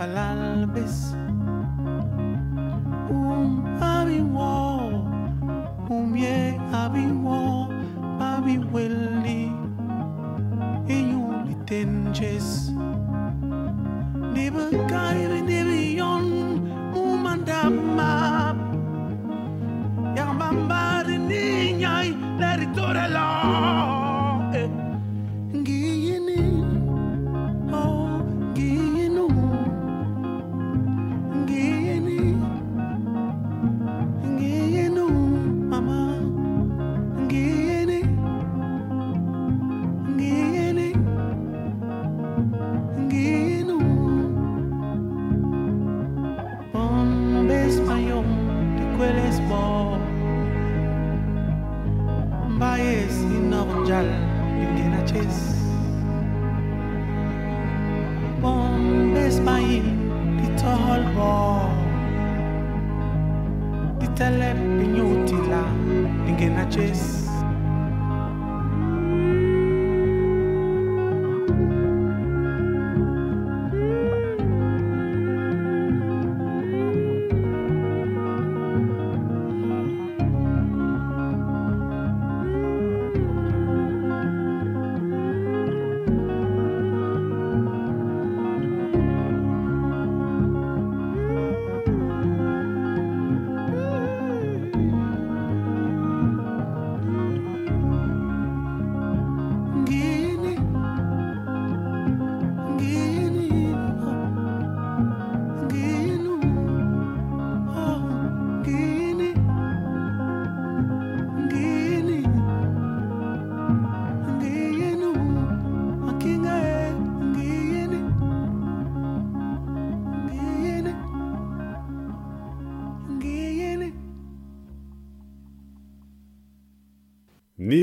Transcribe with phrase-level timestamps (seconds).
[0.00, 1.09] bon bes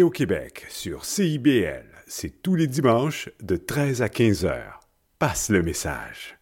[0.10, 4.80] Québec sur CIBL, c'est tous les dimanches de 13 à 15 heures.
[5.20, 6.38] Passe le message.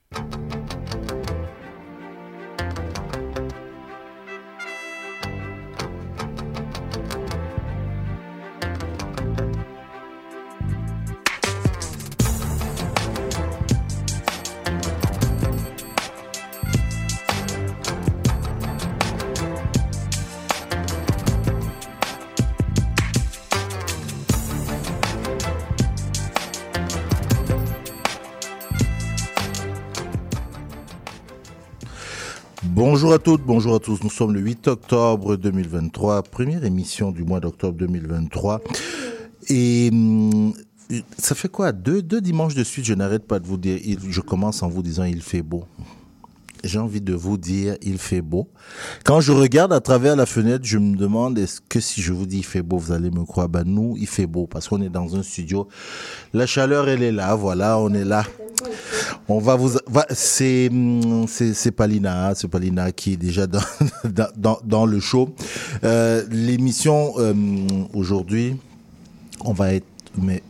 [32.87, 34.03] Bonjour à toutes, bonjour à tous.
[34.03, 38.61] Nous sommes le 8 octobre 2023, première émission du mois d'octobre 2023.
[39.49, 40.53] Et hum,
[41.17, 41.71] ça fait quoi?
[41.71, 44.83] Deux, deux dimanches de suite, je n'arrête pas de vous dire, je commence en vous
[44.83, 45.63] disant il fait beau.
[46.65, 48.49] J'ai envie de vous dire, il fait beau.
[49.03, 52.25] Quand je regarde à travers la fenêtre, je me demande, est-ce que si je vous
[52.25, 53.47] dis il fait beau, vous allez me croire?
[53.47, 55.67] Ben nous, il fait beau parce qu'on est dans un studio.
[56.33, 58.23] La chaleur, elle est là, voilà, on est là.
[59.27, 63.59] On va vous, hum, c'est, c'est Palina, c'est Palina qui est déjà dans,
[64.03, 65.29] dans, dans, dans le show.
[65.83, 67.33] Euh, l'émission, euh,
[67.93, 68.57] aujourd'hui,
[69.41, 69.85] on va être,
[70.17, 70.41] mais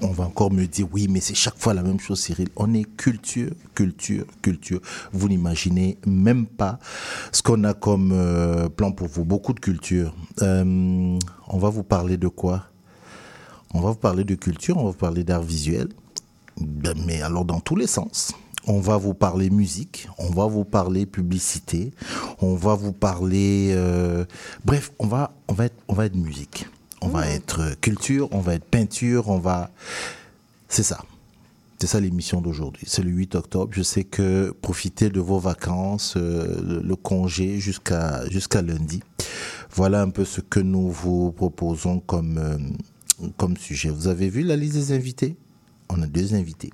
[0.00, 2.48] on va encore me dire, oui, mais c'est chaque fois la même chose, Cyril.
[2.56, 4.80] On est culture, culture, culture.
[5.12, 6.78] Vous n'imaginez même pas
[7.32, 9.24] ce qu'on a comme euh, plan pour vous.
[9.24, 10.14] Beaucoup de culture.
[10.42, 12.64] Euh, on va vous parler de quoi?
[13.72, 15.88] On va vous parler de culture, on va vous parler d'art visuel.
[16.60, 18.32] Ben, mais alors dans tous les sens.
[18.66, 21.92] On va vous parler musique, on va vous parler publicité,
[22.42, 24.26] on va vous parler, euh,
[24.66, 26.68] bref, on va, on va être, on va être musique,
[27.00, 29.70] on va être euh, culture, on va être peinture, on va,
[30.68, 31.04] c'est ça.
[31.80, 32.84] C'est ça l'émission d'aujourd'hui.
[32.86, 33.72] C'est le 8 octobre.
[33.72, 39.02] Je sais que profitez de vos vacances, euh, le, le congé jusqu'à jusqu'à lundi.
[39.72, 42.58] Voilà un peu ce que nous vous proposons comme euh,
[43.38, 43.88] comme sujet.
[43.88, 45.36] Vous avez vu la liste des invités?
[45.88, 46.70] On a deux invités.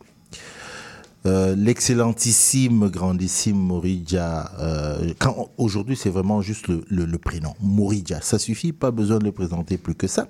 [1.27, 4.53] Euh, l'excellentissime, grandissime Moridja.
[4.61, 8.21] Euh, quand aujourd'hui, c'est vraiment juste le, prénom, Moridja.
[8.21, 10.29] Ça suffit, pas besoin de le présenter plus que ça.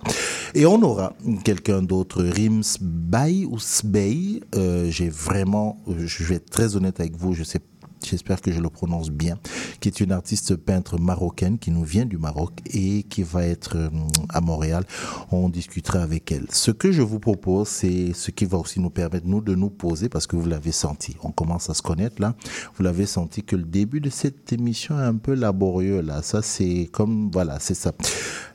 [0.55, 1.13] Et on aura
[1.45, 4.41] quelqu'un d'autre, Rims Bay ou Sbey.
[4.55, 7.61] Euh, J'ai vraiment, je vais être très honnête avec vous, je sais
[8.07, 9.39] j'espère que je le prononce bien,
[9.81, 13.77] qui est une artiste peintre marocaine qui nous vient du Maroc et qui va être
[13.77, 13.89] euh,
[14.29, 14.85] à Montréal.
[15.31, 16.47] On discutera avec elle.
[16.51, 19.71] Ce que je vous propose, c'est ce qui va aussi nous permettre, nous, de nous
[19.71, 22.35] poser, parce que vous l'avez senti, on commence à se connaître là,
[22.77, 26.23] vous l'avez senti que le début de cette émission est un peu laborieux là.
[26.23, 27.93] Ça, c'est comme, voilà, c'est ça.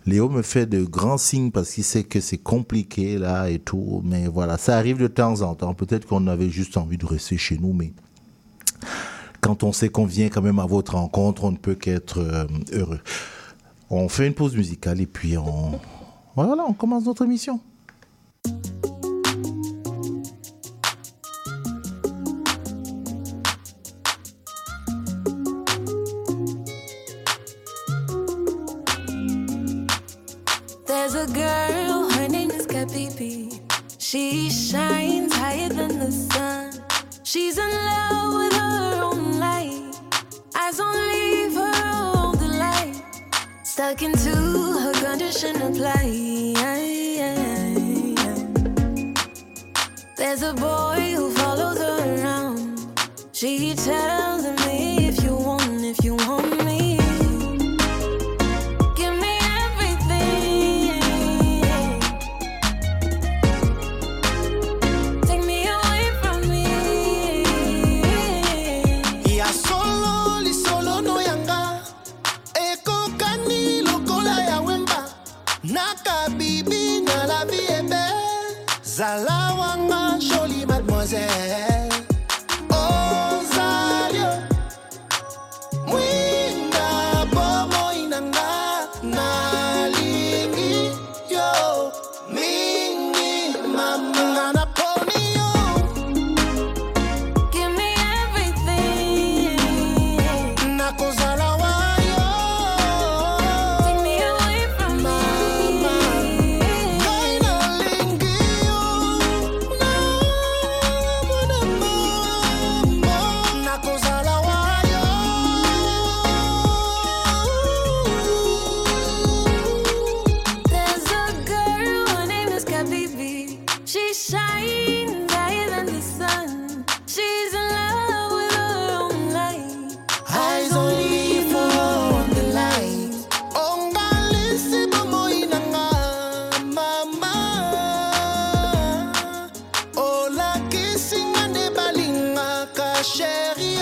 [0.05, 4.01] Léo me fait de grands signes parce qu'il sait que c'est compliqué là et tout,
[4.03, 5.73] mais voilà, ça arrive de temps en temps.
[5.73, 7.93] Peut-être qu'on avait juste envie de rester chez nous, mais
[9.41, 12.45] quand on sait qu'on vient quand même à votre rencontre, on ne peut qu'être euh,
[12.71, 13.01] heureux.
[13.89, 15.79] On fait une pause musicale et puis on,
[16.35, 17.59] voilà, on commence notre émission.
[30.85, 32.67] There's a girl, her name is
[33.97, 36.71] She shines higher than the sun.
[37.23, 38.50] She's in love with
[40.71, 43.01] eyes on leave her all the light.
[43.63, 45.71] Stuck into her condition of.
[50.17, 52.79] There's a boy who follows her around.
[53.31, 54.60] She tells him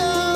[0.00, 0.29] you.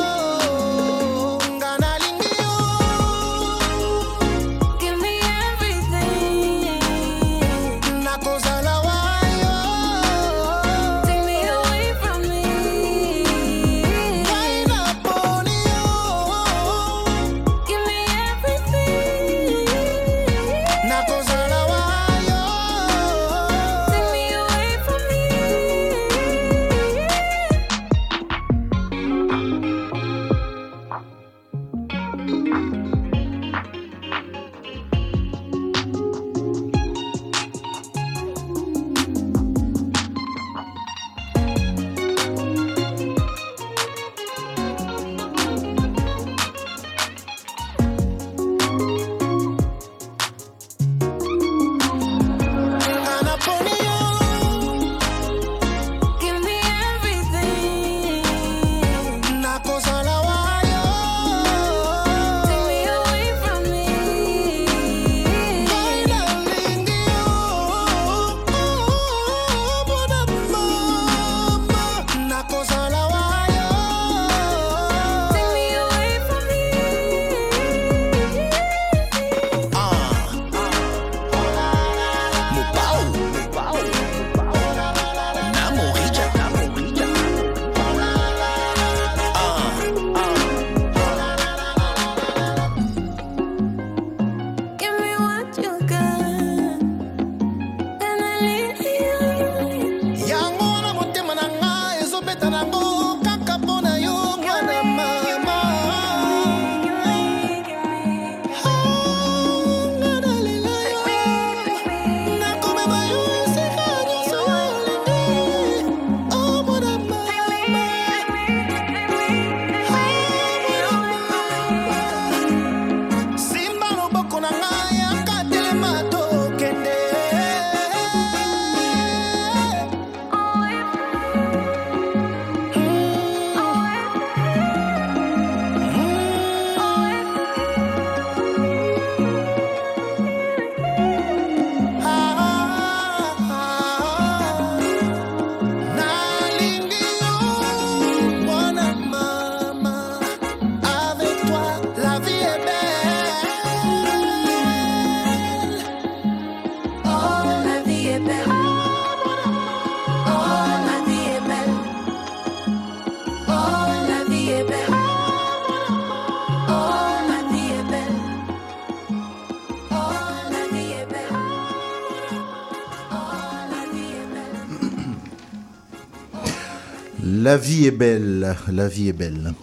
[177.55, 179.55] La vie est belle, la vie est belle.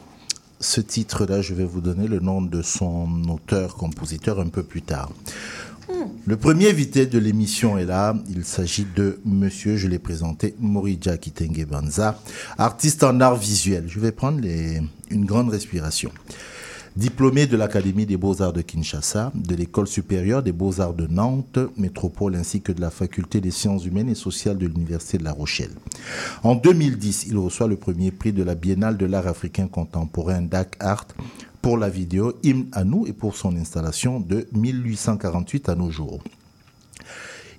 [0.62, 5.12] Ce titre-là, je vais vous donner le nom de son auteur-compositeur un peu plus tard.
[6.26, 8.16] Le premier invité de l'émission est là.
[8.30, 12.18] Il s'agit de monsieur, je l'ai présenté, Morija Kitenge Banza,
[12.58, 13.84] artiste en art visuel.
[13.88, 16.12] Je vais prendre les- une grande respiration.
[17.02, 22.36] Diplômé de l'Académie des Beaux-Arts de Kinshasa, de l'École supérieure des Beaux-Arts de Nantes, métropole,
[22.36, 25.72] ainsi que de la Faculté des sciences humaines et sociales de l'Université de La Rochelle.
[26.44, 30.76] En 2010, il reçoit le premier prix de la Biennale de l'art africain contemporain DAC
[30.80, 31.08] Art
[31.64, 36.22] pour la vidéo Hymne à nous et pour son installation de 1848 à nos jours.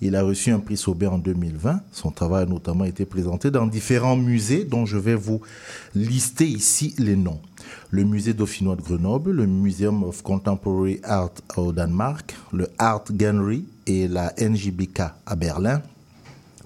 [0.00, 1.80] Il a reçu un prix Sauber en 2020.
[1.90, 5.40] Son travail a notamment été présenté dans différents musées dont je vais vous
[5.96, 7.40] lister ici les noms.
[7.90, 13.64] Le musée dauphinois de Grenoble, le Museum of Contemporary Art au Danemark, le Art Gallery
[13.86, 15.82] et la NJBK à Berlin,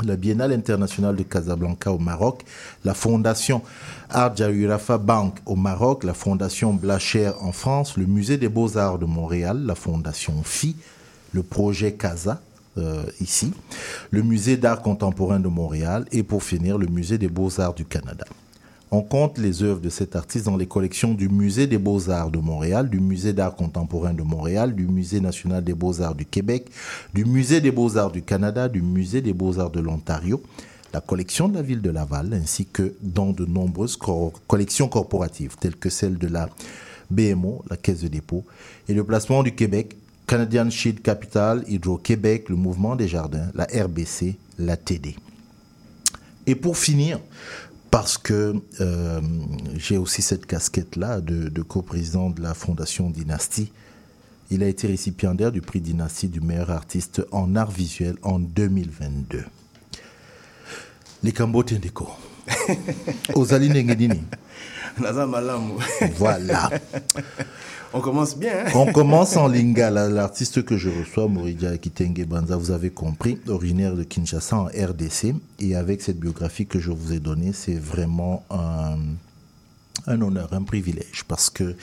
[0.05, 2.45] la Biennale internationale de Casablanca au Maroc,
[2.85, 3.63] la Fondation
[4.11, 9.07] Art Jaourafa Bank au Maroc, la Fondation Blacher en France, le Musée des Beaux-Arts de
[9.07, 10.77] Montréal, la Fondation FI,
[11.33, 12.41] le projet Casa
[12.79, 13.53] euh, ici,
[14.11, 18.27] le Musée d'art contemporain de Montréal et pour finir le Musée des Beaux-Arts du Canada.
[18.99, 22.39] On compte les œuvres de cet artiste dans les collections du Musée des Beaux-Arts de
[22.39, 26.71] Montréal, du Musée d'art contemporain de Montréal, du Musée national des Beaux-Arts du Québec,
[27.13, 30.43] du Musée des Beaux-Arts du Canada, du Musée des Beaux-Arts de l'Ontario,
[30.95, 33.99] la collection de la ville de Laval, ainsi que dans de nombreuses
[34.47, 36.49] collections corporatives, telles que celle de la
[37.11, 38.45] BMO, la Caisse de dépôt,
[38.89, 39.95] et le placement du Québec,
[40.27, 45.17] Canadian Shield Capital, Hydro-Québec, le Mouvement des Jardins, la RBC, la TD.
[46.47, 47.19] Et pour finir,
[47.91, 49.21] parce que euh,
[49.77, 53.73] j'ai aussi cette casquette-là de, de coprésident de la Fondation Dynastie,
[54.51, 59.45] il a été récipiendaire du prix Dynastie du meilleur artiste en art visuel en 2022.
[61.23, 62.09] Les Cambotendeko.
[63.35, 64.23] Ozali Nengedini.
[66.17, 66.71] Voilà.
[67.93, 68.53] On commence bien.
[68.67, 70.09] hein On commence en lingala.
[70.09, 75.35] L'artiste que je reçois, Moridia Kitenge Banza, vous avez compris, originaire de Kinshasa en RDC.
[75.61, 78.97] Et avec cette biographie que je vous ai donnée, c'est vraiment un,
[80.07, 81.25] un honneur, un privilège.
[81.27, 81.75] Parce que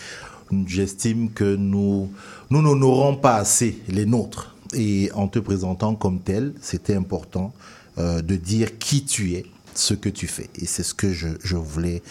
[0.68, 2.12] j'estime que nous
[2.52, 4.56] nous n'honorons pas assez les nôtres.
[4.76, 7.54] Et en te présentant comme tel, c'était important
[7.98, 9.46] euh, de dire qui tu es,
[9.78, 10.50] ce que tu fais.
[10.56, 12.02] Et c'est ce que je, voulais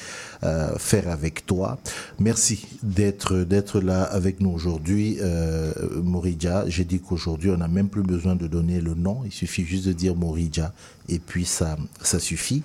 [0.45, 1.79] euh, faire avec toi.
[2.19, 6.65] Merci d'être d'être là avec nous aujourd'hui, euh, Moridja.
[6.69, 9.23] J'ai dit qu'aujourd'hui, on n'a même plus besoin de donner le nom.
[9.25, 10.73] Il suffit juste de dire Moridja
[11.09, 12.63] et puis ça, ça suffit.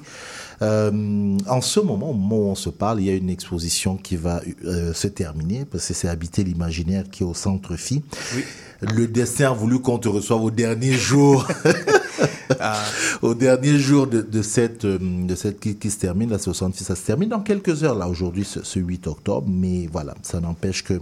[0.62, 3.98] Euh, en ce moment, au moment où on se parle, il y a une exposition
[3.98, 8.04] qui va euh, se terminer parce que c'est Habiter l'imaginaire qui est au centre Phi.
[8.82, 11.48] Le destin a voulu qu'on te reçoive au dernier jour.
[13.22, 16.84] au dernier jour de, de cette, euh, de cette qui, qui se termine, la 66,
[16.84, 19.48] ça se termine dans quelques heures, là, aujourd'hui, ce, ce 8 octobre.
[19.50, 21.00] Mais voilà, ça n'empêche que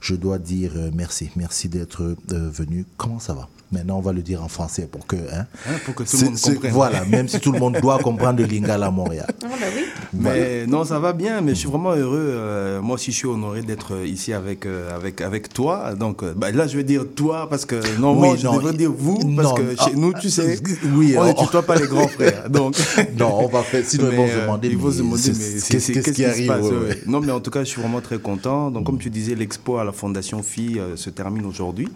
[0.00, 1.30] je dois dire euh, merci.
[1.36, 2.16] Merci d'être euh,
[2.50, 2.84] venu.
[2.96, 3.48] Comment ça va?
[3.72, 5.16] Maintenant, on va le dire en français pour que.
[5.16, 6.72] Hein, Hein, pour que tout le monde comprenne.
[6.72, 9.26] Voilà, même si tout le monde doit comprendre le lingala à Montréal.
[9.42, 9.84] Ah bah oui.
[10.12, 12.18] Mais non, ça va bien, mais je suis vraiment heureux.
[12.20, 15.94] euh, moi aussi, je suis honoré d'être euh, ici avec, euh, avec, avec toi.
[15.94, 18.56] Donc euh, bah, là, je vais dire toi parce que non, moi, Oui, je non,
[18.56, 20.58] devrais dire vous parce non, que ah, chez nous, tu sais,
[20.94, 21.42] oui, on ne oh.
[21.42, 22.48] tutoie pas les grands frères.
[22.50, 22.76] Donc,
[23.18, 23.84] Non, on va faire.
[23.84, 24.68] Sinon, ils vont Mais, se demander.
[24.68, 25.22] ils vont se mais demander,
[25.70, 26.88] qu'est-ce qui arrive passe, ouais, ouais.
[26.88, 27.02] ouais.
[27.06, 28.70] Non, mais en tout cas, je suis vraiment très content.
[28.70, 31.88] Donc, comme tu disais, l'expo à la Fondation Phi euh, se termine aujourd'hui.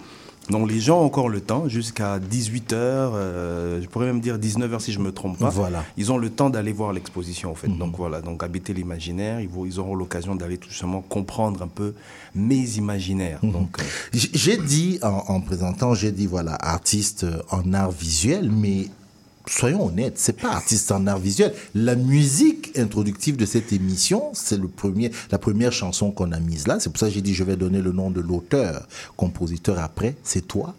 [0.51, 4.93] Donc, les gens ont encore le temps jusqu'à 18h, je pourrais même dire 19h si
[4.93, 5.51] je me trompe pas.
[5.51, 5.85] Voilà.
[5.97, 7.69] Ils ont le temps d'aller voir l'exposition, en fait.
[7.69, 7.79] Mhm.
[7.79, 8.21] Donc, voilà.
[8.21, 11.95] Donc, habiter l'imaginaire, ils, ils auront l'occasion d'aller tout simplement comprendre un peu
[12.35, 13.41] mes imaginaires.
[13.43, 13.53] Mhm.
[13.53, 18.51] Donc, euh, J'ai dit, en, en présentant, j'ai dit, voilà, artiste euh, en art visuel,
[18.51, 18.87] mais
[19.51, 21.53] soyons honnêtes, c'est pas artiste en art visuel.
[21.75, 26.67] La musique introductive de cette émission, c'est le premier, la première chanson qu'on a mise
[26.67, 26.79] là.
[26.81, 28.87] C'est pour ça que j'ai dit, je vais donner le nom de l'auteur,
[29.17, 30.75] compositeur après, c'est toi.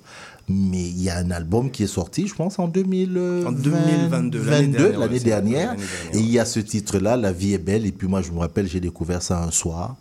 [0.52, 4.44] Mais il y a un album qui est sorti, je pense, en 2000, En 2022,
[4.50, 5.76] l'année dernière, ouais, dernière,
[6.14, 7.86] Et il y a ce titre-là, La vie est belle.
[7.86, 9.96] Et puis moi, je me rappelle, j'ai découvert ça un soir.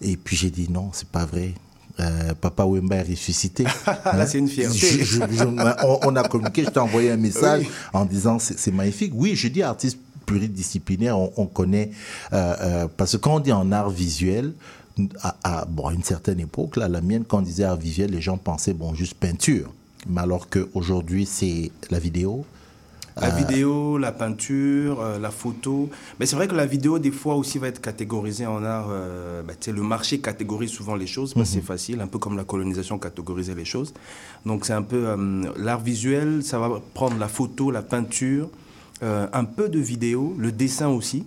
[0.00, 1.54] Et puis j'ai dit non, c'est pas vrai.
[2.00, 3.64] Euh, Papa Wemba est ressuscité.
[4.04, 4.76] Là, c'est une fierté.
[4.76, 5.44] Je- je- je-
[5.86, 9.12] on, on a communiqué, je t'ai envoyé un message en disant c'est magnifique.
[9.14, 11.90] Oui, je dis artiste pluridisciplinaire, on, on connaît,
[12.32, 14.52] euh, euh, parce que quand on dit en art visuel,
[15.22, 18.10] à, à- bon, à une certaine époque, là, la mienne, quand on disait art visuel,
[18.10, 19.72] les gens pensaient, bon, juste peinture.
[20.08, 22.44] Mais alors qu'aujourd'hui, c'est la vidéo,
[23.20, 25.88] La vidéo, la peinture, euh, la photo.
[26.18, 28.90] Mais c'est vrai que la vidéo, des fois aussi, va être catégorisée en art.
[28.90, 32.36] euh, bah, le marché catégorise souvent les choses, parce que c'est facile, un peu comme
[32.36, 33.94] la colonisation catégorisait les choses.
[34.44, 38.48] Donc c'est un peu euh, l'art visuel, ça va prendre la photo, la peinture,
[39.02, 41.24] euh, un peu de vidéo, le dessin aussi.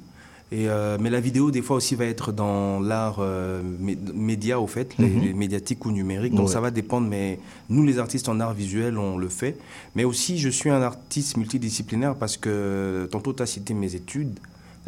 [0.52, 4.62] Et, euh, mais la vidéo, des fois aussi, va être dans l'art euh, mé- média,
[4.62, 6.34] au fait, les médiatiques ou numériques.
[6.34, 6.54] Donc Ouais.
[6.54, 7.38] ça va dépendre, mais
[7.70, 9.58] nous, les artistes en art visuel, on le fait.
[9.96, 14.40] Mais aussi, je suis un artiste multidisciplinaire parce que, tantôt, tu as cité mes études.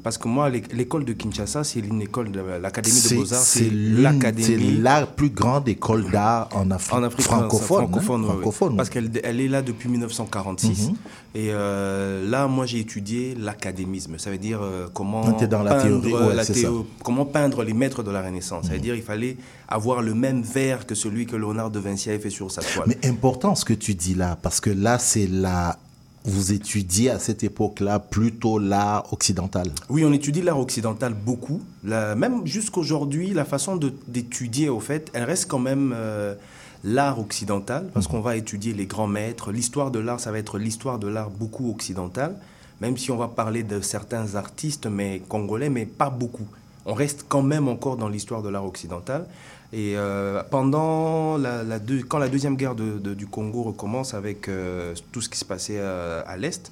[0.03, 3.39] Parce que moi, l'é- l'école de Kinshasa, c'est une école de l'Académie de Beaux-Arts.
[3.39, 4.77] c'est l'une- c'est l'académie.
[4.77, 7.61] la plus grande école d'art en Afrique, En Afrique francophone.
[7.61, 8.33] hein, francophone, ouais, ouais.
[8.35, 8.77] francophone.
[8.77, 10.89] Parce qu'elle elle est là depuis 1946.
[10.89, 10.95] Mhm.
[11.35, 14.17] Et euh, là, moi, j'ai étudié l'académisme.
[14.17, 16.87] Ça veut dire euh, comment, Ah, t'es dans la peindre, théorie, ouais, la c'est théo-
[17.03, 18.65] comment peindre les maîtres de la Renaissance.
[18.67, 19.37] Ça veut dire qu'il fallait
[19.67, 22.85] avoir le même verre que celui que Léonard de Vinci avait fait sur sa toile.
[22.87, 25.77] Mais important ce que tu dis là, parce que là, c'est la.
[26.25, 29.67] Vous étudiez à cette époque-là plutôt l'art occidental.
[29.89, 31.61] Oui, on étudie l'art occidental beaucoup.
[31.83, 36.35] La- même jusqu'aujourd'hui, la façon d'étudier, au fait, elle reste quand même euh,
[36.83, 39.51] l'art occidental, parce qu'on va étudier les grands maîtres.
[39.51, 42.35] L'histoire de l'art, ça va être l'histoire de l'art beaucoup occidental,
[42.81, 46.47] même si on va parler de certains artistes mais congolais, mais pas beaucoup.
[46.85, 49.25] On reste quand même encore dans l'histoire de l'art occidental.
[49.71, 54.13] Et euh, pendant la, la deux- quand la deuxième guerre de- de- du Congo recommence
[54.15, 56.71] avec euh, tout ce qui se passait euh, à l'est,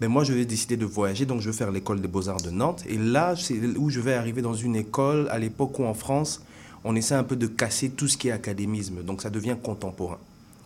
[0.00, 2.50] ben moi je vais décider de voyager, donc je vais faire l'école des beaux-arts de
[2.50, 2.84] Nantes.
[2.86, 6.42] Et là, c'est où je vais arriver dans une école, à l'époque où en France,
[6.84, 10.18] on essaie un peu de casser tout ce qui est académisme, donc ça devient contemporain.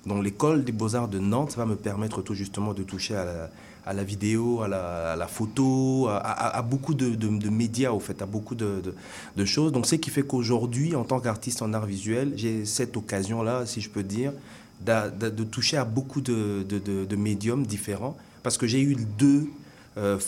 [0.07, 3.50] Donc l'école des beaux-arts de Nantes va me permettre tout justement de toucher à la,
[3.87, 8.82] à la vidéo, à la, photo, à, beaucoup de, médias, au fait, à beaucoup de,
[9.37, 9.72] de- choses.
[9.72, 13.80] Donc ce qui fait qu'aujourd'hui, en tant qu'artiste en art visuel, j'ai cette occasion-là, si
[13.80, 14.32] je peux dire,
[14.84, 19.49] de, toucher à beaucoup de médiums différents, parce que j'ai eu deux
[19.99, 20.19] euh,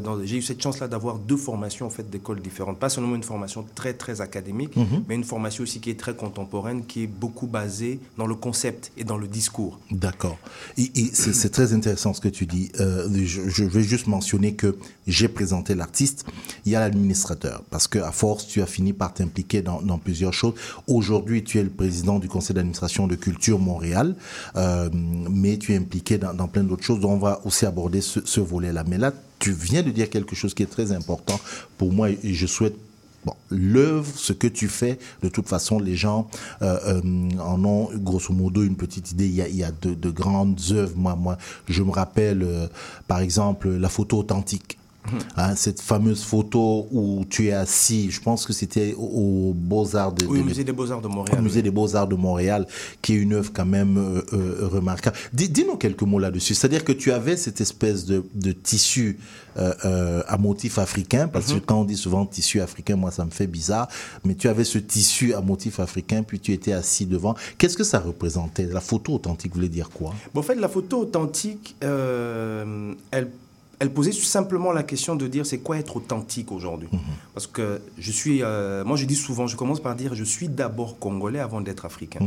[0.00, 3.22] dans- j'ai eu cette chance-là d'avoir deux formations en fait d'écoles différentes, pas seulement une
[3.22, 4.72] formation très très académique,
[5.08, 8.92] mais une formation aussi qui est très contemporaine, qui est beaucoup basée dans le concept
[8.96, 9.78] et dans le discours.
[9.90, 10.38] D'accord.
[10.76, 12.70] Et, et c'est très intéressant ce que tu dis.
[12.80, 14.76] Euh, je, je vais juste mentionner que
[15.06, 16.24] j'ai présenté l'artiste.
[16.64, 17.62] Il y a l'administrateur.
[17.70, 20.54] Parce que à force, tu as fini par t'impliquer dans, dans plusieurs choses.
[20.86, 24.16] Aujourd'hui, tu es le président du conseil d'administration de Culture Montréal.
[24.56, 27.00] Euh, mais tu es impliqué dans, dans plein d'autres choses.
[27.00, 30.54] dont on va aussi aborder ce, ce Mais là, tu viens de dire quelque chose
[30.54, 31.38] qui est très important
[31.78, 32.76] pour moi et je souhaite
[33.50, 36.28] l'œuvre, ce que tu fais, de toute façon, les gens
[36.62, 39.26] euh, euh, en ont grosso modo une petite idée.
[39.26, 40.96] Il y a, y a de, de grandes œuvres.
[40.96, 41.38] Moi, moi,
[41.68, 42.68] je me rappelle, euh,
[43.08, 44.78] par exemple, la photo authentique.
[45.36, 50.12] Hein, cette fameuse photo où tu es assis, je pense que c'était au, au Beaux-Arts
[50.12, 51.38] de, Oui, de musée des Beaux-Arts de Montréal.
[51.38, 52.66] au musée des Beaux-Arts de Montréal,
[53.02, 55.16] qui est une œuvre quand même euh, euh, remarquable.
[55.32, 56.54] Dis- Dis-nous quelques mots là-dessus.
[56.54, 59.18] C'est-à-dire que tu avais cette espèce de, de tissu
[59.58, 61.60] euh, à motif africain, parce Mhm.
[61.60, 63.88] que quand on dit souvent tissu africain, moi ça me fait bizarre,
[64.24, 67.34] mais tu avais ce tissu à motif africain, puis tu étais assis devant.
[67.58, 68.66] Qu'est-ce que ça représentait?
[68.66, 70.12] La photo authentique voulait dire quoi?
[70.34, 73.28] Bon, en fait, la photo authentique, elle,
[73.78, 76.88] elle posait simplement la question de dire c'est quoi être authentique aujourd'hui.
[76.92, 77.00] Mhm.
[77.34, 80.48] Parce que je suis, euh, moi je dis souvent, je commence par dire je suis
[80.48, 82.20] d'abord congolais avant d'être africain.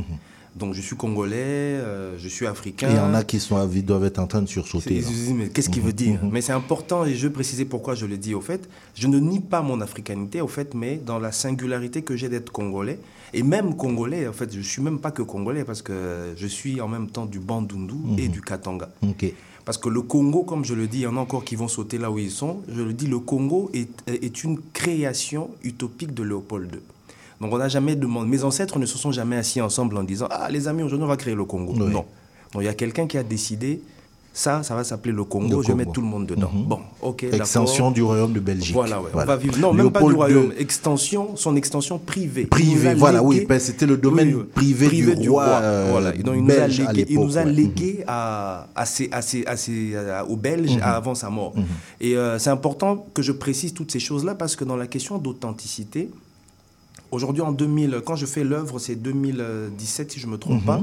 [0.56, 2.88] Donc je suis congolais, euh, je suis africain.
[2.88, 2.94] Mhm.
[2.94, 4.96] Et il y en a qui sont, ils doivent être en train de sursauter.
[4.96, 5.08] ils là.
[5.08, 7.96] se disent, mais qu'est-ce qu'il veut dire Mais c'est important et je vais préciser pourquoi
[7.96, 8.70] je le dis au fait.
[8.96, 12.52] Je ne nie pas mon africanité au fait, mais dans la singularité que j'ai d'être
[12.52, 13.00] congolais
[13.34, 14.28] et même congolais.
[14.28, 17.26] En fait, je suis même pas que congolais parce que je suis en même temps
[17.26, 18.90] du Bandundu et du Katanga.
[19.66, 21.68] Parce que le Congo, comme je le dis, il y en a encore qui vont
[21.68, 22.62] sauter là où ils sont.
[22.68, 26.80] Je le dis, le Congo est, est une création utopique de Léopold II.
[27.40, 28.28] Donc on n'a jamais demandé.
[28.30, 31.10] Mes ancêtres ne se sont jamais assis ensemble en disant Ah, les amis, aujourd'hui on
[31.10, 31.74] va créer le Congo.
[31.74, 31.92] Oui.
[31.92, 32.06] Non.
[32.52, 33.82] Donc il y a quelqu'un qui a décidé
[34.40, 35.76] Ça, ça va s'appeler le Congo, Le je vais Congo.
[35.76, 36.50] mettre tout le monde dedans.
[36.54, 36.64] Mhm.
[36.64, 37.24] Bon, ok.
[37.24, 38.74] Extension du royaume de Belgique.
[38.74, 39.26] Voilà, ouais, Voilà.
[39.26, 39.58] on va vivre.
[39.60, 40.54] Non, même pas du royaume.
[40.58, 42.44] Extension, son extension privée.
[42.44, 46.16] Il nous Privé, a voilà, oui, ben, c'était le domaine privé du roi, euh, voilà.
[46.16, 47.52] Et donc, il nous a légué, il nous a ouais.
[47.52, 50.84] légué à, à ses- à ses- à ses- à- aux Belges Mhm.
[50.84, 51.54] avant sa mort.
[52.00, 55.18] Et euh, c'est important que je précise toutes ces choses-là parce que dans la question
[55.18, 56.10] d'authenticité,
[57.12, 60.66] aujourd'hui en 2000, quand je fais l'œuvre, c'est 2017 si je ne me trompe Mhm.
[60.66, 60.82] pas.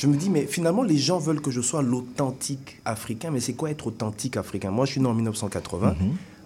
[0.00, 3.30] Je me dis, mais finalement, les gens veulent que je sois l'authentique africain.
[3.30, 4.70] Mais c'est quoi être authentique africain?
[4.70, 5.94] Moi, je suis né en 1980.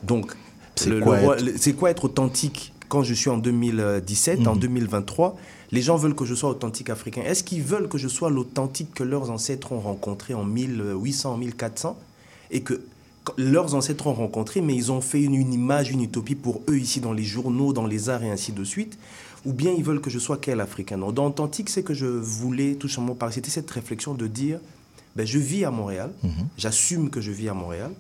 [0.03, 0.37] Donc, Mhm.
[0.77, 3.39] C'est le- le quoi roi- être- le- c'est quoi être authentique quand je suis en
[3.39, 5.37] 2017, en 2023
[5.71, 7.23] Les gens veulent que je sois authentique africain.
[7.23, 11.97] Est-ce qu'ils veulent que je sois l'authentique que leurs ancêtres ont rencontré en 1800, 1400
[12.51, 12.81] et que
[13.39, 16.79] leurs ancêtres ont rencontré, mais ils ont fait une, une image, une utopie pour eux
[16.79, 18.99] ici dans les journaux, dans les arts et ainsi de suite
[19.45, 22.07] Ou bien ils veulent que je sois quel africain Donc, Dans authentique, c'est que je
[22.07, 23.35] voulais tout simplement parler.
[23.35, 24.59] C'était cette réflexion de dire
[25.17, 26.11] ben, je vis à Montréal,
[26.59, 27.93] j'assume que je vis à Montréal.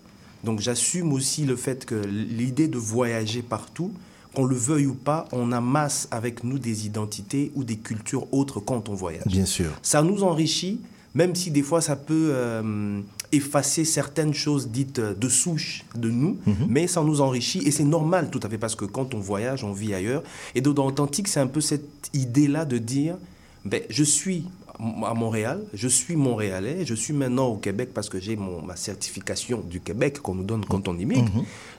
[0.42, 3.92] Donc j'assume aussi le fait que l'idée de voyager partout,
[4.34, 8.60] qu'on le veuille ou pas, on amasse avec nous des identités ou des cultures autres
[8.60, 9.26] quand on voyage.
[9.26, 9.70] Bien sûr.
[9.82, 10.80] Ça nous enrichit,
[11.14, 13.00] même si des fois ça peut euh,
[13.32, 17.84] effacer certaines choses dites euh, de souche de nous, mais ça nous enrichit et c'est
[17.84, 20.22] normal tout à fait parce que quand on voyage, on vit ailleurs.
[20.54, 23.16] Et donc dans Authentique, c'est un peu cette idée-là de dire,
[23.64, 24.44] ben, je suis
[24.78, 29.60] à Montréal, je suis montréalais, je suis maintenant au Québec parce que j'ai ma certification
[29.60, 31.30] du Québec qu'on nous donne quand on immigre.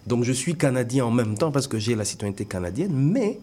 [0.08, 3.40] Donc je suis canadien en même temps parce que j'ai la citoyenneté canadienne, mais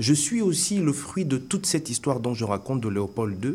[0.00, 3.54] je suis aussi le fruit de toute cette histoire dont je raconte de Léopold II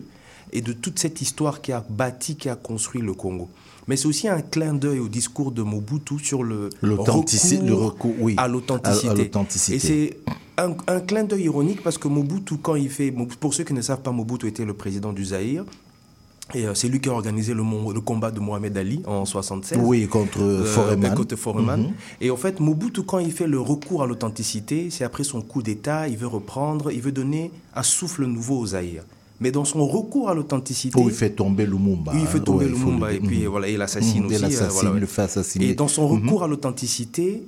[0.53, 3.49] et de toute cette histoire qui a bâti, qui a construit le Congo.
[3.87, 8.47] Mais c'est aussi un clin d'œil au discours de Mobutu sur le recours, oui, à
[8.47, 9.31] l'authenticité.
[9.69, 10.17] Et c'est
[10.57, 13.81] un, un clin d'œil ironique parce que Mobutu, quand il fait, pour ceux qui ne
[13.81, 15.65] savent pas, Mobutu était le président du Zaïre.
[16.53, 17.63] Et euh, c'est lui qui a organisé le,
[18.01, 19.79] combat de Mohamed Ali en 76.
[19.81, 21.15] Oui, contre Euh, Foreman.
[21.37, 21.81] Foreman.
[21.81, 21.93] Mhm.
[22.19, 25.61] Et en fait, Mobutu, quand il fait le recours à l'authenticité, c'est après son coup
[25.63, 29.03] d'État, il veut reprendre, il veut donner un souffle nouveau aux Zaïre.
[29.41, 32.11] Mais dans son recours à l'authenticité, Où il fait tomber Lumumba.
[32.13, 32.41] oui, il fait hein.
[32.41, 33.47] tomber Ouais, il faut Lumumba le- et puis Mhm.
[33.47, 34.35] voilà, il l'assassine Mhm, aussi.
[34.35, 34.99] Il l'assassine, voilà, ouais.
[34.99, 35.65] le fait assassiner.
[35.69, 36.25] Et dans son Mhm.
[36.27, 37.43] recours à l'authenticité,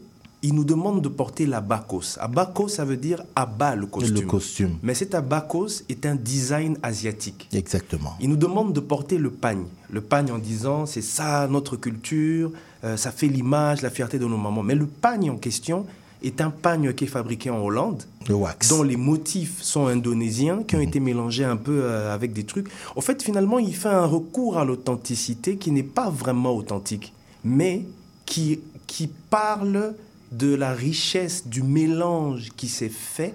[0.45, 2.17] il nous demande de porter l'abakos.
[2.19, 4.15] Abakos, ça veut dire abat le costume.
[4.15, 4.71] Le costume.
[4.83, 7.47] Mais cet abakos est un design asiatique.
[7.53, 8.13] Exactement.
[8.19, 9.63] Il nous demande de porter le pagne.
[9.89, 12.51] Le pagne en disant c'est ça notre culture,
[12.83, 14.63] euh, ça fait l'image, la fierté de nos mamans.
[14.63, 15.85] Mais le pagne en question
[16.23, 18.69] est un pagne qui est fabriqué en Hollande, Le wax.
[18.69, 20.65] dont les motifs sont indonésiens, Mhm.
[20.65, 22.67] qui ont été mélangés un peu euh, avec des trucs.
[22.95, 27.83] En fait, finalement, il fait un recours à l'authenticité qui n'est pas vraiment authentique, mais
[28.25, 29.93] qui, qui parle
[30.31, 33.33] de la richesse du mélange qui s'est fait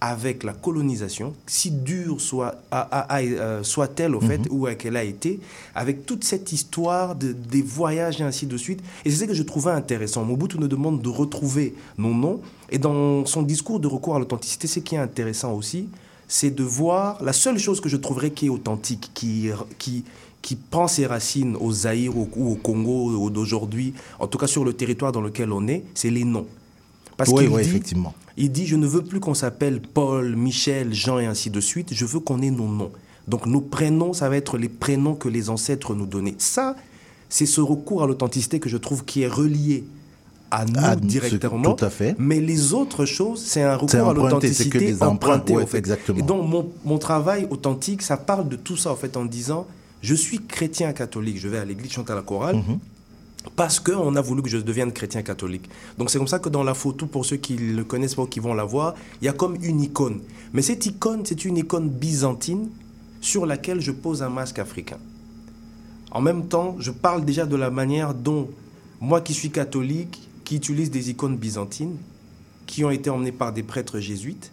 [0.00, 5.40] avec la colonisation, si dure soit, euh, soit-elle au fait, ou qu'elle a été,
[5.74, 8.80] avec toute cette histoire de, des voyages et ainsi de suite.
[9.04, 10.24] Et c'est ce que je trouvais intéressant.
[10.24, 12.40] Mobutu nous demande de retrouver nos noms.
[12.70, 15.88] Et dans son discours de recours à l'authenticité, ce qui est intéressant aussi,
[16.28, 20.04] c'est de voir la seule chose que je trouverais qui est authentique, qui, qui,
[20.42, 24.64] qui prend ses racines au Zaïre ou, au Congo ou d'aujourd'hui, en tout cas sur
[24.64, 26.46] le territoire dans lequel on est, c'est les noms.
[27.18, 28.14] Parce Oui, qu'il oui, dit- effectivement.
[28.38, 31.92] il dit, je ne veux plus qu'on s'appelle Paul, Michel, Jean et ainsi de suite,
[31.92, 32.90] je veux qu'on ait nos noms.
[33.26, 36.36] Donc nos prénoms, ça va être les prénoms que les ancêtres nous donnaient.
[36.38, 36.76] Ça,
[37.28, 39.84] c'est ce recours à l'authenticité que je trouve qui est relié
[40.50, 41.74] à nous directement.
[41.74, 42.14] tout à fait.
[42.18, 45.10] Mais les autres choses, c'est un C'est recours à emprunté, c'est que l'authenticité des emprunts,
[45.34, 45.76] emprunté, ouais, en fait.
[45.78, 46.18] exactement.
[46.18, 49.66] Et donc mon, mon travail authentique, ça parle de tout ça en fait en disant,
[50.00, 52.56] je suis chrétien catholique, je vais à l'église, je chante à la chorale.
[52.56, 52.78] Mhm.
[53.56, 55.68] Parce qu'on a voulu que je devienne chrétien catholique.
[55.96, 58.22] Donc c'est comme ça que dans la photo, pour ceux qui ne le connaissent pas
[58.22, 60.20] ou qui vont la voir, il y a comme une icône.
[60.52, 62.68] Mais cette icône, c'est une icône byzantine
[63.20, 64.98] sur laquelle je pose un masque africain.
[66.10, 68.48] En même temps, je parle déjà de la manière dont
[69.00, 71.96] moi qui suis catholique, qui utilise des icônes byzantines,
[72.66, 74.52] qui ont été emmenées par des prêtres jésuites,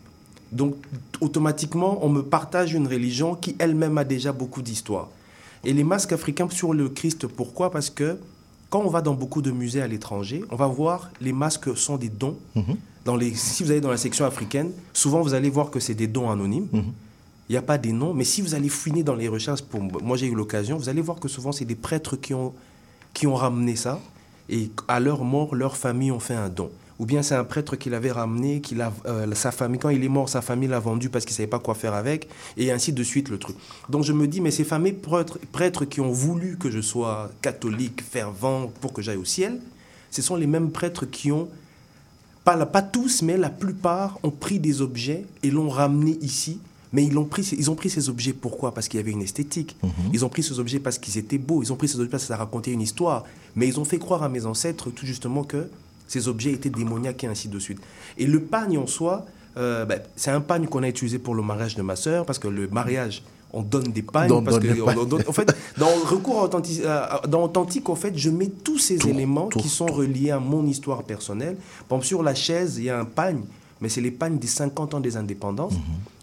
[0.51, 0.75] donc
[1.21, 5.09] automatiquement, on me partage une religion qui elle-même a déjà beaucoup d'histoire.
[5.63, 7.71] Et les masques africains sur le Christ, pourquoi?
[7.71, 8.19] Parce que
[8.69, 11.97] quand on va dans beaucoup de musées à l'étranger, on va voir les masques sont
[11.97, 12.37] des dons.
[13.05, 15.93] Dans les, si vous allez dans la section africaine, souvent vous allez voir que c'est
[15.93, 16.67] des dons anonymes.
[17.47, 19.81] Il n'y a pas des noms, mais si vous allez fouiner dans les recherches, pour
[19.81, 22.53] moi j'ai eu l'occasion, vous allez voir que souvent c'est des prêtres qui ont,
[23.13, 23.99] qui ont ramené ça,
[24.49, 26.71] et à leur mort, leur famille ont fait un don.
[26.99, 30.03] Ou bien c'est un prêtre qui l'avait ramené, qui l'a, euh, sa famille, quand il
[30.03, 32.71] est mort, sa famille l'a vendu parce qu'il ne savait pas quoi faire avec, et
[32.71, 33.57] ainsi de suite le truc.
[33.89, 37.29] Donc je me dis, mais ces fameux prêtres, prêtres qui ont voulu que je sois
[37.41, 39.59] catholique, fervent, pour que j'aille au ciel,
[40.09, 41.49] ce sont les mêmes prêtres qui ont
[42.45, 46.59] pas, la- pas tous, mais la plupart ont pris des objets et l'ont ramené ici.
[46.93, 48.73] Mais ils ont, pris, ils ont pris ces objets pourquoi?
[48.73, 49.75] Parce qu'il y avait une esthétique.
[50.13, 51.61] Ils ont pris ces objets parce qu'ils étaient beaux.
[51.61, 53.25] Ils ont pris ces objets parce que ça racontait une histoire.
[53.55, 55.67] Mais ils ont fait croire à mes ancêtres tout justement que
[56.07, 57.79] ces objets étaient démoniaques et ainsi de suite.
[58.17, 59.25] Et le pagne en soi,
[59.57, 62.39] euh, ben, c'est un pagne qu'on a utilisé pour le mariage de ma sœur parce
[62.39, 64.27] que le mariage, on donne des pagnes.
[64.27, 64.97] Donne- parce donne que des on- pagnes.
[64.99, 66.81] on donne- en fait, dans le recours à authentic-
[67.29, 69.93] dans authentique, en fait, je mets tous ces Tout, éléments tout, qui sont tout.
[69.93, 71.55] reliés à mon histoire personnelle.
[71.87, 73.41] Par exemple, sur la chaise, il y a un pagne,
[73.79, 75.75] mais c'est les pagnes des 50 ans des indépendances,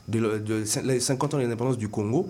[0.09, 2.29] de, le- de les 50 ans de l'indépendance du Congo,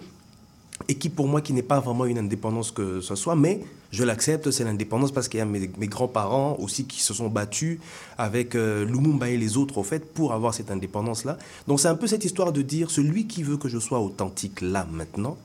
[0.89, 4.05] et qui pour moi, qui n'est pas vraiment une indépendance que ce soit, mais je
[4.05, 7.79] l'accepte, c'est l'indépendance parce qu'il y a mes, grands-parents aussi qui se sont battus
[8.17, 11.37] avec euh, Lumumba et les autres, au fait, pour avoir cette indépendance-là.
[11.69, 14.61] Donc c'est un peu cette histoire de dire, celui qui veut que je sois authentique
[14.61, 15.37] là, maintenant,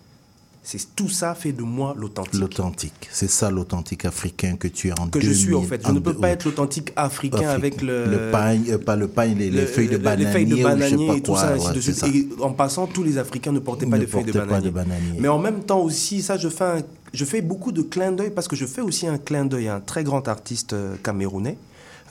[0.70, 2.34] c'est tout ça fait de moi l'authentique.
[2.42, 3.08] L'authentique.
[3.10, 5.82] C'est ça l'authentique africain que tu es en Que je suis en 2000, fait.
[5.88, 7.50] Je ne peux pas être l'authentique africain, Africain.
[7.56, 8.06] avec le...
[8.06, 10.26] Le pagne, euh, pas le pagne, les, les le- feuilles de bananier.
[10.26, 12.08] les feuilles de bananier et tout quoi, ça, ainsi ouais, de ça.
[12.10, 14.66] Et en passant, tous les Africains ne portaient pas Ne de feuilles de bananier.
[14.66, 15.14] de bananier.
[15.20, 16.82] Mais en même temps aussi, ça, je fais, un-
[17.14, 19.76] je fais beaucoup de clins d'œil parce que je fais aussi un clin d'œil à
[19.76, 21.58] un très grand artiste euh, camerounais.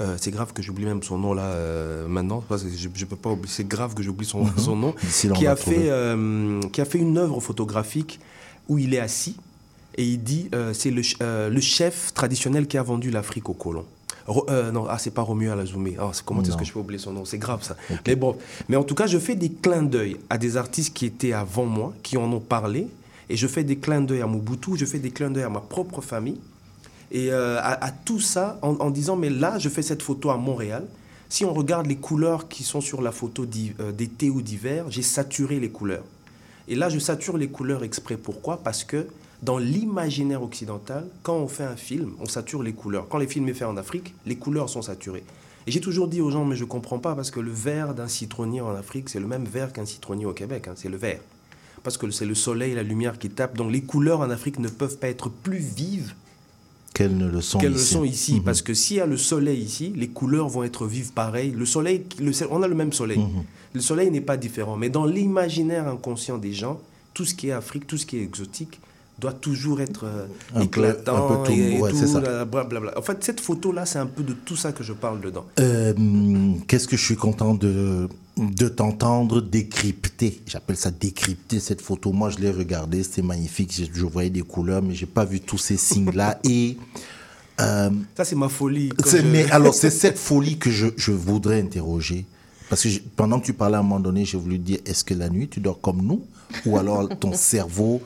[0.01, 3.05] Euh, c'est grave que j'oublie même son nom là euh, maintenant parce que je, je
[3.05, 3.49] peux pas oublier.
[3.51, 4.95] C'est grave que j'oublie son, son nom.
[5.35, 8.19] Qui a fait, euh, qui a fait une œuvre photographique
[8.69, 9.37] où il est assis
[9.97, 13.55] et il dit euh, c'est le, euh, le chef traditionnel qui a vendu l'Afrique aux
[13.55, 13.87] colons.
[14.27, 15.97] Ro- euh, non, ah, c'est pas Romuald Alazoumé.
[15.99, 17.25] Ah, comment est-ce que je peux oublier son nom?
[17.25, 17.77] C'est grave ça.
[18.07, 18.37] Mais bon,
[18.69, 21.65] mais en tout cas, je fais des clins d'œil à des artistes qui étaient avant
[21.65, 22.89] moi, qui en ont parlé,
[23.31, 25.61] et je fais des clins d'œil à Mobutu, je fais des clins d'œil à ma
[25.61, 26.41] propre famille,
[27.13, 30.37] et à, à tout ça en, en disant mais là, je fais cette photo à
[30.37, 30.85] Montréal.
[31.29, 35.61] Si on regarde les couleurs qui sont sur la photo d'été ou d'hiver, j'ai saturé
[35.61, 36.05] les couleurs.
[36.69, 38.17] Et là, je sature les couleurs exprès.
[38.17, 38.59] Pourquoi?
[38.59, 39.07] Parce que
[39.43, 43.07] dans l'imaginaire occidental, quand on fait un film, on sature les couleurs.
[43.09, 45.25] Quand les films sont faits en Afrique, les couleurs sont saturées.
[45.67, 47.95] Et j'ai toujours dit aux gens, mais je ne comprends pas, parce que le vert
[47.95, 50.97] d'un citronnier en Afrique, c'est le même vert qu'un citronnier au Québec, hein, c'est le
[50.97, 51.21] vert.
[51.83, 53.57] Parce que c'est le soleil, la lumière qui tape.
[53.57, 56.15] Donc les couleurs en Afrique ne peuvent pas être plus vives
[56.97, 57.93] Qu'elles ne le sont qu'elles le ici.
[57.93, 58.35] sont ici.
[58.37, 58.43] Mhm.
[58.45, 61.51] Parce que s'il y a le soleil ici, les couleurs vont être vives pareil.
[61.51, 63.19] Le soleil, le- on a le même soleil.
[63.19, 63.45] Mhm.
[63.75, 64.77] Le soleil n'est pas différent.
[64.77, 66.81] Mais dans l'imaginaire inconscient des gens,
[67.13, 68.81] tout ce qui est Afrique, tout ce qui est exotique,
[69.19, 71.91] doit toujours être euh, Un peu- éclatant un peu tout, et, et ouais.
[72.97, 75.47] En fait, cette photo-là, c'est un peu de tout ça que je parle dedans.
[75.59, 75.95] Euh,
[76.69, 80.41] Qu'est-ce que je suis content de, de t'entendre décrypter?
[80.47, 82.13] J'appelle ça décrypter cette photo.
[82.13, 83.73] Moi, je l'ai regardée, c'était magnifique.
[83.75, 86.39] Je, je voyais des couleurs, mais j'ai pas vu tous ces signes-là.
[86.45, 86.77] Et
[87.61, 88.91] euh, Ça, c'est ma folie.
[89.07, 92.27] Je- mais alors, c'est cette folie que je, je voudrais interroger.
[92.69, 95.15] Parce que pendant que tu parlais à un moment donné, j'ai voulu dire est-ce que
[95.15, 96.23] la nuit, tu dors comme nous?
[96.67, 98.03] Ou alors ton cerveau,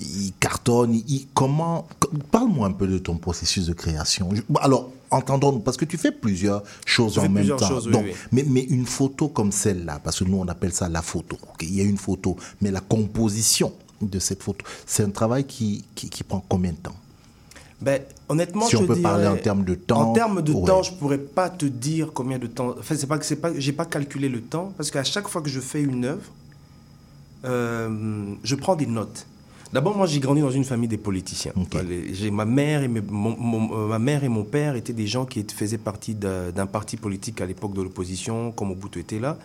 [0.00, 1.86] il cartonne il- Comment
[2.30, 4.30] Parle-moi un peu de ton processus de création.
[4.60, 7.68] Alors, entendons parce que tu fais plusieurs choses Je en même temps.
[7.68, 8.12] choses, oui, Donc, oui.
[8.32, 11.36] Mais, mais une photo comme celle-là, parce que nous, on appelle ça la photo.
[11.60, 15.84] Il y a une photo, mais la composition de cette photo, c'est un travail qui,
[15.94, 16.96] qui, qui prend combien de temps?
[17.82, 20.66] Ben, honnêtement, Si on peut dirais- parler en termes de temps, En termes de ouais.
[20.66, 22.74] temps, je pourrais pas te dire combien de temps.
[22.78, 25.40] Enfin, c'est pas que c'est pas, j'ai pas calculé le temps parce qu'à chaque fois
[25.42, 26.22] que je fais une œuvre,
[27.44, 29.26] euh, je prends des notes.
[29.72, 31.52] D'abord, moi, j'ai grandi dans une famille des politiciens.
[31.56, 31.74] Ok.
[31.88, 34.92] Les- J'ai ma mère et mes- mon, mon- euh, ma mère et mon père étaient
[34.92, 39.20] des gens qui faisaient partie d'un parti politique à l'époque de l'opposition, comme Mobutu était
[39.20, 39.38] là.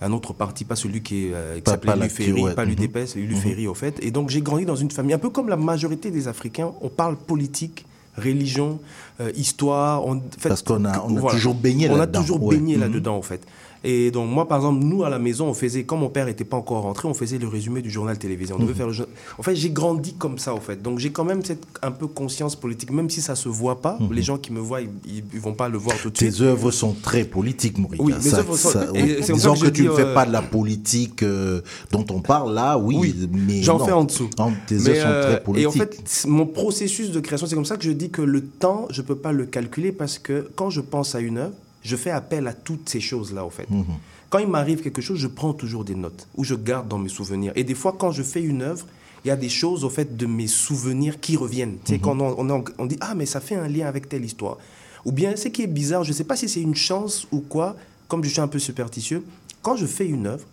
[0.00, 2.54] Un autre parti, pas celui qui, euh, qui Pas- s'appelait pas l'UFERI, l'actu, ouais.
[2.54, 2.70] pas Mhm.
[2.70, 3.98] l'UDPS, au fait.
[4.02, 6.88] Et donc j'ai grandi dans une famille, un peu comme la majorité des Africains, on
[6.88, 7.84] parle politique,
[8.16, 8.80] religion,
[9.20, 10.04] euh, histoire.
[10.06, 11.36] On, fait, Parce qu'on a- on a voilà.
[11.36, 12.56] toujours baigné On a là-dedans, toujours ouais.
[12.56, 12.80] baigné Mhm.
[12.82, 13.44] là-dedans en fait.
[13.84, 16.44] Et donc moi par exemple, nous à la maison, on faisait, quand mon père n'était
[16.44, 18.52] pas encore rentré, on faisait le résumé du journal télévisé.
[18.52, 18.76] On devait Mhm.
[18.76, 18.94] faire le
[19.38, 20.82] En fait, j'ai grandi comme ça en fait.
[20.82, 23.98] Donc j'ai quand même cette un peu conscience politique, même si ça se voit pas.
[24.10, 24.88] Les gens qui me voient, ils,
[25.32, 26.30] ils vont pas le voir tout de suite.
[26.32, 26.36] Mhm.
[26.38, 28.00] Tes œuvres sont très politiques, Maurice.
[28.02, 28.86] Oui, mes œuvres sont- c'est
[29.26, 31.60] comme disons ça que, que tu ne fais euh, pas de la politique euh,
[31.92, 34.28] dont on parle là, oui, Oui, mais j'en fais en dessous.
[34.38, 35.62] Non, tes Mais, œuvres sont euh, très politiques.
[35.62, 38.42] Et en fait, mon processus de création, c'est comme ça que je dis que le
[38.44, 41.96] temps, je peux pas le calculer parce que quand je pense à une œuvre, je
[41.96, 43.68] fais appel à toutes ces choses-là, en fait.
[43.70, 43.84] Mhm.
[44.30, 47.08] Quand il m'arrive quelque chose, je prends toujours des notes ou je garde dans mes
[47.08, 47.52] souvenirs.
[47.56, 48.86] Et des fois, quand je fais une œuvre,
[49.24, 51.78] il y a des choses, au fait, de mes souvenirs qui reviennent.
[51.84, 54.24] Tu sais, quand on, on, on dit, ah, mais ça fait un lien avec telle
[54.24, 54.58] histoire.
[55.04, 57.40] Ou bien, ce qui est bizarre, je ne sais pas si c'est une chance ou
[57.40, 59.24] quoi, comme je suis un peu superstitieux,
[59.62, 60.44] quand je fais une œuvre,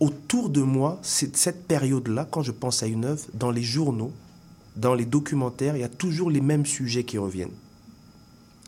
[0.00, 4.12] autour de moi, c'est cette période-là, quand je pense à une œuvre, dans les journaux,
[4.76, 7.50] dans les documentaires, il y a toujours les mêmes sujets qui reviennent.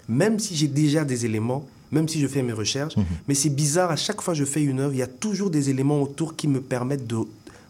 [0.08, 3.90] Même si j'ai déjà des éléments, même si je fais mes recherches, mais c'est bizarre,
[3.90, 6.36] à chaque fois que je fais une œuvre, il y a toujours des éléments autour
[6.36, 7.18] qui me permettent de,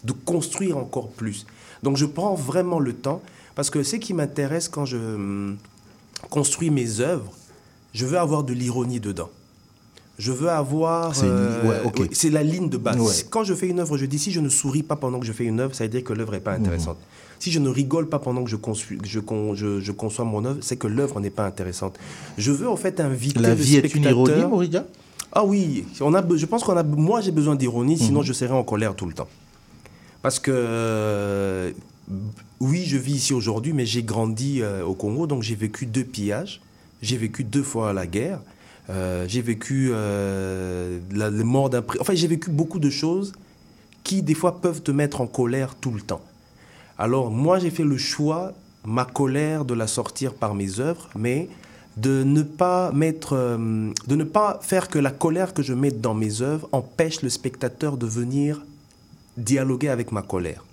[0.05, 1.47] de construire encore plus.
[1.83, 3.23] Donc je prends vraiment le temps,
[3.55, 5.57] parce que ce qui m'intéresse quand je hum,
[6.31, 7.33] construis mes œuvres,
[7.93, 9.31] je veux avoir de l'ironie dedans.
[10.19, 11.15] Je veux avoir...
[11.15, 12.99] C'est euh, ouais, oui, la ligne de base.
[12.99, 13.27] Ouais.
[13.31, 15.33] Quand je fais une œuvre, je dis si je ne souris pas pendant que je
[15.33, 16.99] fais une œuvre, ça veut dire que l'œuvre n'est pas intéressante.
[17.39, 20.45] Si je ne rigole pas pendant que je, conçu- je, con- je- je conçois mon
[20.45, 21.97] œuvre, c'est que l'œuvre n'est pas intéressante.
[22.37, 24.77] Je veux en fait inviter La le vie est une spectateur- ironie, Maurice
[25.33, 28.53] Ah oui, on a, je pense qu'on a, moi j'ai besoin d'ironie, sinon je serais
[28.53, 29.29] en colère tout le temps.
[30.23, 31.71] Parce que euh,
[32.61, 36.03] oui, je vis ici aujourd'hui, mais j'ai grandi euh, au Congo, donc j'ai vécu deux
[36.05, 36.61] pillages,
[37.03, 38.41] j'ai vécu deux fois la guerre,
[38.91, 41.85] euh, j'ai vécu euh, la, mort d'un...
[42.01, 43.33] Enfin, j'ai vécu beaucoup de choses
[44.03, 46.23] qui des fois peuvent te mettre en colère tout le temps.
[46.99, 48.53] Alors moi j'ai fait le choix,
[48.85, 51.49] ma colère, de la sortir par mes œuvres, mais
[51.97, 55.91] de ne pas mettre, euh, de ne pas faire que la colère que je mets
[55.91, 58.65] dans mes œuvres empêche le spectateur de venir
[59.37, 60.65] dialoguer avec ma colère.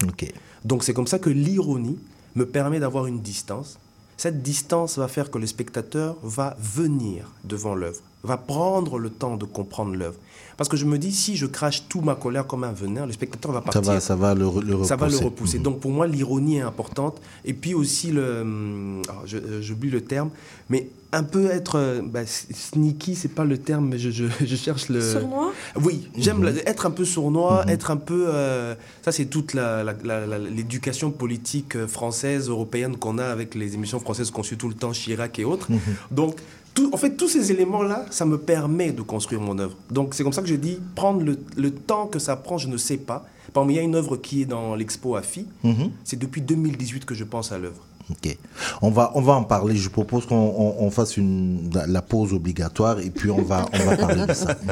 [0.63, 1.99] Donc c'est comme ça que l'ironie
[2.35, 3.77] me permet d'avoir une distance.
[4.17, 9.37] Cette distance va faire que le spectateur va venir devant l'œuvre, va prendre le temps
[9.37, 10.17] de comprendre l'œuvre.
[10.57, 13.11] Parce que je me dis, si je crache tout ma colère comme un venin, le
[13.11, 13.91] spectateur va Ça partir.
[13.93, 14.87] va, ça va le, re- le repousser.
[14.89, 15.57] Ça va le repousser.
[15.57, 15.63] Mhm.
[15.63, 17.21] Donc pour moi, l'ironie est importante.
[17.43, 20.29] Et puis aussi, le, hum, je- euh, j'oublie le terme,
[20.69, 24.55] mais un peu être euh, bah, sneaky, c'est pas le terme, mais je, je- je
[24.55, 25.01] cherche le.
[25.01, 25.51] Sournois?
[25.81, 26.57] Oui, j'aime Mhm.
[26.65, 28.25] être un peu sournois, être un peu.
[28.29, 33.55] euh, ça, c'est toute la- la- la- la- l'éducation politique française, européenne qu'on a avec
[33.55, 35.71] les émissions françaises qu'on suit tout le temps, Chirac et autres.
[35.71, 35.79] Mhm.
[36.11, 36.37] Donc,
[36.75, 39.75] tout, en fait, tous ces éléments-là, ça me permet de construire mon œuvre.
[39.89, 42.67] Donc, c'est comme ça que je dis, prendre le, le temps que ça prend, je
[42.67, 43.25] ne sais pas.
[43.53, 45.47] Par exemple, il y a une œuvre qui est dans l'expo AFI.
[45.63, 45.91] Mhm.
[46.03, 47.81] C'est depuis 2018 que je pense à l'œuvre.
[48.11, 48.37] Ok.
[48.83, 49.75] On va, on va en parler.
[49.75, 53.65] Je propose qu'on on- on fasse une, la, la pause obligatoire et puis on va,
[53.73, 54.55] on va parler de ça.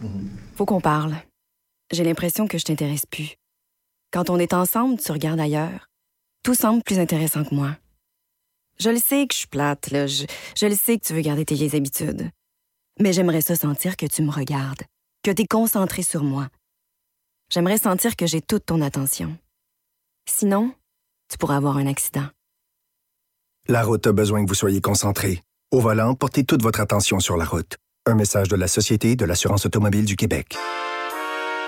[0.00, 0.28] Mhm.
[0.54, 1.14] Faut qu'on parle.
[1.90, 3.34] J'ai l'impression que je t'intéresse plus.
[4.12, 5.88] Quand on est ensemble, tu regardes ailleurs.
[6.44, 7.70] Tout semble plus intéressant que moi.
[8.80, 10.06] Je le sais que je suis plate, là.
[10.06, 10.26] Je,
[10.66, 12.30] le sais que tu veux garder tes vieilles habitudes.
[13.00, 14.82] Mais j'aimerais ça sentir que tu me regardes,
[15.24, 16.48] que tu es concentré sur moi.
[17.50, 19.36] J'aimerais sentir que j'ai toute ton attention.
[20.28, 20.72] Sinon,
[21.28, 22.26] tu pourrais avoir un accident.
[23.66, 25.42] La route a besoin que vous soyez concentré.
[25.70, 27.76] Au volant, portez toute votre attention sur la route.
[28.06, 30.56] Un message de la Société de l'assurance automobile du Québec.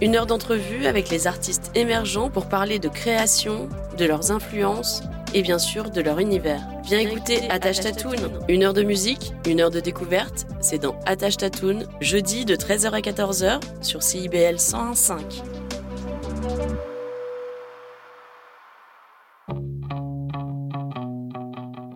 [0.00, 5.02] Une heure d'entrevue avec les artistes émergents pour parler de création, de leurs influences
[5.34, 6.62] et bien sûr de leur univers.
[6.84, 8.30] Viens écouter Attache Tatoune.
[8.48, 12.90] Une heure de musique, une heure de découverte, c'est dans Attache Tatoune, jeudi de 13h
[12.90, 15.42] à 14h sur CIBL 101.5.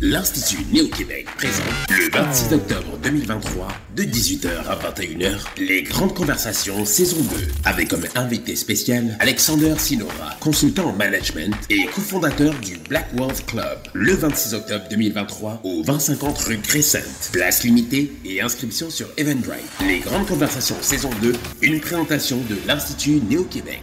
[0.00, 7.16] L'Institut Néo-Québec présente le 26 octobre 2023 de 18h à 21h les grandes conversations saison
[7.16, 13.44] 2 avec comme invité spécial Alexander Sinora, consultant en management et cofondateur du Black World
[13.46, 13.78] Club.
[13.92, 17.30] Le 26 octobre 2023 au 2050 rue Crescent.
[17.32, 19.64] Place limitée et inscription sur Eventbrite.
[19.84, 21.32] Les grandes conversations saison 2,
[21.62, 23.82] une présentation de l'Institut Néo-Québec.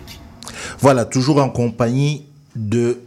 [0.80, 2.23] Voilà, toujours en compagnie
[2.56, 2.99] de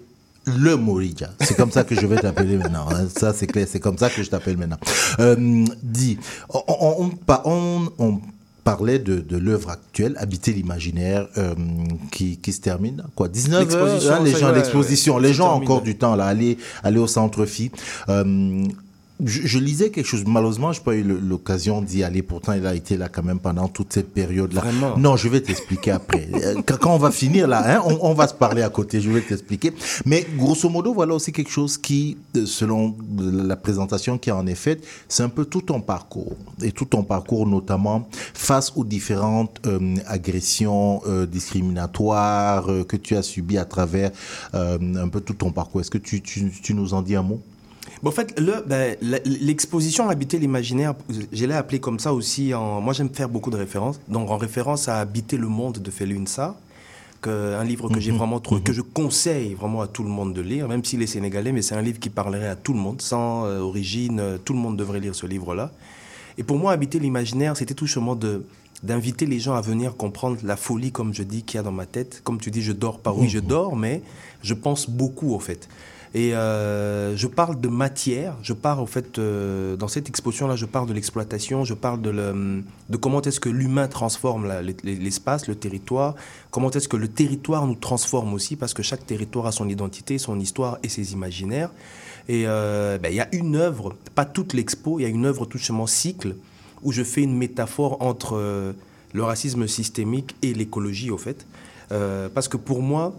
[0.56, 1.30] le Morija.
[1.40, 2.87] C'est comme ça que je vais t'appeler maintenant.
[2.90, 3.06] hein.
[3.14, 3.66] Ça, c'est clair.
[3.70, 4.78] C'est comme ça que je t'appelle maintenant.
[5.20, 6.18] Euh, dis,
[6.50, 8.20] on, on, on pa- on- on
[8.64, 11.54] parlait de, de l'œuvre actuelle, Habiter l'imaginaire, euh,
[12.12, 15.18] qui, qui se termine, quoi, 19 heures, hein, les gens, l'exposition.
[15.18, 17.70] les gens ont encore du temps, là, aller, aller au centre phi.
[18.11, 18.64] Euh,
[19.24, 20.24] je, je lisais quelque chose.
[20.26, 22.22] Malheureusement, je n'ai pas eu l'occasion d'y aller.
[22.22, 24.62] Pourtant, il a été là quand même pendant toute cette période-là.
[24.96, 26.28] Non, je vais t'expliquer après.
[26.38, 29.00] Euh, quand, on va finir là, hein, on, on va se parler à côté.
[29.00, 29.72] Je vais t'expliquer.
[30.07, 34.54] Mais grosso modo, voilà aussi quelque chose qui, euh, selon la présentation qui en est
[34.54, 39.61] faite, c'est un peu tout ton parcours et tout ton parcours notamment face aux différentes
[39.66, 44.11] euh, agressions euh, discriminatoires euh, que tu as subies à travers
[44.52, 45.81] un peu tout ton parcours.
[45.81, 47.40] Est-ce que tu, tu, tu nous en dis un mot?
[48.02, 50.94] Bon, en fait, le, ben, l'exposition Habiter l'imaginaire,
[51.32, 52.54] je l'ai appelée comme ça aussi.
[52.54, 54.00] En, moi, j'aime faire beaucoup de références.
[54.08, 56.56] Donc, en référence à Habiter le monde de Felun Sa,
[57.20, 58.18] que, un livre que j'ai Mhm.
[58.18, 61.06] vraiment trouvé, que je conseille vraiment à tout le monde de lire, même s'il est
[61.08, 64.20] sénégalais, mais c'est un livre qui parlerait à tout le monde, sans euh, origine.
[64.20, 65.72] euh, tout le monde devrait lire ce livre-là.
[66.37, 68.44] Et pour moi, Habiter l'imaginaire, c'était tout simplement de
[68.84, 71.72] d'inviter les gens à venir comprendre la folie, comme je dis, qu'il y a dans
[71.72, 72.20] ma tête.
[72.22, 73.12] Comme tu dis, je dors pas.
[73.12, 74.02] Oui, je dors, mais
[74.40, 75.68] je pense beaucoup, au fait.
[76.14, 80.65] Et euh, je parle de matière, je parle, au fait, euh, dans cette exposition-là, je
[80.65, 82.63] parle de l'exploitation, je parle de,
[82.98, 84.50] comment est-ce que l'humain transforme
[84.85, 86.15] l'espace, le territoire,
[86.50, 90.17] comment est-ce que le territoire nous transforme aussi, parce que chaque territoire a son identité,
[90.17, 91.71] son histoire et ses imaginaires.
[92.29, 95.27] Et euh, ben, il y a une œuvre, pas toute l'expo, il y a une
[95.27, 96.37] œuvre tout simplement cycle,
[96.83, 98.75] où je fais une métaphore entre
[99.13, 101.44] le racisme systémique et l'écologie, au fait.
[101.88, 103.15] Parce que pour moi,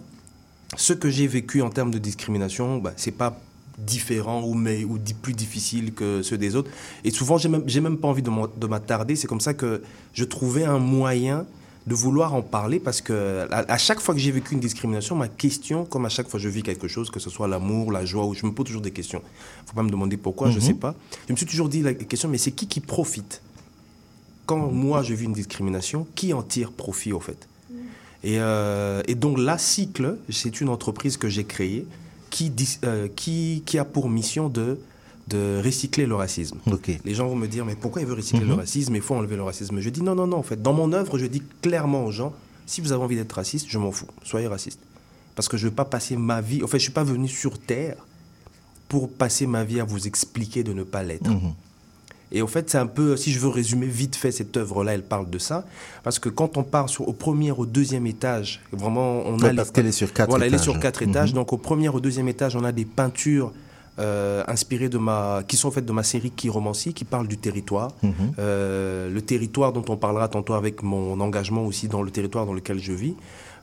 [0.78, 3.40] ce que j'ai vécu en termes de discrimination, bah, c'est pas
[3.78, 6.70] différent ou, mais, ou plus difficile que ceux des autres.
[7.04, 9.16] Et souvent, j'ai même, même pas envie de m'attarder.
[9.16, 9.82] C'est comme ça que
[10.14, 11.46] je trouvais un moyen
[11.88, 15.28] de vouloir en parler parce que à, chaque fois que j'ai vécu une discrimination, ma
[15.28, 18.06] question, comme à chaque fois que je vis quelque chose, que ce soit l'amour, la
[18.06, 19.24] joie, ou je me pose toujours des questions.
[19.66, 20.62] Faut pas me demander pourquoi, je Mhm.
[20.62, 20.94] sais pas.
[21.28, 23.42] Je me suis toujours dit la question, mais c'est qui qui profite?
[24.46, 27.49] Quand moi je vis une discrimination, qui en tire profit au fait?
[28.24, 31.86] Et, euh, et donc la Cycle, c'est une entreprise que j'ai créée
[32.30, 32.52] qui,
[32.84, 34.78] euh, qui, qui a pour mission de,
[35.28, 36.58] de recycler le racisme.
[37.06, 38.50] Les gens vont me dire, mais pourquoi il veut recycler Mhm.
[38.50, 38.96] le racisme?
[38.96, 39.80] Il faut enlever le racisme.
[39.80, 42.34] Je dis, non, non, non, en fait, dans mon œuvre, je dis clairement aux gens,
[42.66, 44.80] si vous avez envie d'être raciste, je m'en fous, soyez raciste.
[45.36, 47.04] Parce que je ne veux pas passer ma vie, en fait, je ne suis pas
[47.04, 47.96] venu sur Terre
[48.90, 51.30] pour passer ma vie à vous expliquer de ne pas l'être.
[51.30, 51.54] Mhm.
[52.32, 55.04] Et au fait, c'est un peu, si je veux résumer vite fait cette œuvre-là, elle
[55.04, 55.66] parle de ça.
[56.04, 59.54] Parce que quand on part sur, au premier, au deuxième étage, vraiment, on Ouais, a.
[59.56, 60.64] parce qu'elle est sur quatre Voilà, elle est étages.
[60.66, 61.10] sur quatre Mhm.
[61.10, 61.34] étages.
[61.34, 63.52] Donc au premier, au deuxième étage, on a des peintures
[63.98, 65.44] euh, inspirées de ma.
[65.48, 67.90] qui sont faites de ma série Qui romancie, qui parle du territoire.
[68.04, 68.12] Mhm.
[68.40, 72.54] Euh, le territoire dont on parlera tantôt avec mon engagement aussi dans le territoire dans
[72.54, 73.16] lequel je vis.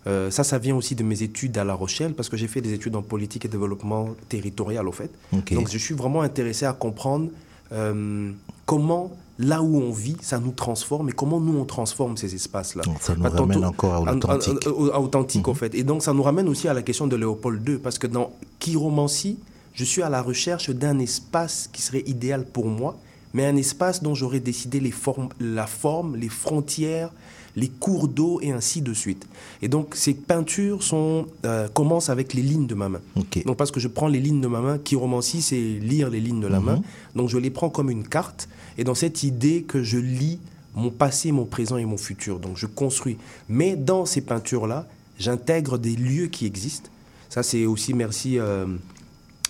[0.06, 2.60] Euh, ça, ça vient aussi de mes études à La Rochelle, parce que j'ai fait
[2.60, 5.10] des études en politique et développement territorial, au fait.
[5.52, 7.28] Donc, je suis vraiment intéressé à comprendre
[7.72, 8.30] euh,
[8.66, 12.82] comment, là où on vit, ça nous transforme et comment nous, on transforme ces espaces-là.
[13.00, 14.66] Ça nous ramène encore à à- à- l'authentique.
[14.66, 15.74] à- à authentique, au fait.
[15.74, 18.32] Et donc, ça nous ramène aussi à la question de Léopold II, parce que dans
[18.60, 19.38] Chiromancie,
[19.74, 22.96] je suis à la recherche d'un espace qui serait idéal pour moi,
[23.34, 27.10] mais un espace dont j'aurais décidé les formes, la forme, les frontières,
[27.56, 29.26] les cours d'eau et ainsi de suite.
[29.62, 33.00] Et donc, ces peintures sont, euh, commencent avec les lignes de ma main.
[33.46, 36.40] Donc, parce que je prends les lignes de ma main, chiromancie, c'est lire les lignes
[36.40, 36.64] de la Mhm.
[36.66, 36.82] main.
[37.14, 38.46] Donc, je les prends comme une carte.
[38.78, 40.38] Et dans cette idée que je lis
[40.74, 42.38] mon passé, mon présent et mon futur.
[42.38, 43.16] Donc, je construis.
[43.48, 44.86] Mais dans ces peintures-là,
[45.18, 46.90] j'intègre des lieux qui existent.
[47.30, 48.38] Ça, c'est aussi merci.
[48.38, 48.66] euh,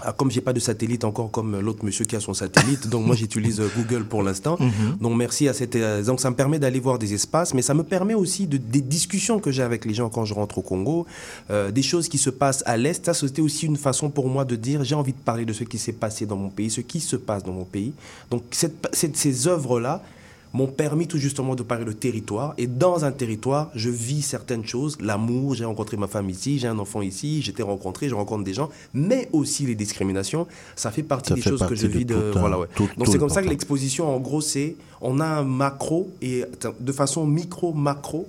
[0.03, 3.07] à- comme j'ai pas de satellite encore comme l'autre monsieur qui a son satellite, donc
[3.07, 4.57] moi j'utilise euh, Google pour l'instant.
[4.67, 4.99] Mhm.
[5.01, 5.77] Donc merci à cette.
[5.77, 8.57] euh, donc ça me permet d'aller voir des espaces, mais ça me permet aussi de,
[8.59, 11.07] des discussions que j'ai avec les gens quand je rentre au Congo,
[11.51, 13.05] euh, des choses qui se passent à l'Est.
[13.07, 15.65] Ça, c'était aussi une façon pour moi de dire j'ai envie de parler de ce
[15.65, 17.93] qui s'est passé dans mon pays, ce qui se passe dans mon pays.
[18.31, 20.03] Donc cette, cette- ces œuvres-là
[20.57, 22.55] m'ont permis tout justement de parler de territoire.
[22.57, 24.97] Et dans un territoire, je vis certaines choses.
[25.01, 28.55] L'amour, j'ai rencontré ma femme ici, j'ai un enfant ici, j'étais rencontré, je rencontre des
[28.55, 30.47] gens, mais aussi les discriminations.
[30.75, 32.15] Ça fait partie Ça des fait choses que je de vis de.
[32.15, 32.69] tout un- voilà, ouais.
[32.75, 36.11] tout- Donc c'est le comme ça que l'exposition, en gros, c'est on a un macro
[36.23, 36.45] et
[36.81, 38.27] de façon micro-macro,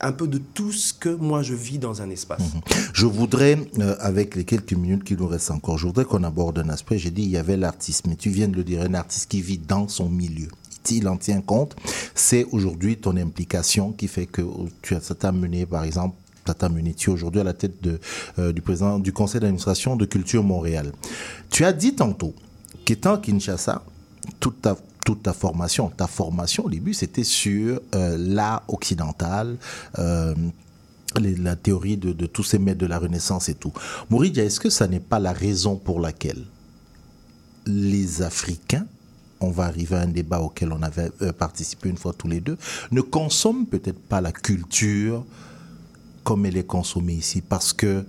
[0.00, 2.42] un peu de tout ce que moi je vis dans un espace.
[2.92, 6.58] Je voudrais, euh, avec les quelques minutes qui nous restent encore, je voudrais qu'on aborde
[6.58, 6.98] un aspect.
[6.98, 9.40] J'ai dit, il y avait l'artiste, mais tu viens de le dire, un artiste qui
[9.40, 10.48] vit dans son milieu.
[10.90, 11.76] Il en tient compte.
[12.14, 14.42] C'est aujourd'hui ton implication qui fait que
[14.82, 16.16] tu as, ça t'a mené, par exemple,
[16.46, 17.74] ça t'a mené, tu es aujourd'hui à la tête
[18.38, 20.92] euh, du président du conseil d'administration de Culture Montréal.
[21.50, 22.34] Tu as dit tantôt
[22.84, 23.82] qu'étant Kinshasa,
[24.40, 29.56] toute ta, formation, ta formation au début, c'était sur euh, l'art occidental,
[29.98, 30.34] euh,
[31.16, 33.72] la théorie de, de tous ces maîtres de la Renaissance et tout.
[34.10, 36.44] Mouridia, est-ce que ça n'est pas la raison pour laquelle
[37.66, 38.86] les Africains,
[39.40, 42.40] on va arriver à un débat auquel on avait euh, participé une fois tous les
[42.40, 42.56] deux,
[42.90, 45.24] ne consomment peut-être pas la culture
[46.24, 48.04] comme elle est consommée ici parce que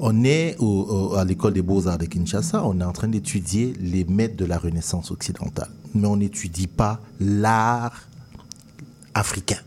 [0.00, 0.56] on est
[1.16, 4.58] à l'école des beaux-arts de Kinshasa, on est en train d'étudier les maîtres de la
[4.58, 8.08] Renaissance occidentale, mais on n'étudie pas l'art
[9.14, 9.60] africain.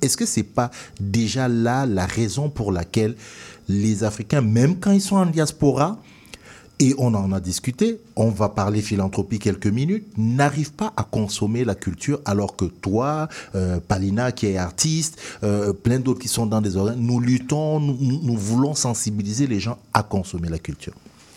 [0.00, 3.14] Est-ce que c'est pas déjà là la raison pour laquelle
[3.68, 5.98] les Africains, même quand ils sont en diaspora,
[6.82, 11.64] et on en a discuté, on va parler philanthropie quelques minutes, n'arrivent pas à consommer
[11.64, 16.46] la culture alors que toi, euh, Palina qui est artiste, euh, plein d'autres qui sont
[16.46, 20.92] dans des organes, nous luttons, nous, voulons sensibiliser les gens à consommer la culture.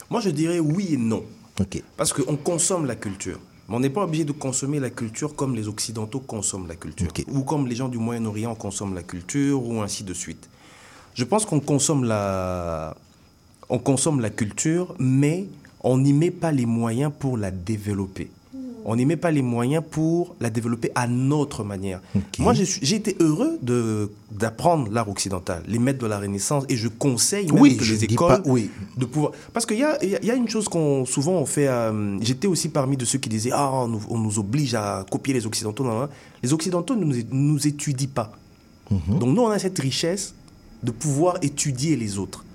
[0.10, 1.24] Moi je dirais oui et non.
[1.60, 1.84] Ok.
[1.96, 3.40] Parce qu'on consomme la culture.
[3.70, 7.08] Mais on n'est pas obligé de consommer la culture comme les Occidentaux consomment la culture.
[7.28, 10.50] Ou comme les gens du Moyen-Orient consomment la culture, ou ainsi de suite.
[11.14, 12.96] Je pense qu'on consomme la...
[13.70, 15.46] On consomme la culture, mais
[15.82, 18.30] on n'y met pas les moyens pour la développer.
[18.88, 22.02] On n'y met pas les moyens pour la développer à notre manière.
[22.38, 26.88] Moi, j'ai été heureux de- d'apprendre l'art occidental, les maîtres de la Renaissance, et je
[26.88, 28.70] conseille même Oui, que je les écoles pas- oui.
[28.96, 29.32] de pouvoir.
[29.54, 31.68] Parce qu'il y a, il y a- une chose qu'on souvent on fait.
[31.68, 35.04] euh, J'étais aussi parmi de ceux qui disaient ah on nous, on nous oblige à
[35.10, 35.84] copier les occidentaux.
[35.84, 36.10] Non, non.
[36.44, 38.32] Les occidentaux ne nous, nous étudient pas.
[38.92, 40.36] Donc nous on a cette richesse
[40.84, 42.46] de pouvoir étudier les autres.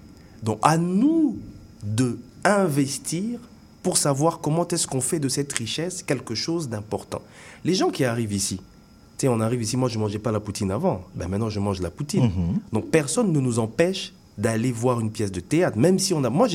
[0.42, 1.38] Donc à nous
[1.84, 3.38] de investir
[3.82, 7.22] pour savoir comment est-ce qu'on fait de cette richesse quelque chose d'important.
[7.64, 10.32] Les gens qui arrivent ici, tu sais, on arrive ici, moi je ne mangeais pas
[10.32, 12.24] la poutine avant, ben maintenant je mange la poutine.
[12.24, 12.58] Mhm.
[12.72, 16.30] Donc personne ne nous empêche d'aller voir une pièce de théâtre, même si on a...
[16.30, 16.48] Moi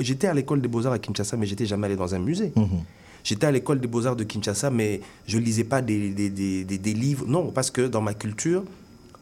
[0.00, 2.52] j'étais à l'école des beaux-arts à Kinshasa, mais j'étais jamais allé dans un musée.
[2.56, 2.68] Mhm.
[3.22, 7.26] J'étais à l'école des beaux-arts de Kinshasa, mais je lisais pas des- des- des livres.
[7.28, 8.64] Non, parce que dans ma culture,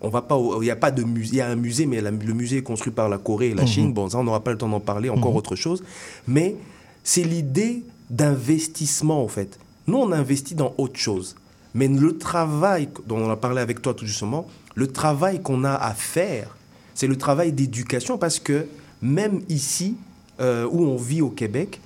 [0.01, 1.32] on va pas, il y a pas de musée.
[1.32, 3.55] Il y a un musée, mais la- le musée est construit par la Corée et
[3.55, 3.68] la Mhm.
[3.68, 3.92] Chine.
[3.92, 5.11] Bon, ça, on n'aura pas le temps d'en parler.
[5.11, 5.36] Encore Mhm.
[5.38, 5.82] autre chose.
[6.26, 6.57] Mais
[7.05, 9.59] c'est l'idée d'investissement, en fait.
[9.86, 11.34] Nous, on investit dans autre chose.
[11.74, 15.74] Mais le travail dont on a parlé avec toi tout justement, le travail qu'on a
[15.74, 16.57] à faire,
[16.94, 18.66] c'est le travail d'éducation parce que
[19.03, 19.96] même ici,
[20.40, 21.80] euh, où on vit au Québec,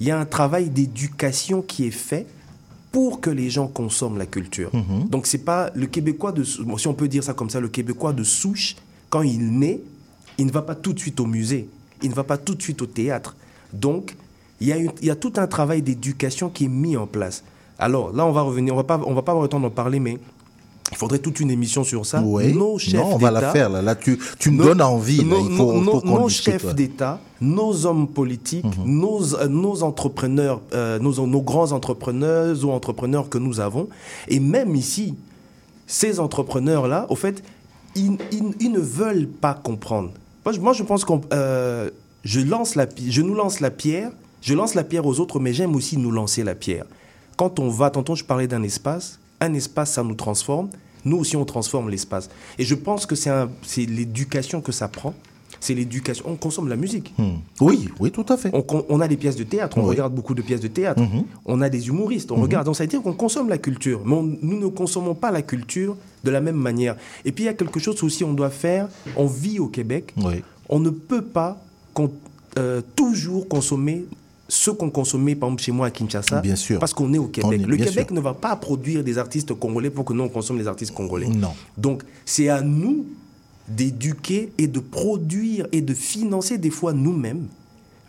[0.00, 2.26] il y a un travail d'éducation qui est fait
[2.94, 4.70] pour que les gens consomment la culture.
[4.72, 5.08] Mhm.
[5.10, 8.12] Donc c'est pas le Québécois de si on peut dire ça comme ça, le Québécois
[8.12, 8.76] de souche
[9.10, 9.80] quand il naît,
[10.38, 11.68] il ne va pas tout de suite au musée,
[12.02, 13.34] il ne va pas tout de suite au théâtre.
[13.72, 14.14] Donc
[14.60, 17.08] il y a, une- il y a tout un travail d'éducation qui est mis en
[17.08, 17.42] place.
[17.80, 19.70] Alors là, on va revenir, on va pas, on va pas avoir le temps d'en
[19.70, 20.18] parler, mais
[20.94, 22.20] il faudrait toute une émission sur ça.
[22.20, 23.82] Nos chefs Non, on va la d'État- faire là.
[23.82, 25.18] Là, tu, tu me nos- donnes envie.
[25.18, 25.24] là.
[25.24, 26.64] nos- Il faut, nos- faut nos chefs.
[26.64, 26.72] Mhm.
[26.72, 33.28] d'État, nos hommes politiques, nos, euh, nos entrepreneurs, euh, nos, nos grands entrepreneurs ou entrepreneurs
[33.28, 33.88] que nous avons,
[34.28, 35.14] et même ici,
[35.86, 37.42] ces entrepreneurs-là, au fait,
[37.96, 40.10] ils, ils- ils ne veulent pas comprendre.
[40.44, 41.90] Moi, je, moi, je pense qu'on, euh,
[42.22, 44.10] je lance la, je nous lance la pierre,
[44.42, 46.84] je lance la pierre aux autres, mais j'aime aussi nous lancer la pierre.
[47.36, 50.68] Quand on va, tantôt je parlais d'un espace, un espace ça nous transforme,
[51.04, 52.28] nous aussi on transforme l'espace.
[52.58, 55.14] Et je pense que c'est l'éducation que ça prend,
[55.60, 56.24] c'est l'éducation.
[56.28, 57.14] On consomme la musique.
[57.18, 57.36] Hmm.
[57.60, 58.50] Oui, oui, tout à fait.
[58.88, 59.90] On, a des pièces de théâtre, on Oui.
[59.90, 61.00] regarde beaucoup de pièces de théâtre.
[61.00, 61.24] Mhm.
[61.46, 62.42] On a des humoristes, on Mhm.
[62.42, 62.66] regarde.
[62.66, 65.42] Donc ça veut dire qu'on consomme la culture, mais on- nous ne consommons pas la
[65.42, 66.96] culture de la même manière.
[67.24, 68.88] Et puis il y a quelque chose aussi on doit faire.
[69.16, 70.12] On vit au Québec.
[70.18, 70.42] Oui.
[70.68, 71.62] On ne peut pas
[71.94, 72.12] con-
[72.58, 74.04] euh, toujours consommer
[74.54, 76.78] ce qu'on consommait, par exemple, chez moi à Kinshasa, Bien sûr.
[76.78, 77.60] parce qu'on est au Québec.
[77.60, 78.14] Est- le Québec sûr.
[78.14, 81.26] ne va pas produire des artistes congolais pour que nous, on consomme les artistes congolais.
[81.26, 81.52] Non.
[81.76, 83.04] Donc, c'est à nous
[83.68, 87.46] d'éduquer et de produire et de financer des fois nous-mêmes.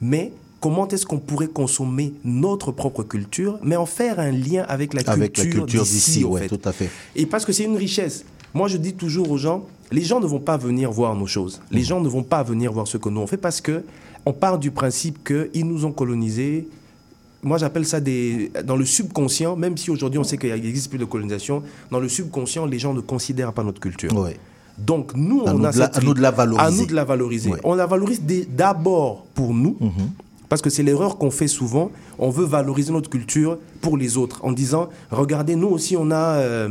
[0.01, 4.93] Mais comment est-ce qu'on pourrait consommer notre propre culture, mais en faire un lien avec
[4.93, 6.49] la Avec la culture, culture d'ici, ouais, fait.
[6.49, 6.89] tout à fait.
[7.15, 8.25] Et parce que c'est une richesse.
[8.53, 11.61] Moi, je dis toujours aux gens, les gens ne vont pas venir voir nos choses.
[11.71, 13.83] Les gens ne vont pas venir voir ce que nous on fait parce que
[14.25, 16.67] on part du principe qu'ils nous ont colonisés.
[17.43, 19.55] Moi, j'appelle ça des dans le subconscient.
[19.55, 21.61] Même si aujourd'hui on sait qu'il n'existe plus de colonisation,
[21.91, 24.11] dans le subconscient, les gens ne considèrent pas notre culture.
[24.17, 24.37] Ouais.
[24.79, 26.65] Donc nous, À on nous a la- cette à nous de la valoriser.
[26.67, 27.49] À nous de la valoriser.
[27.51, 27.59] Ouais.
[27.63, 29.77] On la valorise d'abord pour nous.
[29.79, 29.91] Mhm.
[30.49, 31.91] Parce que c'est l'erreur qu'on fait souvent.
[32.19, 36.35] On veut valoriser notre culture pour les autres en disant regardez, nous aussi, on a,
[36.37, 36.69] euh,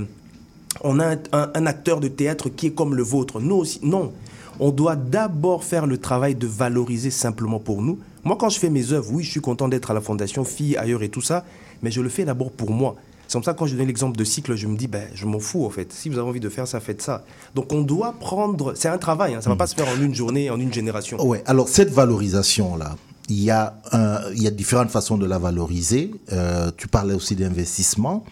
[0.83, 3.41] on a un, un- un acteur de théâtre qui est comme le vôtre.
[3.41, 3.81] Nous aussi.
[3.83, 4.13] Non.
[4.61, 7.99] On doit d'abord faire le travail de valoriser simplement pour nous.
[8.25, 10.77] Moi, quand je fais mes œuvres, oui, je suis content d'être à la Fondation Filles,
[10.77, 11.45] ailleurs et tout ça,
[11.83, 12.97] mais je le fais d'abord pour moi.
[13.27, 15.39] C'est comme ça, quand je donne l'exemple de cycle, je me dis, ben, je m'en
[15.41, 15.93] fous, en fait.
[15.93, 17.25] Si vous avez envie de faire ça, faites ça.
[17.55, 18.75] Donc, on doit prendre.
[18.77, 20.73] C'est un travail, hein, ça ne va pas se faire en une journée, en une
[20.73, 21.21] génération.
[21.27, 22.97] Ouais, alors cette valorisation-là,
[23.31, 26.11] il y, a un- il y a différentes façons de la valoriser.
[26.33, 28.25] Euh, tu parlais aussi d'investissement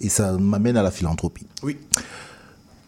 [0.00, 1.46] et ça m'amène à la philanthropie.
[1.64, 1.76] Oui.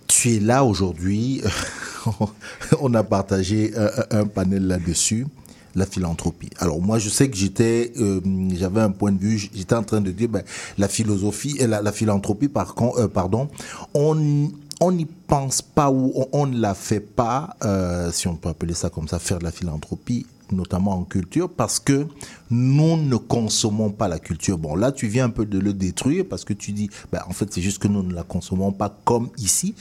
[0.07, 1.43] Tu es là aujourd'hui,
[2.81, 5.27] on a partagé un, un panel là-dessus,
[5.75, 6.51] la philanthropie.
[6.59, 8.21] Alors moi, je sais que j'étais, euh,
[8.55, 10.43] j'avais un point de vue, j'étais en train de dire, ben,
[10.77, 13.49] la philosophie, et la, la philanthropie, par contre, euh, pardon,
[13.95, 14.51] on
[14.81, 18.75] on n'y pense pas ou on, ne la fait pas, euh, si on peut appeler
[18.75, 22.07] ça comme ça, faire de la philanthropie, notamment en culture, parce que
[22.51, 24.57] nous ne consommons pas la culture.
[24.57, 27.33] Bon, là, tu viens un peu de le détruire parce que tu dis, ben, en
[27.33, 29.75] fait, c'est juste que nous ne la consommons pas comme ici.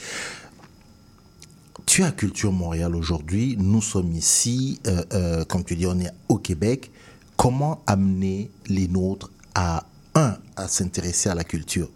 [1.88, 5.98] Tu es à Culture Montréal aujourd'hui, nous sommes ici, euh, euh, comme tu dis, on
[5.98, 6.90] est au Québec.
[7.38, 11.88] Comment amener les nôtres à, un, à s'intéresser à la culture,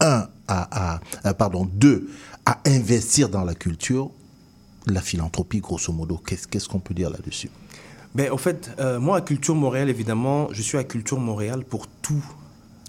[0.00, 2.10] un, à, euh, pardon, deux,
[2.44, 4.10] à investir dans la culture,
[4.86, 7.48] la philanthropie, grosso modo, qu'est-ce qu'on peut dire là-dessus?
[8.14, 12.22] Ben, au fait, moi, à Culture Montréal, évidemment, je suis à Culture Montréal pour tout.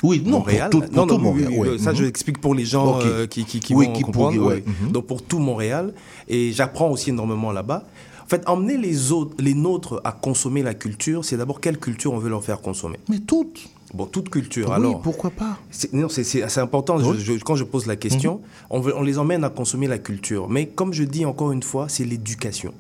[0.04, 1.80] Oui, non, pour tout- pour non, tout non, oui, Montréal, oui.
[1.80, 2.06] Ça, je Mhm.
[2.06, 4.38] l'explique pour les gens euh, qui, qui, qui Oui, vont qui comprendre.
[4.38, 4.64] pourraient, oui.
[4.68, 4.74] ouais.
[4.84, 4.92] Mhm.
[4.92, 5.94] Donc, pour tout Montréal.
[6.28, 7.84] Et j'apprends aussi énormément là-bas.
[8.24, 12.12] En fait, emmener les autres, les nôtres à consommer la culture, c'est d'abord quelle culture
[12.14, 13.00] on veut leur faire consommer?
[13.10, 13.70] Mais toutes.
[13.94, 14.68] Bon, toute culture.
[14.68, 15.58] Oui, alors, pourquoi pas?
[15.72, 17.00] C'est- non, c'est assez important.
[17.00, 17.16] Je- Oui.
[17.20, 18.40] je- quand je pose la question, Mhm.
[18.70, 20.50] on, veut- on les emmène à consommer la culture.
[20.50, 22.74] Mais comme je dis encore une fois, c'est l'éducation.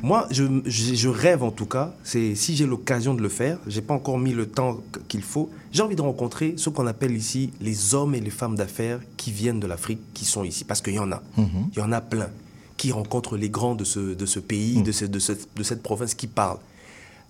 [0.00, 3.58] Moi, je, je- je rêve en tout cas, c'est si j'ai l'occasion de le faire,
[3.66, 7.14] j'ai pas encore mis le temps qu'il faut, j'ai envie de rencontrer ce qu'on appelle
[7.16, 10.80] ici les hommes et les femmes d'affaires qui viennent de l'Afrique, qui sont ici, parce
[10.80, 11.46] qu'il y en a, Mhm.
[11.72, 12.28] il y en a plein,
[12.76, 14.82] qui rencontrent les grands de ce, de ce pays, Mhm.
[14.84, 16.58] de, ce- de cette- de cette province qui parlent.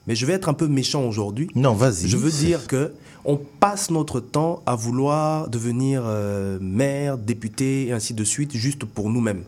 [0.07, 1.49] Mais je vais être un peu méchant aujourd'hui.
[1.55, 2.07] Non, vas-y.
[2.09, 2.93] Je veux dire que
[3.25, 8.85] on passe notre temps à vouloir devenir euh, maire, député et ainsi de suite juste
[8.85, 9.45] pour nous-mêmes.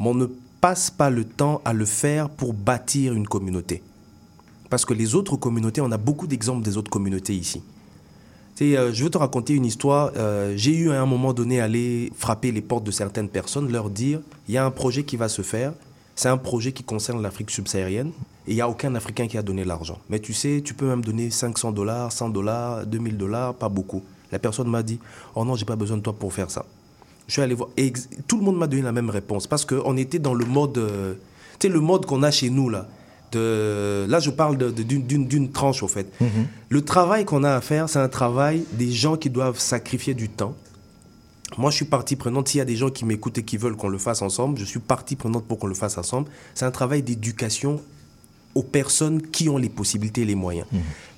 [0.00, 0.26] Mais on ne
[0.60, 3.80] passe pas le temps à le faire pour bâtir une communauté.
[4.70, 7.62] Parce que les autres communautés, on a beaucoup d'exemples des autres communautés ici.
[8.62, 10.12] Euh, je veux te raconter une histoire.
[10.16, 13.90] Euh, J'ai eu à un moment donné aller frapper les portes de certaines personnes, leur
[13.90, 15.72] dire il y a un projet qui va se faire.
[16.14, 18.12] C'est un projet qui concerne l'Afrique subsaharienne
[18.46, 19.98] et il n'y a aucun Africain qui a donné l'argent.
[20.08, 24.02] Mais tu sais, tu peux même donner 500 dollars, 100 dollars, 2000 dollars, pas beaucoup.
[24.30, 25.00] La personne m'a dit
[25.34, 26.64] Oh non, j'ai pas besoin de toi pour faire ça.
[27.26, 27.70] Je suis allé voir.
[27.76, 27.92] Et
[28.28, 30.78] tout le monde m'a donné la même réponse parce qu'on était dans le mode.
[30.78, 31.14] euh,
[31.62, 32.86] le mode qu'on a chez nous, là.
[33.32, 36.06] De, là, je parle d'une tranche, au fait.
[36.68, 40.28] Le travail qu'on a à faire, c'est un travail des gens qui doivent sacrifier du
[40.28, 40.54] temps.
[41.58, 42.48] Moi, je suis partie prenante.
[42.48, 44.64] S'il y a des gens qui m'écoutent et qui veulent qu'on le fasse ensemble, je
[44.64, 46.28] suis partie prenante pour qu'on le fasse ensemble.
[46.54, 47.80] C'est un travail d'éducation
[48.54, 50.66] aux personnes qui ont les possibilités et les moyens.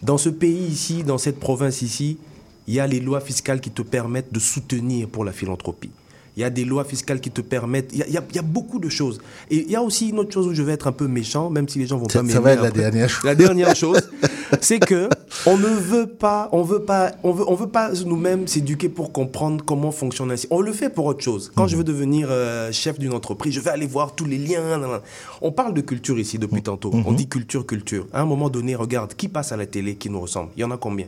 [0.03, 2.19] Dans ce pays ici, dans cette province ici,
[2.67, 5.91] il y a les lois fiscales qui te permettent de soutenir pour la philanthropie.
[6.37, 7.91] Il y a des lois fiscales qui te permettent.
[7.93, 9.21] Il y a, y y beaucoup de choses.
[9.51, 11.49] Et il y a aussi une autre chose où je vais être un peu méchant,
[11.49, 12.81] même si les gens vont Ça- pas ça va être la après.
[12.83, 13.25] dernière chose.
[13.25, 14.11] La dernière chose,
[14.61, 15.09] c'est que
[15.47, 19.13] on ne veut pas, on veut pas, on veut, on veut pas nous-mêmes s'éduquer pour
[19.13, 20.47] comprendre comment fonctionne ainsi.
[20.51, 21.51] On le fait pour autre chose.
[21.55, 24.61] Quand je veux devenir euh, chef d'une entreprise, je vais aller voir tous les liens.
[24.63, 25.01] nan, nan.
[25.41, 26.91] On parle de culture ici depuis tantôt.
[27.07, 28.07] On dit culture, culture.
[28.13, 30.51] À un moment donné, regarde qui passe à la télé qui nous ressemble?
[30.57, 31.07] Il y en a combien?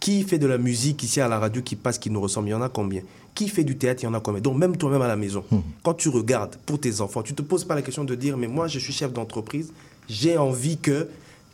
[0.00, 2.48] Qui fait de la musique ici à la radio qui passe qui nous ressemble?
[2.48, 3.02] Il y en a combien?
[3.34, 4.40] Qui fait du théâtre Il y en a combien?
[4.40, 5.44] Donc même toi-même à la maison,
[5.82, 8.46] quand tu regardes pour tes enfants, tu te poses pas la question de dire mais
[8.46, 9.72] moi je suis chef d'entreprise,
[10.08, 11.08] j'ai envie que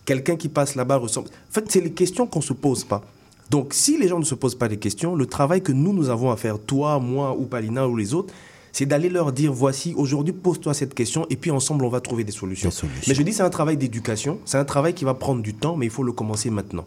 [0.04, 1.28] quelqu'un qui passe là-bas ressemble.
[1.28, 3.02] En fait, c'est les questions qu'on se pose pas.
[3.48, 6.08] Donc si les gens ne se posent pas des questions, le travail que nous nous
[6.08, 8.32] avons à faire, toi, moi ou Palina ou les autres,
[8.72, 12.24] c'est d'aller leur dire voici aujourd'hui pose-toi cette question et puis ensemble on va trouver
[12.24, 12.70] des solutions.
[13.08, 15.76] Mais je dis c'est un travail d'éducation, c'est un travail qui va prendre du temps
[15.76, 16.84] mais il faut le commencer maintenant.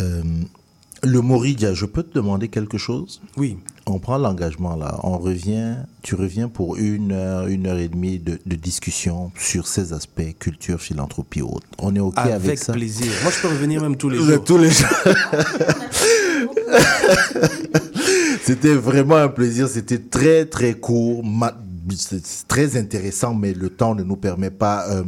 [0.00, 0.22] Euh,
[1.02, 3.20] le Moridia, je peux te demander quelque chose?
[3.36, 3.56] Oui.
[3.86, 8.18] On prend l'engagement là, on revient, tu reviens pour une heure, une heure et demie
[8.20, 11.66] de, de discussion sur ces aspects, culture, philanthropie, autres.
[11.78, 12.72] On est OK avec, avec ça?
[12.72, 13.10] plaisir.
[13.24, 14.44] Moi je peux revenir même tous les jours.
[14.44, 14.88] tous les jours.
[18.44, 19.68] C'était vraiment un plaisir.
[19.68, 21.22] C'était très, très court.
[22.48, 24.86] très intéressant, mais le temps ne nous permet pas.
[24.90, 25.02] euh,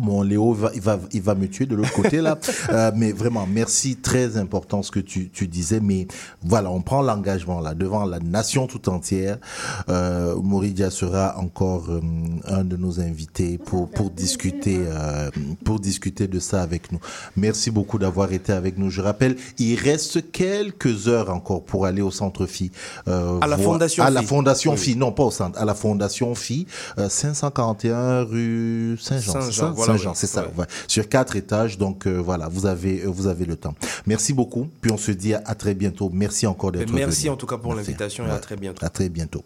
[0.00, 2.38] Mon Léo, va, il, va, il va me tuer de l'autre côté là.
[2.70, 5.80] Euh, mais vraiment, merci, très important ce que tu, tu disais.
[5.80, 6.06] Mais
[6.42, 9.38] voilà, on prend l'engagement là devant la nation tout entière.
[9.88, 12.00] Euh, Moridia sera encore euh,
[12.46, 15.30] un de nos invités pour, pour discuter euh,
[15.64, 17.00] pour discuter de ça avec nous.
[17.36, 18.90] Merci beaucoup d'avoir été avec nous.
[18.90, 22.70] Je rappelle, il reste quelques heures encore pour aller au centre Phi.
[23.08, 24.22] euh, À la voir- Fondation À la.
[24.22, 24.78] Fondation Oui.
[24.78, 26.66] Phi, non pas au centre, à la Fondation Phi,
[26.98, 29.40] euh, 541 rue Saint-Jean.
[29.50, 29.72] Ça?
[29.84, 30.16] Voilà, Saint-Jean, oui.
[30.16, 30.46] c'est ça.
[30.56, 30.66] Ouais.
[30.86, 33.74] Sur quatre étages, donc euh, voilà, vous avez euh, vous avez le temps.
[34.06, 34.68] Merci beaucoup.
[34.80, 36.10] Puis on se dit à, à très bientôt.
[36.12, 37.00] Merci encore d'être venu.
[37.00, 37.90] Merci en tout cas pour Merci.
[37.90, 38.84] l'invitation et à très bientôt.
[38.84, 39.44] À très bientôt.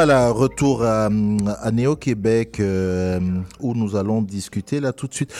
[0.00, 3.18] Voilà, retour à, à Néo-Québec euh,
[3.58, 5.34] où nous allons discuter là tout de suite.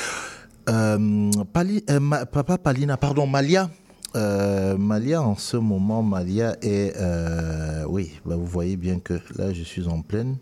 [0.69, 3.71] Euh, euh, Papa Palina, pardon, Malia.
[4.17, 6.93] Malia, en ce moment, Malia est...
[7.87, 10.39] oui, bah, vous voyez bien que là, je suis en pleine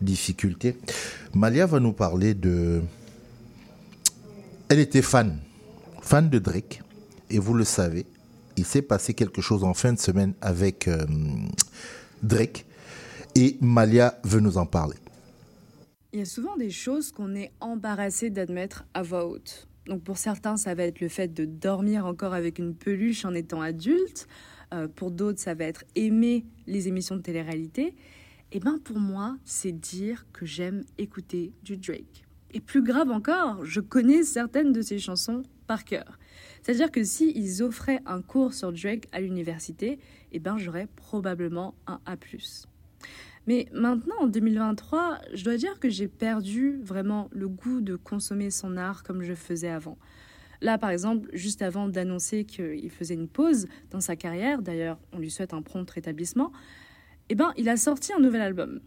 [0.00, 0.78] difficulté.
[1.34, 2.80] Malia va nous parler de...
[4.70, 5.36] Elle était fan,
[6.00, 6.80] fan de Drake.
[7.28, 8.06] Et vous le savez,
[8.56, 10.88] il s'est passé quelque chose en fin de semaine avec
[12.22, 12.64] Drake.
[13.36, 14.96] Et Malia veut nous en parler.
[16.12, 19.66] Il y a souvent des choses qu'on est embarrassé d'admettre à voix haute.
[19.86, 23.34] Donc pour certains, ça va être le fait de dormir encore avec une peluche en
[23.34, 24.28] étant adulte.
[24.72, 27.96] Euh, pour d'autres, ça va être aimer les émissions de télé-réalité.
[28.52, 32.24] Et ben pour moi, c'est dire que j'aime écouter du Drake.
[32.52, 36.20] Et plus grave encore, je connais certaines de ses chansons par cœur.
[36.62, 39.98] C'est-à-dire que si offraient un cours sur Drake à l'université,
[40.30, 42.16] eh ben j'aurais probablement un A+.
[43.46, 48.50] Mais maintenant, en 2023, je dois dire que j'ai perdu vraiment le goût de consommer
[48.50, 49.98] son art comme je faisais avant.
[50.60, 55.18] Là, par exemple, juste avant d'annoncer qu'il faisait une pause dans sa carrière, d'ailleurs, on
[55.18, 56.52] lui souhaite un prompt rétablissement,
[57.28, 58.80] eh ben, il a sorti un nouvel album.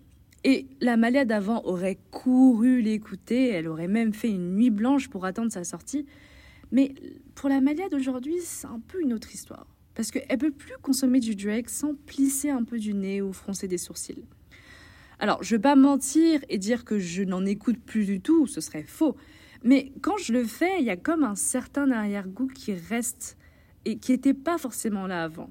[0.43, 5.26] Et la Malia d'avant aurait couru l'écouter, elle aurait même fait une nuit blanche pour
[5.26, 6.05] attendre sa sortie.
[6.72, 6.95] Mais
[7.36, 9.68] pour la Malia d'aujourd'hui, c'est un peu une autre histoire.
[9.93, 13.68] Parce qu'elle peut plus consommer du Drake sans plisser un peu du nez ou froncer
[13.68, 14.24] des sourcils.
[15.20, 18.61] Alors, je vais pas mentir et dire que je n'en écoute plus du tout, ce
[18.61, 19.15] serait faux.
[19.63, 23.38] Mais quand je le fais, il y a comme un certain arrière-goût qui reste
[23.86, 25.49] et qui n'était pas forcément là avant.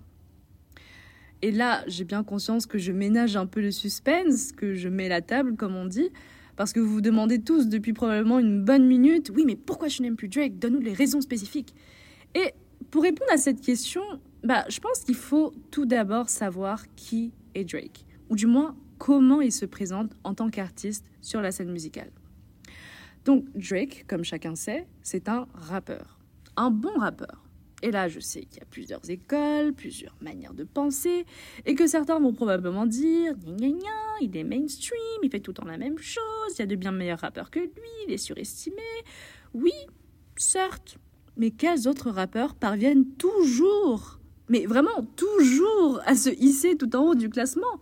[1.43, 5.09] Et là, j'ai bien conscience que je ménage un peu le suspense, que je mets
[5.09, 6.11] la table, comme on dit,
[6.57, 10.03] parce que vous vous demandez tous depuis probablement une bonne minute, oui, mais pourquoi je
[10.03, 10.59] n'aime plus Drake?
[10.59, 11.75] Donne-nous les raisons spécifiques.
[12.35, 12.53] Et
[12.91, 14.03] pour répondre à cette question,
[14.45, 19.41] bah, je pense qu'il faut tout d'abord savoir qui est Drake, ou du moins comment
[19.41, 22.11] il se présente en tant qu'artiste sur la scène musicale.
[23.25, 26.19] Donc Drake, comme chacun sait, c'est un rappeur,
[26.57, 27.43] un bon rappeur.
[27.83, 31.27] Et là, je sais qu'il y a plusieurs écoles, plusieurs manières de penser,
[31.67, 33.35] et que certains vont probablement dire
[34.21, 36.23] il est mainstream, il fait tout le temps la même chose,
[36.55, 38.77] il y a de bien meilleurs rappeurs que lui, il est surestimé.
[39.53, 39.73] Oui,
[40.37, 40.97] certes,
[41.37, 47.15] mais quels autres rappeurs parviennent toujours, mais vraiment toujours, à se hisser tout en haut
[47.15, 47.81] du classement?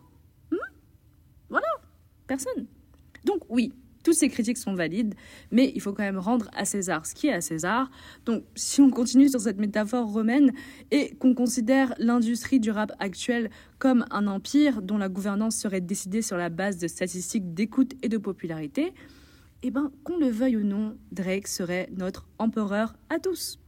[3.25, 3.73] Donc oui,
[4.05, 5.15] toutes ces critiques sont valides,
[5.51, 7.91] mais il faut quand même rendre à César ce qui est à César.
[8.27, 10.53] Donc si on continue sur cette métaphore romaine
[10.91, 16.23] et qu'on considère l'industrie du rap actuel comme un empire dont la gouvernance serait décidée
[16.23, 18.93] sur la base de statistiques d'écoute et de popularité,
[19.63, 23.59] eh ben qu'on le veuille ou non, Drake serait notre empereur à tous.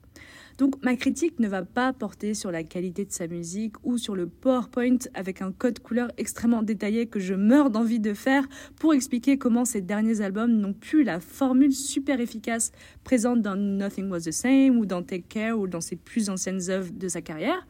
[0.58, 4.16] Donc ma critique ne va pas porter sur la qualité de sa musique ou sur
[4.16, 8.46] le PowerPoint avec un code couleur extrêmement détaillé que je meurs d'envie de faire
[8.76, 12.72] pour expliquer comment ces derniers albums n'ont plus la formule super efficace
[13.04, 16.70] présente dans Nothing Was the Same ou dans Take Care ou dans ses plus anciennes
[16.70, 17.66] œuvres de sa carrière.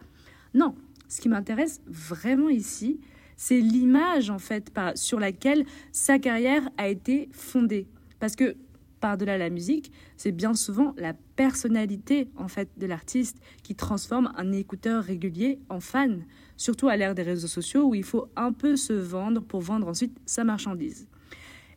[0.54, 0.74] Non,
[1.08, 3.00] ce qui m'intéresse vraiment ici,
[3.36, 7.88] c'est l'image en fait sur laquelle sa carrière a été fondée.
[8.20, 8.56] Parce que
[9.00, 14.52] par-delà la musique, c'est bien souvent la personnalité en fait de l'artiste qui transforme un
[14.52, 16.24] écouteur régulier en fan,
[16.56, 19.88] surtout à l'ère des réseaux sociaux où il faut un peu se vendre pour vendre
[19.88, 21.06] ensuite sa marchandise.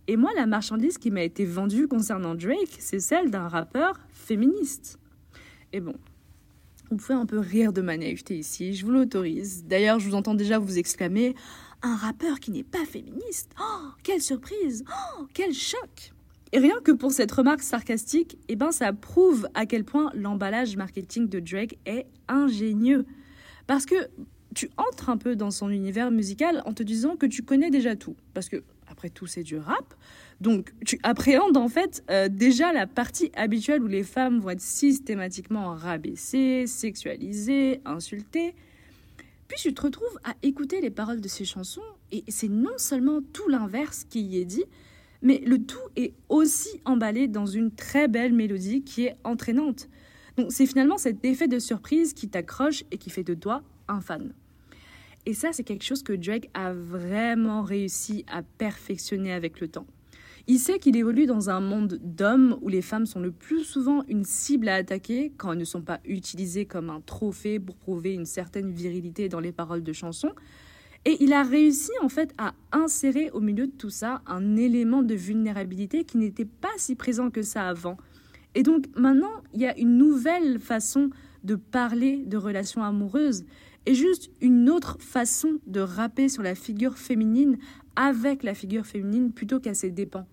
[0.08, 4.98] Et moi, la marchandise qui m'a été vendue concernant Drake, c'est celle d'un rappeur féministe.
[5.72, 5.94] Et bon,
[6.90, 9.66] vous pouvez un peu rire de ma naïveté ici, je vous l'autorise.
[9.66, 11.36] D'ailleurs, je vous entends déjà vous exclamer
[11.84, 16.14] Un rappeur qui n'est pas féministe Oh, quelle surprise Oh, quel choc
[16.52, 20.76] Et rien que pour cette remarque sarcastique, eh ben, ça prouve à quel point l'emballage
[20.76, 23.06] marketing de Drake est ingénieux.
[23.68, 23.96] Parce que
[24.56, 27.96] tu entres un peu dans son univers musical en te disant que tu connais déjà
[27.96, 28.16] tout.
[28.34, 29.94] Parce que, après tout, c'est du rap.
[30.42, 34.62] Donc, tu appréhendes en fait euh, déjà la partie habituelle où les femmes vont être
[34.62, 38.56] systématiquement rabaissées, sexualisées, insultées.
[39.48, 41.82] Puis tu te retrouves à écouter les paroles de ces chansons
[42.12, 44.64] et c'est non seulement tout l'inverse qui y est dit,
[45.22, 49.90] mais le tout est aussi emballé dans une très belle mélodie qui est entraînante.
[50.38, 54.02] Donc c'est finalement cet effet de surprise qui t'accroche et qui fait de toi un
[54.02, 54.34] fan.
[55.26, 59.86] Et ça, c'est quelque chose que Drake a vraiment réussi à perfectionner avec le temps.
[60.48, 64.04] Il sait qu'il évolue dans un monde d'hommes où les femmes sont le plus souvent
[64.08, 68.14] une cible à attaquer quand elles ne sont pas utilisées comme un trophée pour prouver
[68.14, 70.34] une certaine virilité dans les paroles de chansons.
[71.10, 75.02] Et il a réussi en fait à insérer au milieu de tout ça un élément
[75.02, 77.98] de vulnérabilité qui n'était pas si présent que ça avant.
[78.54, 81.10] Et donc maintenant, il y a une nouvelle façon
[81.44, 83.44] de parler de relations amoureuses.
[83.88, 87.58] est juste une autre façon de rapper sur la figure féminine
[87.96, 90.28] avec la figure féminine plutôt qu'à ses dépens.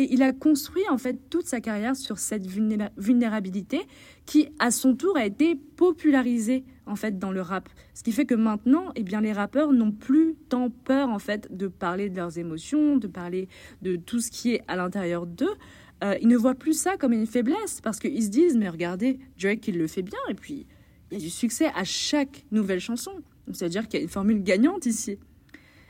[0.00, 3.82] Et il a construit en fait toute sa carrière sur cette vulnéra- vulnérabilité
[4.24, 7.68] qui, à son tour, a été popularisée en fait dans le rap.
[7.92, 11.54] Ce qui fait que maintenant, eh bien, les rappeurs n'ont plus tant peur en fait
[11.54, 13.46] de parler de leurs émotions, de parler
[13.82, 15.54] de tout ce qui est à l'intérieur d'eux.
[16.02, 19.18] Euh, ils ne voient plus ça comme une faiblesse parce qu'ils se disent mais regardez
[19.38, 20.66] Drake il le fait bien et puis
[21.10, 23.12] il y a du succès à chaque nouvelle chanson.
[23.52, 25.18] C'est-à-dire qu'il y a une formule gagnante ici.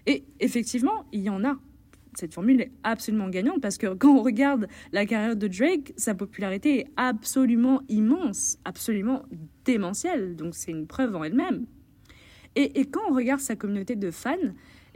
[0.07, 1.61] Et effectivement, il y en a.
[2.15, 6.15] Cette formule est absolument gagnante parce que quand on regarde la carrière de Drake, sa
[6.15, 9.23] popularité est absolument immense, absolument
[9.65, 10.37] démentielle.
[10.37, 11.67] Donc c'est une preuve en elle-même.
[12.57, 14.35] Et, quand on regarde sa communauté de fans,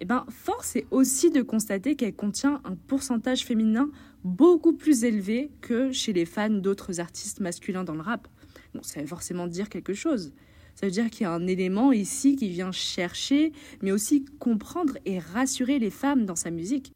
[0.01, 3.91] eh ben, force est aussi de constater qu'elle contient un pourcentage féminin
[4.25, 8.27] beaucoup plus élevé que chez les fans d'autres artistes masculins dans le rap.
[8.75, 10.33] Bon, ça veut forcément dire quelque chose.
[10.75, 13.53] Ça veut dire qu'il y a un élément ici qui vient chercher,
[13.83, 16.93] mais aussi comprendre et rassurer les femmes dans sa musique.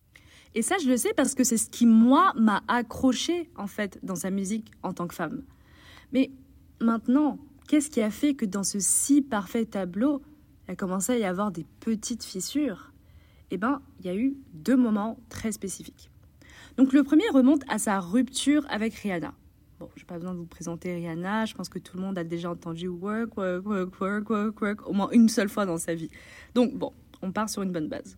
[0.55, 3.99] Et ça, je le sais parce que c'est ce qui, moi, m'a accroché, en fait,
[4.03, 5.43] dans sa musique en tant que femme.
[6.13, 6.31] Mais
[6.81, 7.39] maintenant,
[7.69, 10.23] qu'est-ce qui a fait que dans ce si parfait tableau,
[10.67, 12.93] il a commencé à y avoir des petites fissures?
[13.51, 16.11] Eh bien, il y a eu deux moments très spécifiques.
[16.77, 19.35] Donc le premier remonte à sa rupture avec Rihanna.
[19.81, 22.19] Bon, je n'ai pas besoin de vous présenter Rihanna, je pense que tout le monde
[22.19, 25.79] a déjà entendu work, work, work, work, work, work, au moins une seule fois dans
[25.79, 26.11] sa vie.
[26.55, 26.93] Donc bon,
[27.23, 28.17] on part sur une bonne base.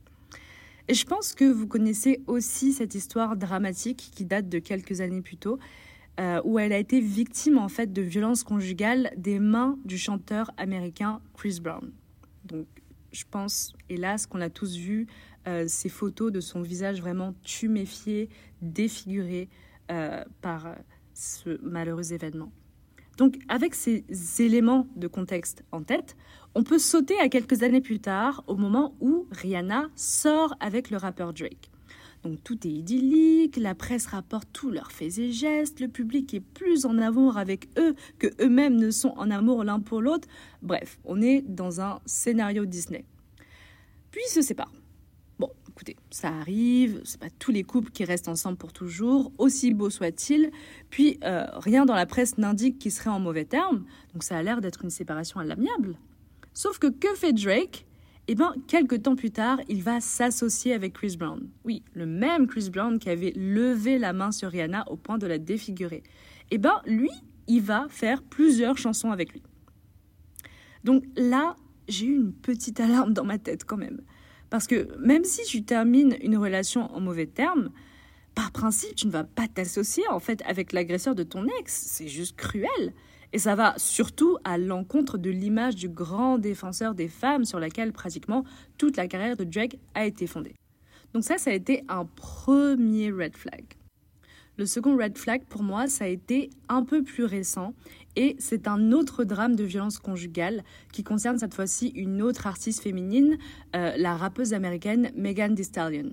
[0.90, 5.20] Et je pense que vous connaissez aussi cette histoire dramatique qui date de quelques années
[5.20, 5.60] plus tôt,
[6.18, 10.50] euh, où elle a été victime en fait de violences conjugales des mains du chanteur
[10.56, 11.92] américain Chris Brown.
[12.44, 12.66] Donc
[13.12, 15.06] je pense, hélas, qu'on a tous vu
[15.46, 18.28] euh, ces photos de son visage vraiment tuméfié,
[18.60, 19.48] défiguré
[19.92, 20.74] euh, par
[21.14, 22.50] ce malheureux événement.
[23.16, 24.04] Donc avec ces
[24.40, 26.16] éléments de contexte en tête,
[26.54, 30.96] on peut sauter à quelques années plus tard, au moment où Rihanna sort avec le
[30.96, 31.70] rappeur Drake.
[32.22, 36.40] Donc tout est idyllique, la presse rapporte tous leurs faits et gestes, le public est
[36.40, 40.28] plus en amour avec eux que eux-mêmes ne sont en amour l'un pour l'autre.
[40.60, 43.04] Bref, on est dans un scénario Disney.
[44.10, 44.72] Puis ils se séparent.
[45.38, 49.72] Bon, écoutez, ça arrive, c'est pas tous les couples qui restent ensemble pour toujours, aussi
[49.72, 50.50] beau soit-il.
[50.90, 54.42] Puis euh, rien dans la presse n'indique qu'ils seraient en mauvais termes, donc ça a
[54.42, 55.96] l'air d'être une séparation à l'amiable.
[56.60, 57.86] Sauf que que fait Drake?
[58.28, 61.48] Eh bien, quelques temps plus tard, il va s'associer avec Chris Brown.
[61.64, 65.26] Oui, le même Chris Brown qui avait levé la main sur Rihanna au point de
[65.26, 66.02] la défigurer.
[66.50, 67.08] Eh bien, lui,
[67.46, 69.42] il va faire plusieurs chansons avec lui.
[70.84, 71.56] Donc là,
[71.88, 74.02] j'ai eu une petite alarme dans ma tête quand même.
[74.50, 77.70] Parce que même si tu termines une relation en mauvais termes,
[78.34, 81.72] par principe, tu ne vas pas t'associer en fait avec l'agresseur de ton ex.
[81.72, 82.92] C'est juste cruel.
[83.32, 87.92] Et ça va surtout à l'encontre de l'image du grand défenseur des femmes sur laquelle
[87.92, 88.44] pratiquement
[88.76, 90.54] toute la carrière de Drake a été fondée.
[91.14, 93.64] Donc ça, ça a été un premier red flag.
[94.56, 97.72] Le second red flag pour moi, ça a été un peu plus récent
[98.16, 102.82] et c'est un autre drame de violence conjugale qui concerne cette fois-ci une autre artiste
[102.82, 103.38] féminine,
[103.74, 106.10] euh, la rappeuse américaine Megan Thee Stallion.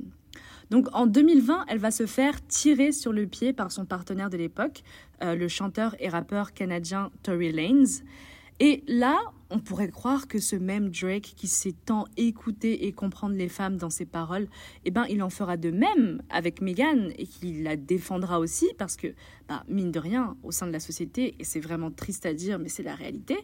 [0.70, 4.38] Donc en 2020, elle va se faire tirer sur le pied par son partenaire de
[4.38, 4.84] l'époque,
[5.24, 8.04] euh, le chanteur et rappeur canadien Tory Lanez.
[8.60, 13.36] Et là, on pourrait croire que ce même Drake qui sait tant écouter et comprendre
[13.36, 14.48] les femmes dans ses paroles,
[14.84, 18.98] eh ben, il en fera de même avec Meghan et qu'il la défendra aussi parce
[18.98, 19.08] que,
[19.48, 22.58] bah, mine de rien, au sein de la société, et c'est vraiment triste à dire,
[22.58, 23.38] mais c'est la réalité,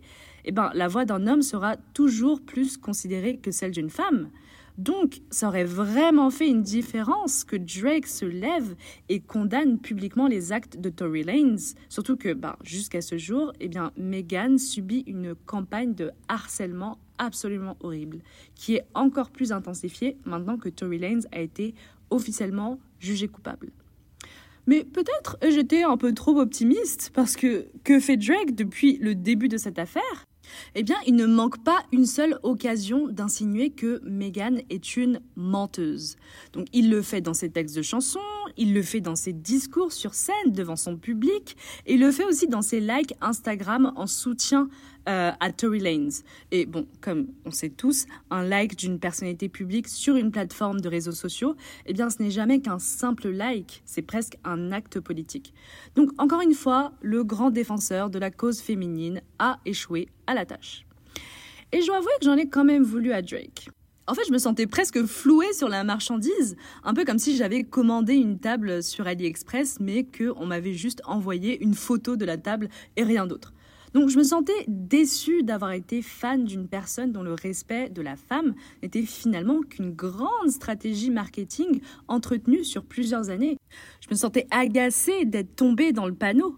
[0.46, 4.30] eh ben, la voix d'un homme sera toujours plus considérée que celle d'une femme.
[4.78, 8.76] Donc, ça aurait vraiment fait une différence que Drake se lève
[9.08, 11.76] et condamne publiquement les actes de Tory Lanez.
[11.90, 17.78] Surtout que, bah, jusqu'à ce jour, eh bien, Meghan subit une campagne de harcèlement absolument
[17.82, 18.20] horrible,
[18.56, 21.76] qui est encore plus intensifiée maintenant que Tory Lanez a été
[22.10, 23.72] officiellement jugé coupable.
[24.66, 29.50] Mais peut-être j'étais un peu trop optimiste parce que que fait Drake depuis le début
[29.50, 30.26] de cette affaire?
[30.76, 36.16] Eh bien, il ne manque pas une seule occasion d'insinuer que Meghan est une menteuse.
[36.54, 38.20] Donc, il le fait dans ses textes de chansons,
[38.58, 42.26] il le fait dans ses discours sur scène devant son public, et il le fait
[42.26, 44.70] aussi dans ses likes Instagram en soutien
[45.08, 46.24] euh, à Tory Lanez.
[46.52, 50.90] Et bon, comme on sait tous, un like d'une personnalité publique sur une plateforme de
[50.90, 55.54] réseaux sociaux, eh bien, ce n'est jamais qu'un simple like, c'est presque un acte politique.
[55.96, 60.46] Donc, encore une fois, le grand défenseur de la cause féminine a échoué à la
[60.46, 60.86] tâche.
[61.72, 63.70] Et je dois avouer que j'en ai quand même voulu à Drake.
[64.06, 67.64] En fait, je me sentais presque flouée sur la marchandise, un peu comme si j'avais
[67.64, 72.68] commandé une table sur AliExpress, mais qu'on m'avait juste envoyé une photo de la table
[72.98, 73.53] et rien d'autre.
[73.94, 78.16] Donc je me sentais déçue d'avoir été fan d'une personne dont le respect de la
[78.16, 83.58] femme n'était finalement qu'une grande stratégie marketing entretenue sur plusieurs années.
[84.02, 86.58] Je me sentais agacée d'être tombée dans le panneau.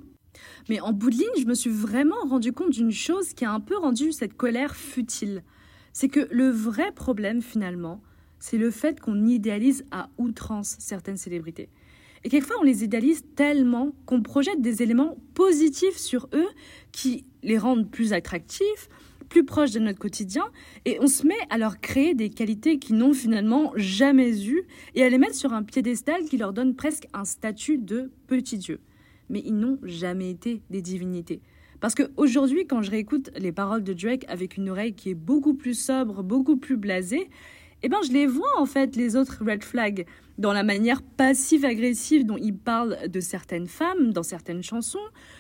[0.70, 3.52] Mais en bout de ligne, je me suis vraiment rendu compte d'une chose qui a
[3.52, 5.44] un peu rendu cette colère futile.
[5.92, 8.02] C'est que le vrai problème finalement,
[8.40, 11.70] c'est le fait qu'on idéalise à outrance certaines célébrités.
[12.26, 16.48] Et quelquefois, on les idéalise tellement qu'on projette des éléments positifs sur eux
[16.92, 18.90] qui les rendent plus attractifs,
[19.30, 20.44] plus proches de notre quotidien,
[20.86, 24.64] et on se met à leur créer des qualités qu'ils n'ont finalement jamais eues
[24.96, 28.58] et à les mettre sur un piédestal qui leur donne presque un statut de petit
[28.58, 28.80] dieu.
[29.30, 31.42] Mais ils n'ont jamais été des divinités.
[31.80, 35.54] Parce qu'aujourd'hui, quand je réécoute les paroles de Drake avec une oreille qui est beaucoup
[35.54, 37.30] plus sobre, beaucoup plus blasée,
[37.86, 40.08] eh ben, je les vois en fait, les autres red flags,
[40.40, 44.98] dans la manière passive-agressive dont il parle de certaines femmes, dans certaines chansons.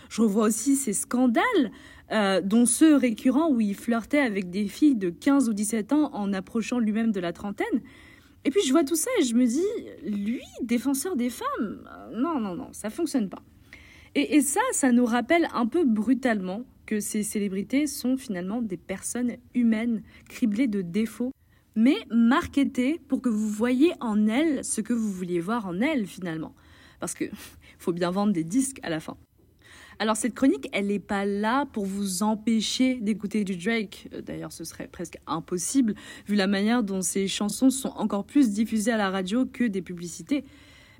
[0.09, 1.71] Je revois aussi ces scandales,
[2.11, 6.13] euh, dont ceux récurrents où il flirtait avec des filles de 15 ou 17 ans
[6.13, 7.81] en approchant lui-même de la trentaine.
[8.43, 9.65] Et puis je vois tout ça et je me dis,
[10.03, 13.41] lui, défenseur des femmes, euh, non, non, non, ça fonctionne pas.
[14.13, 18.77] Et, et ça, ça nous rappelle un peu brutalement que ces célébrités sont finalement des
[18.77, 21.31] personnes humaines, criblées de défauts,
[21.75, 26.05] mais marketées pour que vous voyez en elles ce que vous vouliez voir en elles
[26.07, 26.53] finalement.
[26.99, 27.25] Parce que
[27.79, 29.17] faut bien vendre des disques à la fin.
[29.97, 34.09] Alors cette chronique, elle n'est pas là pour vous empêcher d'écouter du Drake.
[34.13, 35.95] Euh, D'ailleurs, ce serait presque impossible
[36.27, 39.81] vu la manière dont ces chansons sont encore plus diffusées à la radio que des
[39.81, 40.43] publicités.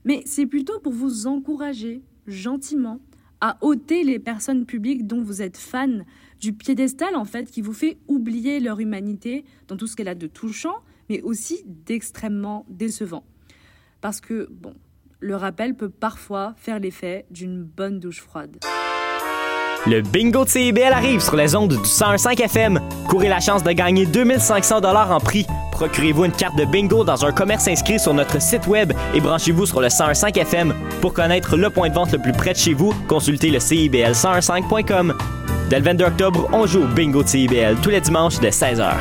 [0.05, 2.99] Mais c'est plutôt pour vous encourager gentiment
[3.41, 6.05] à ôter les personnes publiques dont vous êtes fan
[6.39, 10.15] du piédestal en fait qui vous fait oublier leur humanité dans tout ce qu'elle a
[10.15, 10.75] de touchant
[11.09, 13.23] mais aussi d'extrêmement décevant.
[14.01, 14.73] Parce que bon,
[15.19, 18.57] le rappel peut parfois faire l'effet d'une bonne douche froide.
[19.88, 22.79] Le bingo de CIBL arrive sur les ondes du 101.5 FM.
[23.07, 25.45] Courez la chance de gagner 2500 dollars en prix.
[25.71, 29.67] Procurez-vous une carte de bingo dans un commerce inscrit sur notre site web et branchez-vous
[29.67, 30.73] sur le 101.5 FM.
[31.01, 35.13] Pour connaître le point de vente le plus près de chez vous, consultez le CIBL1015.com.
[35.70, 38.93] Dès le 22 octobre, on joue au bingo de CIBL tous les dimanches dès 16h.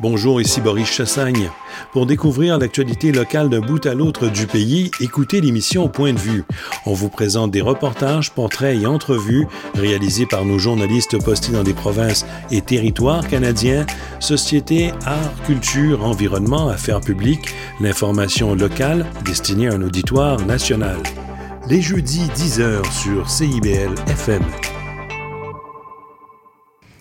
[0.00, 1.50] Bonjour, ici Boris Chassagne.
[1.92, 6.44] Pour découvrir l'actualité locale d'un bout à l'autre du pays, écoutez l'émission Point de vue.
[6.86, 11.74] On vous présente des reportages, portraits et entrevues réalisés par nos journalistes postés dans des
[11.74, 13.84] provinces et territoires canadiens,
[14.20, 20.96] société, art, culture, environnement, affaires publiques, l'information locale destinée à un auditoire national.
[21.68, 24.42] Les jeudis 10h sur CIBL FM.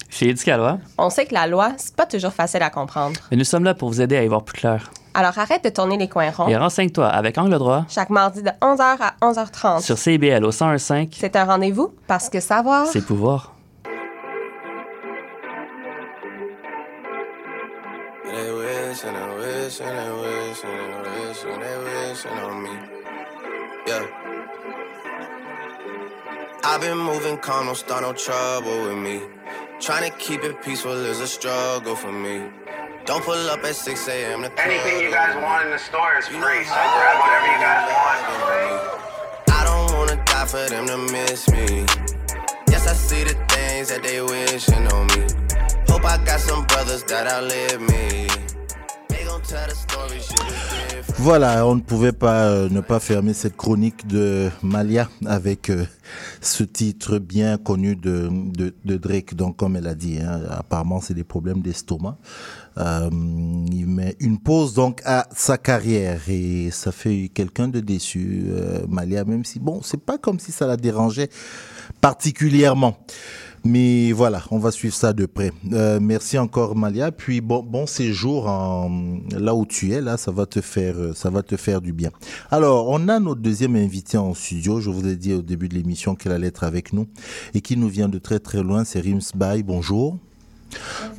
[0.09, 3.19] Chez Éducalois, On sait que la loi, c'est pas toujours facile à comprendre.
[3.31, 4.91] mais nous sommes là pour vous aider à y voir plus clair.
[5.15, 6.47] Alors arrête de tourner les coins ronds.
[6.47, 9.81] Et renseigne-toi avec Angle droit Chaque mardi de 11h à 11h30.
[9.81, 12.87] sur CIBL au 101.5, C'est un rendez-vous parce que savoir.
[12.87, 13.51] c'est pouvoir.
[26.65, 29.21] I've been moving calm, don't start no trouble with me.
[29.81, 32.41] Trying to keep it peaceful is a struggle for me.
[33.03, 34.45] Don't pull up at 6 a.m.
[34.57, 39.03] Anything you guys want in the store is free, so grab whatever you guys want.
[39.51, 41.85] I don't wanna die for them to miss me.
[42.69, 45.27] Yes, I see the things that they wishing on me.
[45.89, 48.29] Hope I got some brothers that outlive me.
[51.17, 55.85] Voilà, on ne pouvait pas euh, ne pas fermer cette chronique de Malia avec euh,
[56.41, 58.29] ce titre bien connu de,
[58.85, 59.35] Drake.
[59.35, 62.17] Donc, comme elle a dit, hein, apparemment, c'est des problèmes d'estomac.
[62.77, 63.09] Euh,
[63.71, 68.47] il met une pause donc à sa carrière et ça fait quelqu'un de déçu,
[68.87, 71.29] Malia, même si, bon, c'est pas comme si ça la dérangeait
[72.01, 72.97] particulièrement.
[73.65, 75.51] Mais voilà, on va suivre ça de près.
[75.71, 77.11] Euh, merci encore Malia.
[77.13, 78.91] Puis bon, bon séjour en,
[79.31, 80.01] là où tu es.
[80.01, 82.09] Là, ça va te faire, euh, ça va te faire du bien.
[82.51, 84.81] Alors, on a notre deuxième invité en studio.
[84.81, 87.07] Je vous ai dit au début de l'émission qu'elle allait être avec nous
[87.53, 88.83] et qui nous vient de très très loin.
[88.83, 89.63] C'est Rims Bay.
[89.63, 90.17] Bonjour.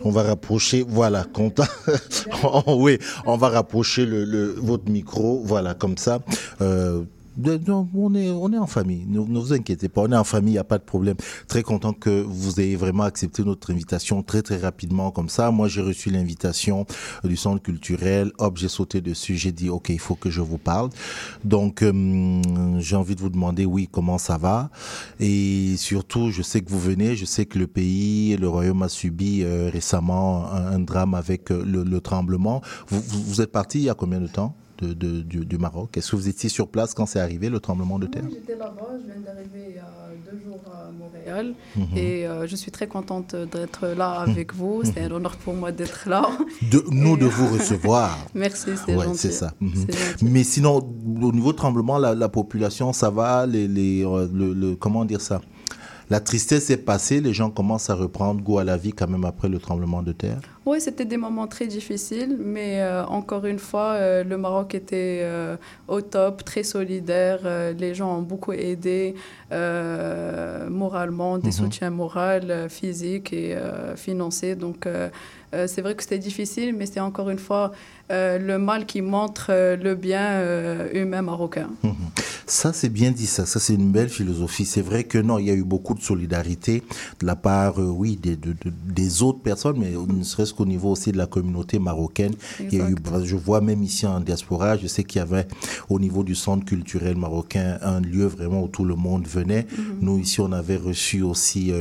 [0.02, 1.64] On va rapprocher, voilà, content.
[2.66, 6.18] oui, on va rapprocher le, le- votre micro, voilà, comme ça.
[6.60, 7.02] Euh,
[7.38, 9.04] on est, on est en famille.
[9.06, 11.16] Ne, vous inquiétez pas, on est en famille, il n'y a pas de problème.
[11.48, 15.50] Très content que vous ayez vraiment accepté notre invitation très très rapidement comme ça.
[15.50, 16.86] Moi, j'ai reçu l'invitation
[17.24, 18.32] du centre culturel.
[18.38, 19.36] Hop, j'ai sauté dessus.
[19.36, 20.90] J'ai dit, ok, il faut que je vous parle.
[21.44, 22.42] Donc, euh,
[22.78, 24.70] j'ai envie de vous demander, oui, comment ça va?
[25.20, 27.16] Et surtout, je sais que vous venez.
[27.16, 31.64] Je sais que le pays, le royaume a subi euh, récemment un, drame avec euh,
[31.64, 32.60] le, le tremblement.
[32.88, 34.54] Vous, vous, vous êtes parti il y a combien de temps?
[34.78, 37.60] De, de- du, du Maroc Est-ce que vous étiez sur place quand c'est arrivé le
[37.60, 38.24] tremblement de terre?
[38.30, 39.84] J'étais là-bas, je viens d'arriver il y a
[40.30, 41.96] deux jours à Montréal Mhm.
[41.96, 44.82] et euh, je suis très contente d'être là avec vous.
[44.84, 46.28] C'est un honneur pour moi d'être là.
[46.70, 48.26] de, Nous, de vous recevoir.
[48.34, 49.52] Merci, c'est Ouais, c'est ça.
[49.60, 49.86] Mhm.
[50.22, 50.76] Mais sinon,
[51.22, 53.46] au niveau tremblement, la, la population, ça va?
[53.46, 55.40] Les, les, euh, le, le- Comment dire ça?
[56.10, 59.24] La tristesse est passée, les gens commencent à reprendre goût à la vie quand même
[59.24, 60.38] après le tremblement de terre.
[60.66, 65.20] Oui, c'était des moments très difficiles, mais euh, encore une fois, euh, le Maroc était
[65.22, 65.56] euh,
[65.88, 67.40] au top, très solidaire.
[67.78, 69.14] les gens ont beaucoup aidé
[70.70, 71.52] moralement, des Mhm.
[71.52, 73.56] soutiens moraux, physiques et
[73.96, 74.54] financiers.
[74.56, 74.86] Donc,
[75.54, 77.72] euh, c'est vrai que c'était difficile, mais c'est encore une fois
[78.10, 80.42] euh, le mal qui montre euh, le bien
[80.92, 81.70] humain marocain.
[82.46, 83.46] Ça, c'est bien dit, ça.
[83.46, 84.66] Ça, c'est une belle philosophie.
[84.66, 86.82] C'est vrai que non, il y a eu beaucoup de solidarité
[87.20, 90.90] de la part, oui, des, de- de- des autres personnes, mais ne serait-ce qu'au niveau
[90.90, 92.34] aussi de la communauté marocaine.
[92.60, 95.46] Il y a eu, je vois même ici en diaspora, je sais qu'il y avait
[95.88, 99.66] au niveau du centre culturel marocain un lieu vraiment où tout le monde venait.
[100.02, 101.72] Nous, ici, on avait reçu aussi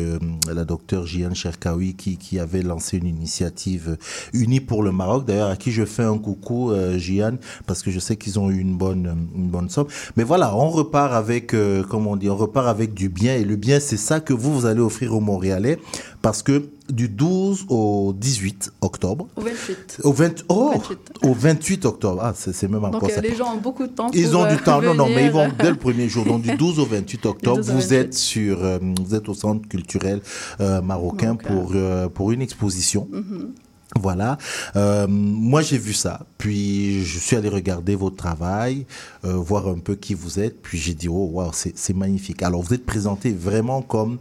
[0.49, 3.95] la docteure Jiane Cherkaoui qui, qui avait lancé une initiative euh,
[4.34, 7.91] unie pour le Maroc, d'ailleurs, à qui je fais un coucou, euh, Jiane, parce que
[7.91, 9.88] je sais qu'ils ont eu une bonne, bonne somme.
[10.18, 13.36] Mais voilà, on repart avec, euh, comment on dit, on repart avec du bien.
[13.36, 15.80] Et le bien, c'est ça que vous, vous allez offrir aux Montréalais,
[16.24, 19.99] parce que du 12 au 18 octobre, Au 28.
[20.03, 20.74] au, 20, oh,
[21.21, 23.21] au 28 octobre, ah, c'est c'est même encore Donc, euh, ça.
[23.21, 25.26] les gens ont beaucoup de temps Ils pour, ont du euh, temps, non, non, mais
[25.26, 26.24] ils vont dès le premier jour.
[26.26, 27.95] Donc, du 12 au 28 octobre, 12 au vous 28.
[27.95, 30.21] êtes sur, euh, vous êtes au centre culturel
[30.61, 33.09] euh, marocain pour, euh, pour une exposition.
[33.11, 33.51] Mhm.
[33.99, 34.38] Voilà.
[34.78, 36.21] Euh, moi, j'ai vu ça.
[36.38, 38.86] Puis, je suis allé regarder votre travail,
[39.26, 40.61] euh, voir un peu qui vous êtes.
[40.61, 42.41] Puis, j'ai dit, oh, wow, c'est c'est magnifique.
[42.43, 44.19] Alors, vous êtes présenté vraiment comme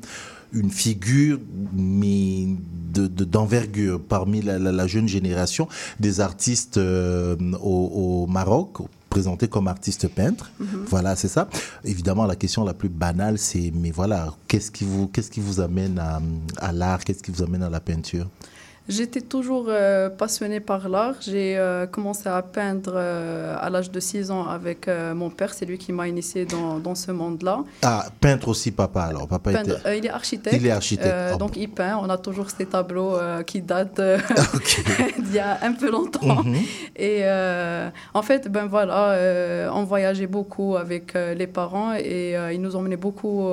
[0.53, 1.39] une figure
[1.75, 2.47] mais
[2.95, 5.67] de de- d'envergure parmi la, la- la jeune génération
[6.01, 8.79] des artistes euh, au, au Maroc
[9.09, 10.51] présentés comme artistes peintres.
[10.59, 10.85] Mhm.
[10.89, 11.49] Voilà, c'est ça.
[11.85, 15.61] Évidemment, la question la plus banale, c'est mais voilà, qu'est-ce qui vous qu'est-ce qui vous
[15.61, 16.21] amène à,
[16.59, 18.27] à l'art, qu'est-ce qui vous amène à la peinture?
[18.89, 21.15] J'étais toujours euh, passionnée par l'art.
[21.21, 25.55] J'ai euh, commencé à peindre euh, à l'âge de 6 ans avec mon père.
[25.55, 27.61] C'est lui qui m'a initiée dans, dans ce monde-là.
[27.83, 29.03] Ah, peintre aussi, papa.
[29.03, 29.99] Alors, papa était.
[29.99, 30.57] il est architecte.
[30.57, 31.15] Il est architecte.
[31.15, 31.97] Ah donc il peint.
[31.97, 33.17] On a toujours ces tableaux
[33.47, 34.01] qui datent
[35.19, 36.43] d'il y a un peu longtemps.
[36.43, 36.57] Mhm.
[36.97, 37.23] Et
[38.15, 43.49] en fait, ben voilà, on voyageait beaucoup avec les parents et ils nous emmenaient beaucoup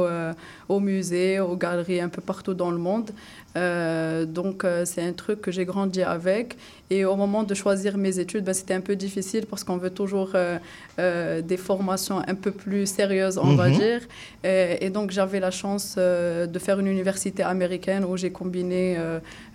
[0.69, 3.11] au musée, aux galeries, un peu partout dans le monde.
[3.57, 6.55] Euh, donc euh, c'est un truc que j'ai grandi avec.
[6.91, 9.89] Et au moment de choisir mes études, ben, c'était un peu difficile parce qu'on veut
[9.89, 13.77] toujours euh, des formations un peu plus sérieuses, on va Mhm.
[13.77, 14.01] dire.
[14.43, 18.97] Et, et donc j'avais la chance de faire une université américaine où j'ai combiné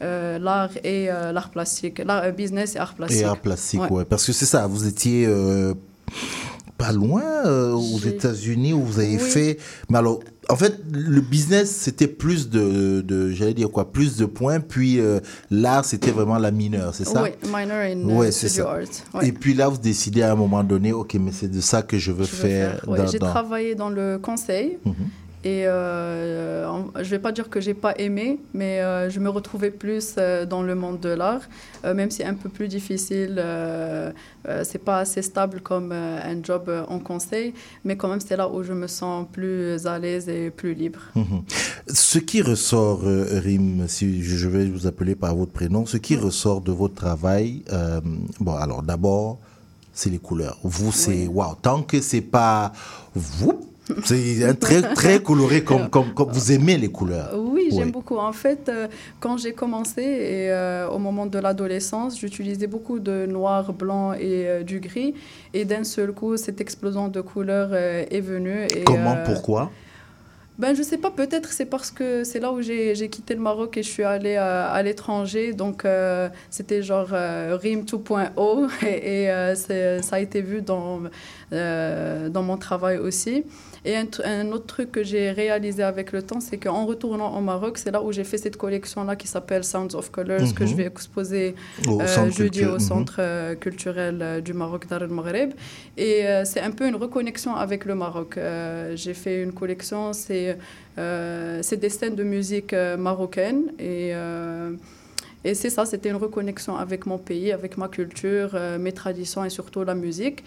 [0.01, 3.23] l'art et l'art plastique, l'art business et art plastique.
[3.23, 3.91] Et art plastique, Ouais.
[3.91, 4.05] ouais.
[4.05, 5.27] Parce que c'est ça, vous étiez
[6.85, 9.19] pas loin euh, aux États-Unis où vous avez Oui.
[9.19, 9.59] fait.
[9.89, 10.21] Mais alors,
[10.51, 15.01] en fait, le business, c'était plus de, de j'allais dire quoi, plus de points, puis
[15.01, 15.21] euh,
[15.51, 17.23] l'art, c'était vraiment la mineure, c'est ça?
[17.23, 18.73] Oui, minor in euh, Ouais, c'est studio ça.
[18.73, 19.21] art.
[19.23, 19.29] ouais.
[19.29, 21.97] Et puis là, vous décidez à un moment donné, ok, mais c'est de ça que
[21.97, 22.85] je veux Je faire.
[22.87, 23.07] ouais.
[23.11, 24.77] J'ai travaillé dans le conseil.
[24.85, 24.95] Mhm.
[25.45, 26.67] Et euh,
[26.97, 30.47] je vais pas dire que j'ai pas aimé, mais euh, je me retrouvais plus euh,
[30.47, 31.43] dans le monde de l'art,
[31.85, 33.43] euh, même si un peu plus difficile.
[34.63, 38.63] C'est pas assez stable comme un job en conseil, mais quand même c'est là où
[38.63, 41.01] je me sens plus à l'aise et plus libre.
[41.15, 41.43] Mhm.
[41.89, 46.61] Ce qui ressort, Rim, si je vais vous appeler par votre prénom, ce qui ressort
[46.61, 47.63] de votre travail,
[48.39, 49.39] bon, alors d'abord,
[49.95, 50.59] c'est les couleurs.
[50.63, 51.55] Vous, c'est waouh.
[51.63, 52.73] Tant que c'est pas
[53.15, 53.74] vous,
[54.05, 57.31] c'est très très coloré comme comme comme vous aimez les couleurs.
[57.37, 58.17] Oui, j'aime beaucoup.
[58.17, 58.89] En fait, euh,
[59.21, 64.49] quand j'ai commencé et euh, au moment de l'adolescence, j'utilisais beaucoup de noir, blanc et
[64.49, 65.15] euh, du gris.
[65.53, 68.65] Et d'un seul coup, cette explosion de couleurs euh, est venue.
[68.75, 69.71] Et, Comment, pourquoi?
[70.57, 73.77] Ben, je sais pas, peut-être c'est parce que c'est là où j'ai quitté le Maroc
[73.77, 75.53] et je suis allée à, à l'étranger.
[75.53, 81.01] Donc, euh, c'était genre euh, RIM 2.0 et, euh, ça a été vu dans,
[81.51, 83.45] dans mon travail aussi.
[83.87, 87.37] Et un, tr- un autre truc que j'ai réalisé avec le temps, c'est qu'en retournant
[87.37, 90.63] au Maroc, c'est là où j'ai fait cette collection-là qui s'appelle Sounds of Colors, que
[90.65, 90.69] Mhm.
[90.71, 91.55] je vais exposer
[91.87, 92.79] Au euh, jeudi au mhm.
[92.81, 95.51] centre euh, culturel euh, du Maroc, Dar el Maghreb.
[95.99, 98.39] Et euh, c'est un peu une reconnexion avec le Maroc.
[98.39, 100.57] Euh, j'ai fait une collection, c'est
[100.97, 103.63] des scènes de musique marocaine.
[103.79, 104.13] Et,
[105.47, 109.45] Et c'est ça, c'était une reconnexion avec mon pays, avec ma culture, euh, mes traditions
[109.45, 110.43] et surtout la musique.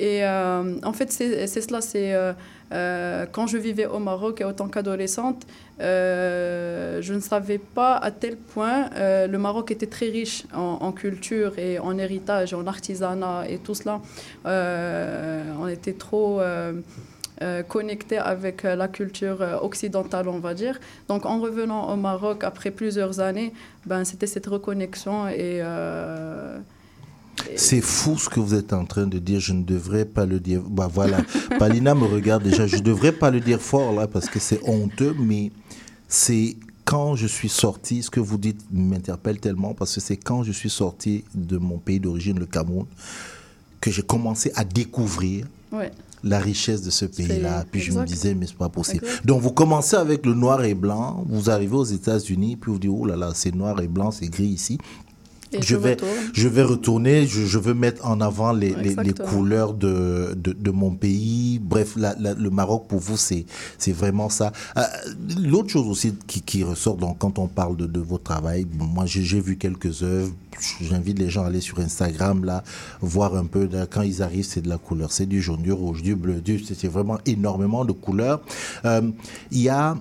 [0.00, 2.32] Et euh, en fait, c'est cela, c'est euh,
[2.72, 5.46] euh, quand je vivais au Maroc et en tant qu'adolescente,
[5.78, 11.58] je ne savais pas à tel point le Maroc était très riche en, en culture
[11.58, 14.00] et en héritage, en artisanat et tout cela.
[14.46, 16.40] On était trop
[17.68, 20.80] connecté avec la culture occidentale, on va dire.
[21.08, 23.52] Donc, en revenant au Maroc après plusieurs années,
[23.84, 25.62] ben, c'était cette reconnexion et.
[27.56, 29.40] C'est fou ce que vous êtes en train de dire.
[29.40, 30.62] Je ne devrais pas le dire.
[30.62, 31.18] Bah voilà.
[31.58, 32.66] Palina me regarde déjà.
[32.66, 35.50] Je ne devrais pas le dire fort là parce que c'est honteux, mais
[36.08, 38.02] c'est quand je suis sorti.
[38.02, 41.78] Ce que vous dites m'interpelle tellement parce que c'est quand je suis sorti de mon
[41.78, 42.86] pays d'origine, le Cameroun,
[43.80, 45.90] que j'ai commencé à découvrir ouais.
[46.22, 47.64] la richesse de ce pays-là.
[47.70, 49.04] Puis je me disais, mais c'est pas possible.
[49.04, 49.26] Exact.
[49.26, 52.90] Donc vous commencez avec le noir et blanc, vous arrivez aux États-Unis, puis vous dites,
[52.92, 54.78] oh là là, c'est noir et blanc, c'est gris ici.
[55.52, 56.10] Et je vais, retourne.
[56.32, 60.52] je vais retourner, je, je veux mettre en avant les, les, les couleurs de, de,
[60.52, 61.58] de mon pays.
[61.60, 63.44] Bref, la- la- le Maroc, pour vous, c'est
[63.76, 64.52] c'est vraiment ça.
[64.76, 64.82] Euh,
[65.42, 68.84] L'autre chose aussi qui, qui ressort donc, quand on parle de, de votre travail, bon,
[68.84, 70.32] moi j'ai vu quelques œuvres.
[70.80, 72.62] J'invite les gens à aller sur Instagram, là,
[73.00, 73.66] voir un peu.
[73.66, 75.10] là, quand ils arrivent, c'est de la couleur.
[75.10, 78.40] C'est du jaune, du rouge, du bleu, du, c'est c'est vraiment énormément de couleurs.
[78.84, 79.10] Euh,
[79.50, 79.96] Il y a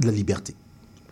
[0.00, 0.54] la liberté.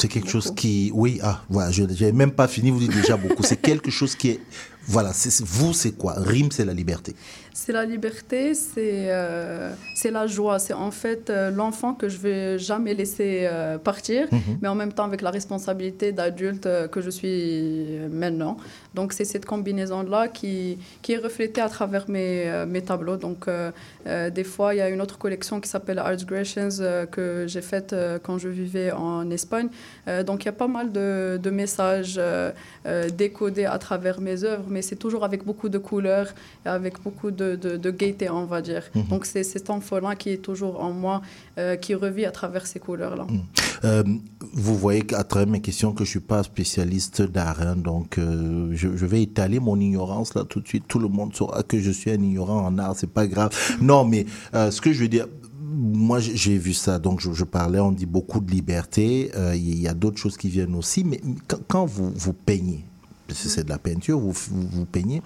[0.05, 3.17] C'est quelque chose qui, oui, ah, voilà, je n'avais même pas fini, vous dites déjà
[3.17, 3.43] beaucoup.
[3.43, 4.41] C'est quelque chose qui est,
[4.87, 6.13] voilà, c'est c'est- vous, c'est quoi?
[6.19, 7.15] Rime, c'est la liberté.
[7.57, 10.59] C'est la liberté, c'est euh, c'est la joie.
[10.59, 14.59] C'est en fait euh, l'enfant que je vais jamais laisser euh, partir, Mhm.
[14.61, 17.37] mais en même temps avec la responsabilité d'adulte que je suis
[18.11, 18.57] maintenant.
[18.97, 22.31] Donc c'est cette combinaison-là qui, qui est reflétée à travers mes,
[22.67, 23.17] mes tableaux.
[23.27, 23.41] Donc
[24.39, 27.95] des fois, il y a une autre collection qui s'appelle Artsgrations euh, que j'ai faite
[28.25, 29.69] quand je vivais en Espagne.
[30.27, 32.21] Donc il y a pas mal de, de messages
[33.23, 36.29] décodés à travers mes œuvres, mais c'est toujours avec beaucoup de couleurs
[36.67, 38.83] et avec beaucoup de, de, de gaieté, on va dire.
[38.95, 39.05] Mhm.
[39.11, 41.17] Donc c'est cet enfant-là qui est toujours en moi,
[41.59, 43.27] euh, qui revit à travers ces couleurs-là.
[43.85, 44.03] Euh,
[44.53, 48.69] vous voyez qu'à travers mes questions que je suis pas spécialiste d'art, hein, donc euh,
[48.73, 50.85] je, je vais étaler mon ignorance là tout de suite.
[50.89, 53.51] Tout le monde saura que je suis un ignorant en art, c'est pas grave.
[53.81, 55.27] Non, mais ce que je veux dire.
[55.77, 59.81] Moi, j'ai- vu ça, donc je, je parlais, on dit beaucoup de liberté, euh, il
[59.81, 62.85] y a d'autres choses qui viennent aussi, mais quand, quand vous, vous peignez,
[63.29, 65.23] c'est de la peinture, vous, vous, peignez,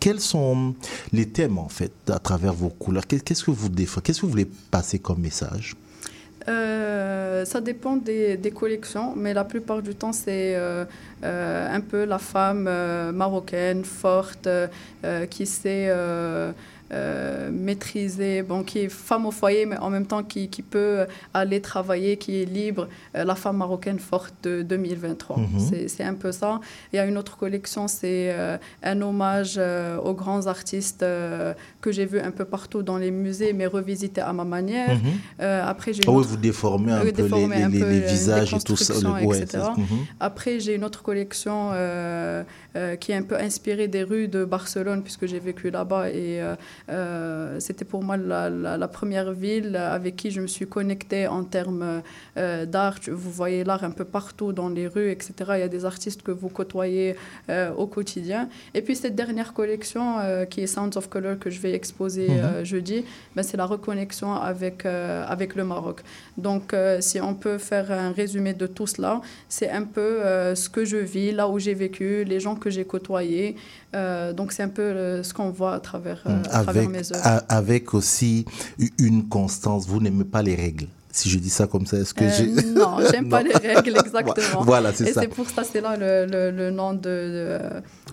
[0.00, 0.74] quels sont
[1.12, 3.06] les thèmes en fait à travers vos couleurs?
[3.06, 5.74] Qu'est- Qu'est-ce que vous voulez passer comme message?
[6.46, 10.84] Euh, ça dépend des, des collections, mais la plupart du temps, c'est euh,
[11.24, 12.64] euh, un peu la femme
[13.12, 14.48] marocaine, forte,
[15.30, 15.90] qui sait
[16.92, 17.50] euh,
[18.42, 22.16] bon, qui est femme au foyer, mais en même temps qui, qui peut aller travailler,
[22.16, 25.38] qui est libre, euh, la femme marocaine forte de 2023.
[25.38, 25.58] Mhm.
[25.58, 26.60] C'est- C'est un peu ça.
[26.92, 29.58] Il y a une autre collection, c'est euh, un hommage
[30.02, 31.04] aux grands artistes
[31.84, 34.94] que j'ai vus un peu partout dans les musées, mais revisités à ma manière.
[34.94, 35.00] Mhm.
[35.42, 37.68] Euh, après, j'ai une oui, autre- vous déformez un Oui, peu les- déformer les- un
[37.68, 39.64] les- peu, les visages et tout ça, constructions, le- ouais, etc.
[39.76, 39.82] c'est-.
[40.30, 42.42] Après, j'ai une autre collection euh,
[42.76, 46.04] euh, qui est un peu inspirée des rues de Barcelone, puisque j'ai vécu là-bas.
[46.10, 46.40] Et
[47.58, 51.44] c'était pour moi la, la- la première ville avec qui je me suis connectée en
[51.44, 52.02] termes
[52.36, 52.98] d'art.
[53.10, 55.32] Vous voyez l'art un peu partout dans les rues, etc.
[55.56, 57.16] Il y a des artistes que vous côtoyez
[57.76, 58.48] au quotidien.
[58.74, 60.04] Et puis, cette dernière collection,
[60.50, 62.38] qui est Sounds of Color, que je vais exposer Mhm.
[62.44, 66.00] euh, jeudi, ben, c'est la reconnexion avec, euh, avec le Maroc.
[66.38, 70.18] Donc, euh, si on peut faire un résumé de tout cela, c'est un peu
[70.54, 73.56] ce que je vis, là où j'ai vécu, les gens que j'ai côtoyés.
[74.36, 77.42] Donc, c'est un peu ce qu'on voit à travers, avec, mes œuvres.
[77.48, 78.44] avec aussi
[78.98, 79.86] une constance.
[79.86, 80.86] Vous n'aimez pas les règles.
[81.12, 82.46] Si je dis ça comme ça, est-ce que Euh, j'ai...
[82.72, 84.62] non, j'aime pas les règles, exactement.
[84.64, 85.20] Voilà, c'est Et ça.
[85.22, 87.58] c'est pour ça, c'est là le, le, le nom de, de-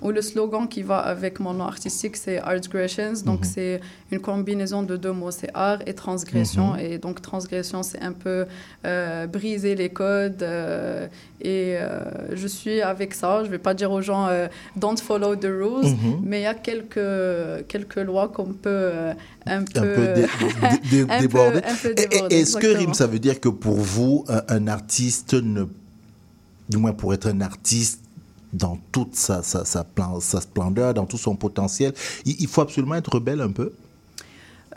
[0.01, 3.13] ou le slogan qui va avec mon nom artistique, c'est Artsgressions.
[3.25, 3.51] Donc, Mhm.
[3.53, 6.73] c'est une combinaison de deux mots, c'est art et transgression.
[6.73, 6.79] Mhm.
[6.79, 8.45] Et donc, transgression, c'est un peu
[8.85, 10.41] euh, briser les codes.
[10.43, 11.07] euh,
[11.43, 13.43] et euh, je suis avec ça.
[13.43, 14.27] Je vais pas dire aux gens
[14.75, 16.19] don't follow the rules, Mhm.
[16.23, 18.91] mais il y a quelques, quelques lois qu'on peut
[19.45, 20.27] un peu, un peu dé- dé-
[20.91, 21.57] dé- un peu- débordé.
[21.59, 22.79] un peu Et- et- débordé, Est-ce que exactement.
[22.79, 25.63] Rim, ça veut dire que pour vous, un, un artiste, ne,
[26.69, 28.01] du moins pour être un artiste
[28.53, 29.63] dans toute sa, sa,
[30.41, 31.93] splendeur, dans tout son potentiel,
[32.25, 33.71] il, il faut absolument être rebelle un peu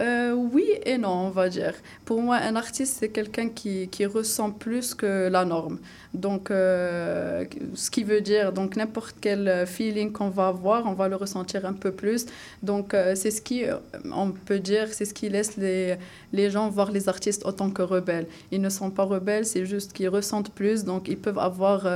[0.01, 1.75] Euh, oui et non, on va dire.
[2.05, 5.79] Pour moi, un artiste, c'est quelqu'un qui, qui ressent plus que la norme.
[6.15, 7.45] Donc, euh,
[7.75, 11.65] ce qui veut dire, donc n'importe quel feeling qu'on va avoir, on va le ressentir
[11.65, 12.27] un peu plus.
[12.63, 13.65] Donc, euh, c'est ce qui,
[14.13, 15.97] on peut dire, c'est ce qui laisse les,
[16.33, 18.27] les gens voir les artistes autant que rebelles.
[18.51, 21.87] Ils ne sont pas rebelles, c'est juste qu'ils ressentent plus, donc ils peuvent avoir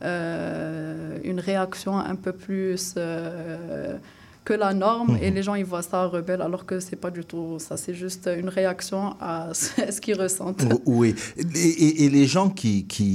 [0.00, 2.94] une réaction un peu plus
[4.48, 5.34] que la norme, et Mhm.
[5.36, 8.24] les gens ils voient ça rebelle, alors que c'est pas du tout ça, c'est juste
[8.42, 9.34] une réaction à
[9.94, 10.64] ce qu'ils ressentent.
[10.98, 11.10] Oui.
[11.36, 13.10] Et, et- et les gens qui, qui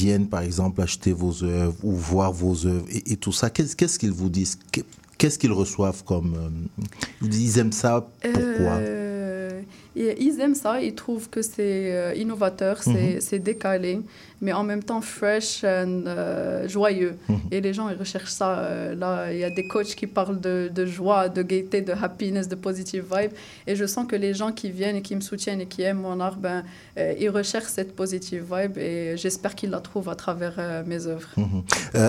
[0.00, 3.98] viennent, par exemple, acheter vos œuvres ou voir vos œuvres et, et tout ça, qu'est-ce
[4.00, 4.56] qu'ils vous disent?
[4.72, 4.86] Qu'est-
[5.18, 6.32] Qu'est-ce qu'ils reçoivent comme...
[6.44, 7.92] euh, ils aiment ça,
[8.22, 8.76] pourquoi?
[8.80, 9.60] Euh,
[9.94, 14.00] et ils aiment ça, ils trouvent que c'est euh, innovateur, c'est c'est décalé,
[14.40, 17.16] mais en même temps fresh and euh, joyeux.
[17.28, 17.40] Mhm.
[17.50, 18.58] Et les gens, ils recherchent ça.
[18.58, 21.92] euh, là, il y a des coachs qui parlent de, de joie, de gaieté, de
[21.92, 23.32] happiness, de positive vibe.
[23.66, 26.00] Et je sens que les gens qui viennent et qui me soutiennent et qui aiment
[26.00, 26.64] mon art, ben,
[26.98, 31.28] euh, ils recherchent cette positive vibe et j'espère qu'ils la trouvent à travers mes œuvres.
[31.36, 31.62] Mhm.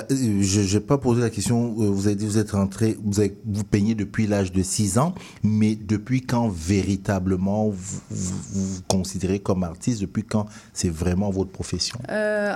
[0.09, 3.63] Je n'ai pas posé la question, vous avez dit vous êtes rentré, vous, avez, vous
[3.63, 5.13] peignez depuis l'âge de 6 ans,
[5.43, 11.51] mais depuis quand véritablement vous vous, vous considérez comme artiste, depuis quand c'est vraiment votre
[11.51, 11.99] profession?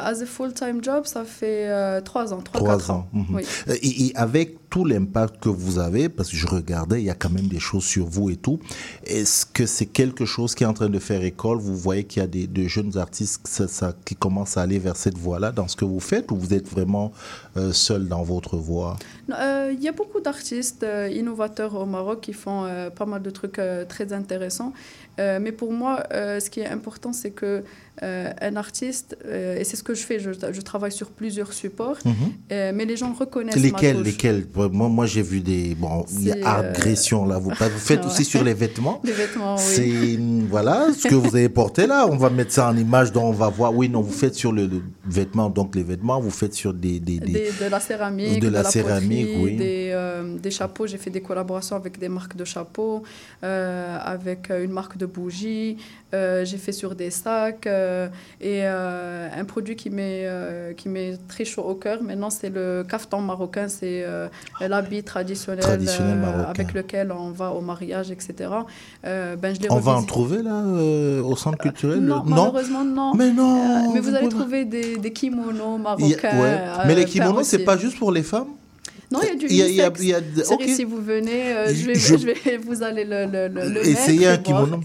[0.02, 2.94] As a full-time job, ça fait euh, trois ans, trois, Trois quatre ans.
[2.96, 3.08] ans.
[3.14, 3.26] mhm.
[3.36, 3.44] Oui.
[3.68, 7.10] Euh, Et, et avec tout l'impact que vous avez, parce que je regardais, il y
[7.10, 8.60] a quand même des choses sur vous et tout,
[9.06, 11.60] est-ce que c'est quelque chose qui est en train de faire école?
[11.60, 14.78] Vous voyez qu'il y a des, de jeunes artistes ça, ça- qui commencent à aller
[14.78, 17.14] vers cette voie-là dans ce que vous faites, ou vous êtes vraiment
[17.56, 18.98] euh, seul dans votre voie?
[19.30, 23.30] Euh, Il y a beaucoup d'artistes euh, innovateurs au Maroc qui font pas mal de
[23.30, 24.74] trucs très intéressants.
[25.18, 27.64] Mais pour moi, ce qui est important, c'est que
[28.02, 29.16] un artiste,
[29.60, 32.14] et c'est ce que je fais, je, je travaille sur plusieurs supports, Mhm.
[32.52, 34.12] euh, mais les gens reconnaissent Lesquels, ma touche.
[34.12, 34.46] lesquels?
[34.72, 35.76] Moi, moi j'ai vu des.
[35.76, 37.38] Bon, il y a euh, agression là.
[37.40, 38.06] Vous, vous faites ouais.
[38.08, 39.02] aussi sur les vêtements.
[39.04, 39.62] Les vêtements, oui.
[39.64, 40.20] C'est
[40.50, 42.08] voilà ce que vous avez porté là.
[42.10, 43.74] On va mettre ça en image, donc on va voir.
[43.76, 47.00] Oui, non, vous faites sur le, le vêtement, donc les vêtements, vous faites sur des.
[47.00, 49.56] des, des- Des- de la céramique, de de la céramique, poterie, oui.
[49.58, 50.88] des, euh, des chapeaux.
[50.88, 53.04] J'ai fait des collaborations avec des marques de chapeaux,
[53.44, 55.78] euh, avec euh, une marque de bougies.
[56.16, 57.68] Euh, j'ai fait sur des sacs.
[57.68, 58.08] euh,
[58.40, 60.26] et euh, un produit qui m'est
[60.80, 63.68] qui m'est très chaud au cœur maintenant, c'est le caftan marocain.
[63.68, 64.28] C'est euh,
[64.74, 65.64] l'habit traditionnel,
[66.52, 68.50] avec lequel on va au mariage, etc.
[69.04, 70.58] Ben, je On va en trouver là
[71.32, 72.00] au centre culturel?
[72.00, 73.14] Non, le- malheureusement, non.
[73.20, 76.08] Mais non, mais vous vous allez trouver des, des kimonos marocains.
[76.08, 76.58] y a- ouais.
[76.88, 78.48] Mais les kimonos, c'est pas juste pour les femmes?
[79.12, 80.04] Non, il y a du Il y a- il y a- unisex.
[80.04, 80.64] il y a- C'est ok.
[80.68, 83.88] Si vous venez, euh, je, vais, Je- je vais- vous allez le, le, le, le
[83.88, 84.80] Essayez un kimono.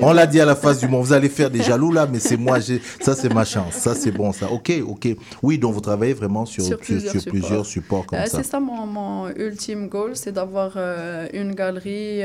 [0.00, 1.04] On l'a dit à la face du monde.
[1.04, 2.60] Vous allez faire des jaloux là, mais c'est moi.
[2.60, 3.74] j'ai- Ça, c'est ma chance.
[3.74, 4.50] Ça, c'est bon, ça.
[4.50, 5.08] Ok, ok.
[5.42, 7.32] Oui, donc vous travaillez vraiment sur, Sur plusieurs supports.
[7.32, 8.36] plusieurs supports comme Euh, ça.
[8.38, 12.22] C'est ça mon, mon ultime goal, c'est d'avoir euh, une galerie,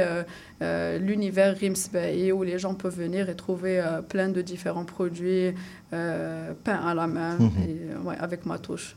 [1.00, 5.54] l'univers Rimsbey, où les gens peuvent venir et trouver plein de différents produits
[5.92, 7.50] peints à la main, Mhm.
[7.64, 8.96] et, ouais, avec ma touche.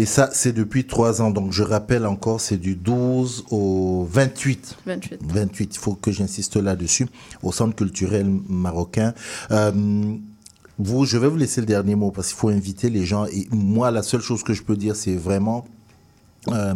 [0.00, 1.30] Et ça, c'est depuis trois ans.
[1.30, 4.78] Donc, je rappelle encore, c'est du 12 au 28.
[4.86, 5.20] 28.
[5.22, 7.06] 28, il faut que j'insiste là-dessus,
[7.42, 9.12] au Centre culturel marocain.
[9.50, 9.70] Euh,
[10.78, 13.26] vous, je vais vous laisser le dernier mot parce qu'il faut inviter les gens.
[13.26, 15.66] Et moi, la seule chose que je peux dire, c'est vraiment...
[16.48, 16.74] euh,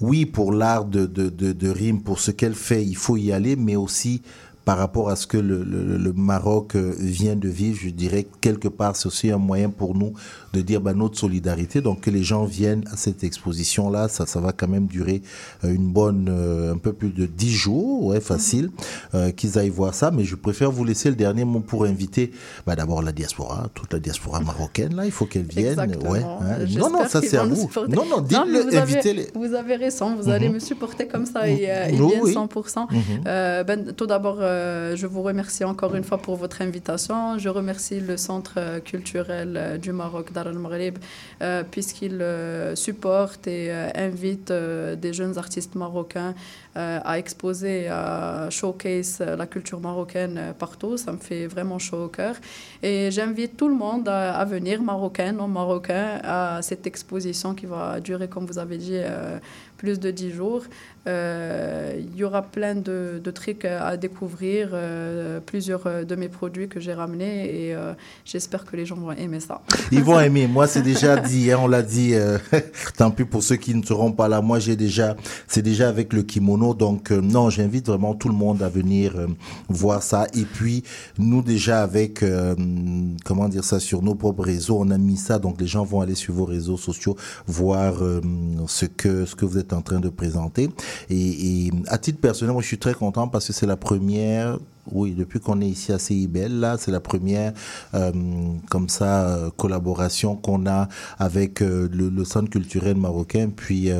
[0.00, 3.32] oui, pour l'art de, de, de, de rime, pour ce qu'elle fait, il faut y
[3.32, 4.22] aller, mais aussi
[4.66, 8.24] par rapport à ce que le, le, le Maroc euh, vient de vivre, je dirais
[8.24, 10.12] que quelque part, c'est aussi un moyen pour nous
[10.52, 11.80] de dire bah, notre solidarité.
[11.80, 15.22] Donc que les gens viennent à cette exposition-là, ça, ça va quand même durer
[15.64, 18.70] euh, une bonne, euh, un peu plus de 10 jours, ouais, facile,
[19.14, 20.10] euh, qu'ils aillent voir ça.
[20.10, 22.32] Mais je préfère vous laisser le dernier mot pour inviter
[22.66, 25.78] bah, d'abord la diaspora, toute la diaspora marocaine, là, il faut qu'elle vienne.
[25.78, 26.10] Exactement.
[26.10, 26.66] Ouais, hein.
[26.76, 27.70] Non, non, ça c'est à vous.
[27.88, 29.28] Non, non, dites-le, vous avez- invitez-les.
[29.36, 30.54] Vous avez raison, vous allez Mhm.
[30.54, 32.32] me supporter comme ça et, euh, et Oui, bien oui.
[32.34, 32.88] 100%.
[32.90, 33.00] Mhm.
[33.28, 37.38] Euh, ben, tout d'abord, euh, je vous remercie encore une fois pour votre invitation.
[37.38, 40.98] Je remercie le Centre culturel euh, du Maroc, Dar al-Maghrib,
[41.42, 42.24] euh, puisqu'il
[42.74, 46.34] supporte et invite des jeunes artistes marocains
[47.04, 50.96] à exposer, à showcase euh, la culture marocaine euh, partout.
[50.96, 52.34] Ça me fait vraiment chaud au cœur.
[52.82, 58.00] Et j'invite tout le monde à, venir, marocain, non marocain, à cette exposition qui va
[58.00, 59.38] durer, comme vous avez dit, euh,
[59.76, 60.62] plus de 10 jours.
[61.06, 66.68] Euh, Il y aura plein de, trucs à découvrir euh, plusieurs euh, de mes produits
[66.68, 67.92] que j'ai ramenés et euh,
[68.24, 69.60] j'espère que les gens vont aimer ça.
[69.92, 70.46] Ils vont aimer.
[70.46, 72.14] Moi, c'est déjà dit, hein, on l'a dit.
[72.14, 72.38] euh,
[72.96, 74.40] tant pis pour ceux qui ne seront pas là.
[74.40, 75.14] Moi, j'ai déjà,
[75.46, 76.65] c'est déjà avec le kimono.
[76.74, 79.26] Donc, euh, non, j'invite vraiment tout le monde à venir euh,
[79.68, 80.26] voir ça.
[80.34, 80.82] Et puis,
[81.18, 82.54] nous déjà avec, euh,
[83.24, 85.38] comment dire ça, sur nos propres réseaux, on a mis ça.
[85.38, 87.16] Donc, les gens vont aller sur vos réseaux sociaux
[87.46, 87.94] voir
[88.66, 90.68] ce que ce que vous êtes en train de présenter.
[91.10, 94.58] Et, à titre personnel, moi, je suis très content parce que c'est la première
[94.92, 97.52] oui, depuis qu'on est ici à CIBL, là, c'est la première
[97.92, 100.88] comme ça collaboration qu'on a
[101.18, 103.48] avec le, le centre culturel marocain.
[103.54, 103.90] Puis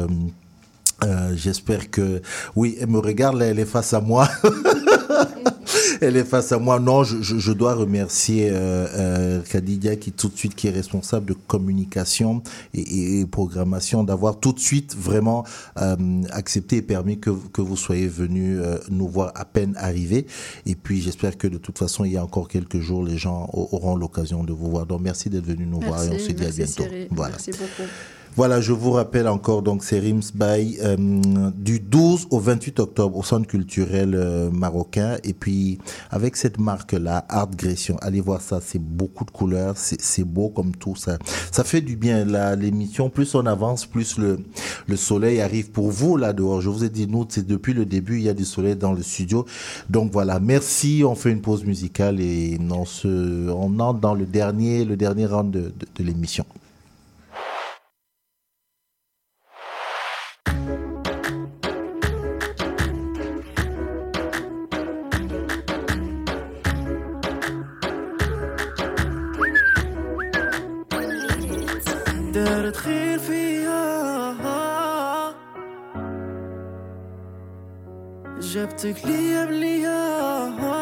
[1.05, 2.23] euh, j'espère que
[2.55, 4.29] oui, elle me regarde elle est face à moi.
[6.03, 6.79] Elle est face à moi.
[6.79, 10.71] Non, je, je, je dois remercier euh, euh, Khadija qui tout de suite qui est
[10.71, 12.43] responsable de communication
[12.75, 15.45] et, et- et programmation d'avoir tout de suite vraiment
[15.79, 15.97] euh,
[16.33, 18.59] accepté et permis que, que vous soyez venu
[18.91, 20.27] nous voir à peine arriver.
[20.67, 23.49] Et puis j'espère que de toute façon il y a encore quelques jours les gens
[23.55, 24.85] au- auront l'occasion de vous voir.
[24.87, 26.85] Donc merci d'être venu nous voir et on se dit à bientôt.
[27.11, 27.33] Voilà.
[27.33, 27.89] Merci beaucoup.
[28.37, 30.97] Voilà, je vous rappelle encore, donc c'est Rims by euh,
[31.57, 35.17] du 12 au 28 octobre au Centre culturel euh, marocain.
[35.25, 35.79] Et puis,
[36.11, 40.77] avec cette marque-là, Art Gression, allez voir ça, c'est beaucoup de couleurs, c'est beau comme
[40.77, 41.17] tout ça.
[41.51, 42.27] Ça fait du bien,
[42.57, 44.39] l'émission, plus on avance, plus le,
[44.87, 46.61] le soleil arrive pour vous là dehors.
[46.61, 48.93] Je vous ai dit, nous, c'est depuis le début, il y a du soleil dans
[48.93, 49.47] le studio.
[49.89, 54.27] Donc voilà, merci, on fait une pause musicale et on, se, on entre dans le
[54.27, 56.45] dernier, le dernier round de, de l'émission.
[78.57, 80.76] Jeg Rzeptych lija, lija,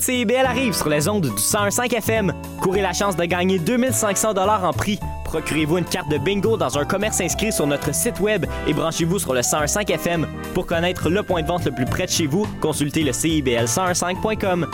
[0.00, 2.32] CIBL arrive sur les ondes du 101.5 FM.
[2.60, 4.98] Courez la chance de gagner 2500 dollars en prix.
[5.24, 9.18] Procurez-vous une carte de bingo dans un commerce inscrit sur notre site web et branchez-vous
[9.18, 10.26] sur le 101.5 FM.
[10.54, 14.66] Pour connaître le point de vente le plus près de chez vous, consultez le CIBL1015.com.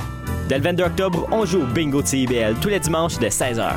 [0.48, 3.72] Dès le 22 octobre, on joue au bingo de CIBL tous les dimanches de 16h.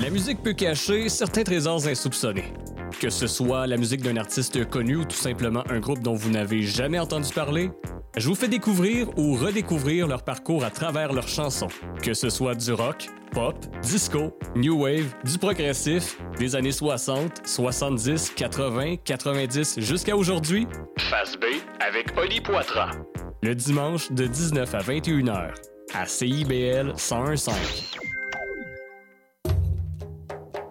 [0.00, 2.52] La musique peut cacher certains trésors insoupçonnés.
[2.98, 6.30] Que ce soit la musique d'un artiste connu ou tout simplement un groupe dont vous
[6.30, 7.70] n'avez jamais entendu parler,
[8.16, 11.68] je vous fais découvrir ou redécouvrir leur parcours à travers leurs chansons.
[12.02, 18.30] Que ce soit du rock, pop, disco, new wave, du progressif, des années 60, 70,
[18.30, 20.66] 80, 90 jusqu'à aujourd'hui.
[20.98, 21.44] Face B
[21.80, 22.90] avec Oli Poitras.
[23.42, 25.50] Le dimanche de 19 à 21 h
[25.94, 27.50] à CIBL 1015.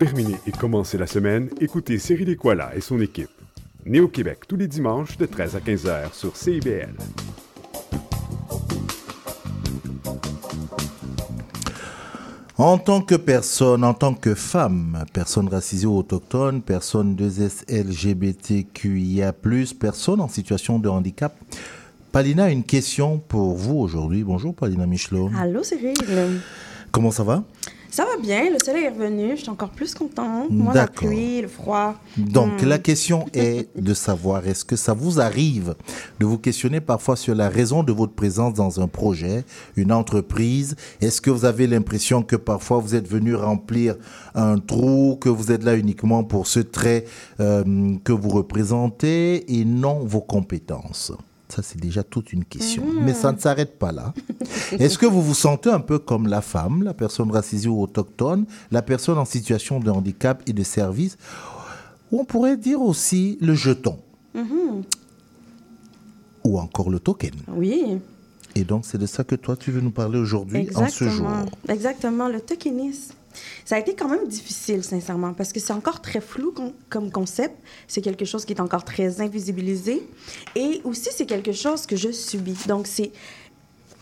[0.00, 3.28] Terminer et commencer la semaine, écoutez Cyril Equala et son équipe.
[3.84, 6.94] Né au Québec tous les dimanches de 13 à 15 heures sur CIBL.
[12.56, 19.34] En tant que personne, en tant que femme, personne racisée ou autochtone, personne 2S LGBTQIA+,
[19.78, 21.36] personne en situation de handicap,
[22.10, 24.24] Palina a une question pour vous aujourd'hui.
[24.24, 25.30] Bonjour Palina Michelot.
[25.36, 25.94] Allô Cyril.
[26.90, 27.44] Comment ça va?
[27.90, 30.48] Ça va bien, le soleil est revenu, je suis encore plus contente.
[30.50, 31.94] Moi, la pluie, le froid.
[32.16, 32.66] Donc Hmm.
[32.68, 35.74] la question est de savoir, est-ce que ça vous arrive
[36.20, 39.44] de vous questionner parfois sur la raison de votre présence dans un projet,
[39.76, 40.76] une entreprise?
[41.00, 43.96] Est-ce que vous avez l'impression que parfois vous êtes venu remplir
[44.34, 47.04] un trou, que vous êtes là uniquement pour ce trait
[47.40, 47.64] euh,
[48.04, 51.12] que vous représentez et non vos compétences?
[51.52, 52.84] Ça, c'est déjà toute une question.
[52.84, 53.04] Mhm.
[53.04, 54.12] Mais ça ne s'arrête pas là.
[54.78, 58.44] Est-ce que vous vous sentez un peu comme la femme, la personne racisée ou autochtone,
[58.70, 61.16] la personne en situation de handicap et de service,
[62.12, 63.98] ou on pourrait dire aussi le jeton,
[64.34, 64.82] Mhm.
[66.44, 67.32] ou encore le token?
[67.48, 67.98] Oui,
[68.56, 71.28] Et donc, c'est de ça que toi, tu veux nous parler aujourd'hui, en ce jour.
[71.28, 71.46] exactement.
[71.68, 73.14] Exactement, le tokenisme.
[73.64, 76.54] Ça a été quand même difficile, sincèrement, parce que c'est encore très flou
[76.88, 77.56] comme concept.
[77.88, 80.02] C'est quelque chose qui est encore très invisibilisé.
[80.56, 82.66] Et aussi, c'est quelque chose que je subis.
[82.66, 83.12] Donc, c'est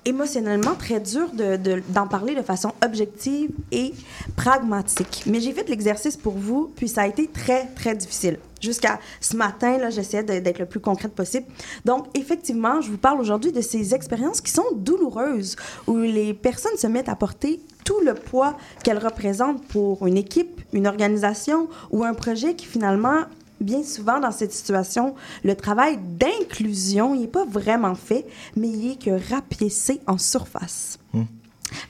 [0.05, 3.93] émotionnellement très dur de- de- d'en parler de façon objective et
[4.37, 5.25] pragmatique.
[5.27, 8.39] Mais j'ai fait l'exercice pour vous, puis ça a été très, très difficile.
[8.61, 11.47] Jusqu'à ce matin, là, j'essayais d'être le plus concrète possible.
[11.85, 15.57] Donc, effectivement, je vous parle aujourd'hui de ces expériences qui sont douloureuses,
[15.87, 20.61] où les personnes se mettent à porter tout le poids qu'elles représentent pour une équipe,
[20.73, 23.23] une organisation ou un projet qui finalement
[23.60, 25.14] bien souvent dans cette situation,
[25.44, 28.26] le travail d'inclusion, n'est pas vraiment fait,
[28.56, 30.98] mais il est que rapiécé en surface.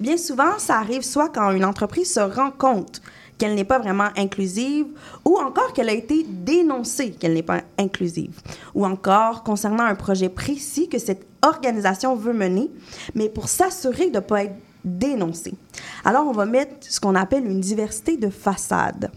[0.01, 3.01] Bien souvent, ça arrive soit quand une entreprise se rend compte
[3.39, 4.87] qu'elle n'est pas vraiment inclusive,
[5.25, 8.41] ou encore qu'elle a été dénoncée qu'elle n'est pas inclusive,
[8.75, 12.69] ou encore concernant un projet précis que cette organisation veut mener,
[13.15, 15.55] mais pour s'assurer de ne pas être dénoncée.
[16.05, 19.11] Alors, on va mettre ce qu'on appelle une diversité de façade.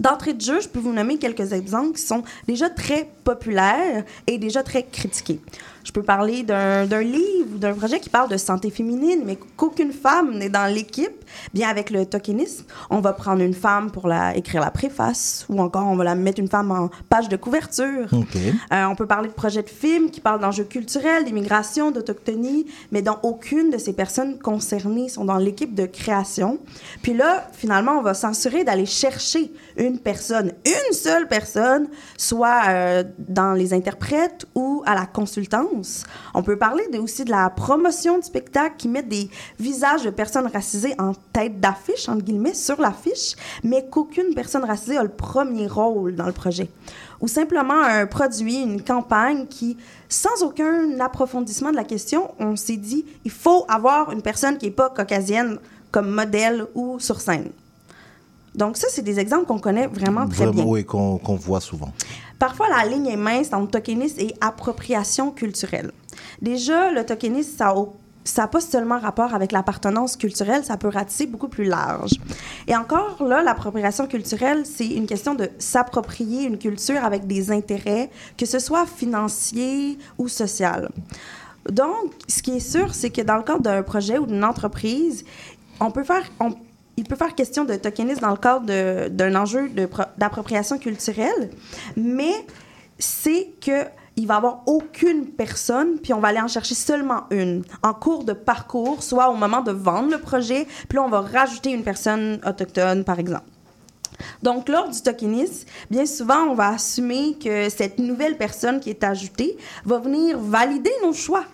[0.00, 4.38] D'entrée de jeu, je peux vous nommer quelques exemples qui sont déjà très populaires et
[4.38, 5.40] déjà très critiqués.
[5.84, 9.92] Je peux parler d'un livre ou d'un projet qui parle de santé féminine, mais qu'aucune
[9.92, 11.24] femme n'est dans l'équipe.
[11.54, 15.60] Bien, avec le tokenisme, on va prendre une femme pour la, écrire la préface, ou
[15.60, 18.08] encore on va la mettre une femme en page de couverture.
[18.12, 23.02] Euh, on peut parler de projets de films qui parlent d'enjeux culturels, d'immigration, d'autochtonie, mais
[23.02, 26.58] dont aucune de ces personnes concernées sont dans l'équipe de création.
[27.02, 33.04] Puis là, finalement, on va s'assurer d'aller chercher une personne, une seule personne, soit euh,
[33.18, 35.06] dans les interprètes ou à la
[36.34, 40.46] On peut parler aussi de la promotion du spectacle qui met des visages de personnes
[40.46, 45.66] racisées en tête d'affiche, entre guillemets, sur l'affiche, mais qu'aucune personne racisée a le premier
[45.66, 46.68] rôle dans le projet
[47.20, 49.76] ou simplement un produit, une campagne qui,
[50.08, 54.66] sans aucun approfondissement de la question, on s'est dit, il faut avoir une personne qui
[54.66, 55.58] n'est pas caucasienne
[55.90, 57.50] comme modèle ou sur scène.
[58.54, 60.64] Donc ça, c'est des exemples qu'on connaît vraiment très bien.
[60.64, 61.92] oui, qu'on voit souvent.
[62.40, 65.92] Parfois, la ligne est mince entre tokenisme et appropriation culturelle.
[66.40, 67.84] Déjà, le tokenisme, ça n'a
[68.24, 72.12] ça a pas seulement rapport avec l'appartenance culturelle, ça peut ratisser beaucoup plus large.
[72.66, 78.08] Et encore là, l'appropriation culturelle, c'est une question de s'approprier une culture avec des intérêts,
[78.38, 80.90] que ce soit financier ou social.
[81.70, 85.26] Donc, ce qui est sûr, c'est que dans le cadre d'un projet ou d'une entreprise,
[85.78, 86.24] on peut faire,
[87.00, 89.70] il peut faire question de tokenisme dans le cadre d'un enjeu
[90.18, 91.50] d'appropriation culturelle,
[91.96, 92.34] mais
[92.98, 93.86] c'est que
[94.16, 97.94] il va y avoir aucune personne, puis on va aller en chercher seulement une en
[97.94, 101.84] cours de parcours, soit au moment de vendre le projet, puis on va rajouter une
[101.84, 103.44] personne autochtone, par exemple.
[104.42, 109.04] Donc, lors du tokenisme, bien souvent, on va assumer que cette nouvelle personne qui est
[109.04, 109.56] ajoutée
[109.86, 111.44] va venir valider nos choix.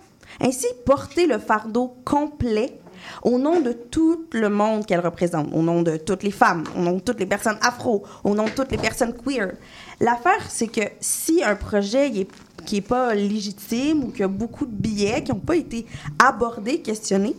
[0.41, 2.77] Ainsi, porter le fardeau complet
[3.23, 6.81] au nom de tout le monde qu'elle représente, au nom de toutes les femmes, au
[6.81, 9.53] nom de toutes les personnes afro, au nom de toutes les personnes queer.
[9.99, 12.27] L'affaire, c'est que si un projet
[12.65, 15.85] qui n'est pas légitime ou qu'il y a beaucoup de billets qui n'ont pas été
[16.19, 17.35] abordés, questionnés,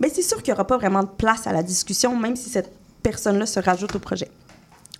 [0.00, 2.50] mais c'est sûr qu'il n'y aura pas vraiment de place à la discussion, même si
[2.50, 2.72] cette
[3.02, 4.30] personne-là se rajoute au projet.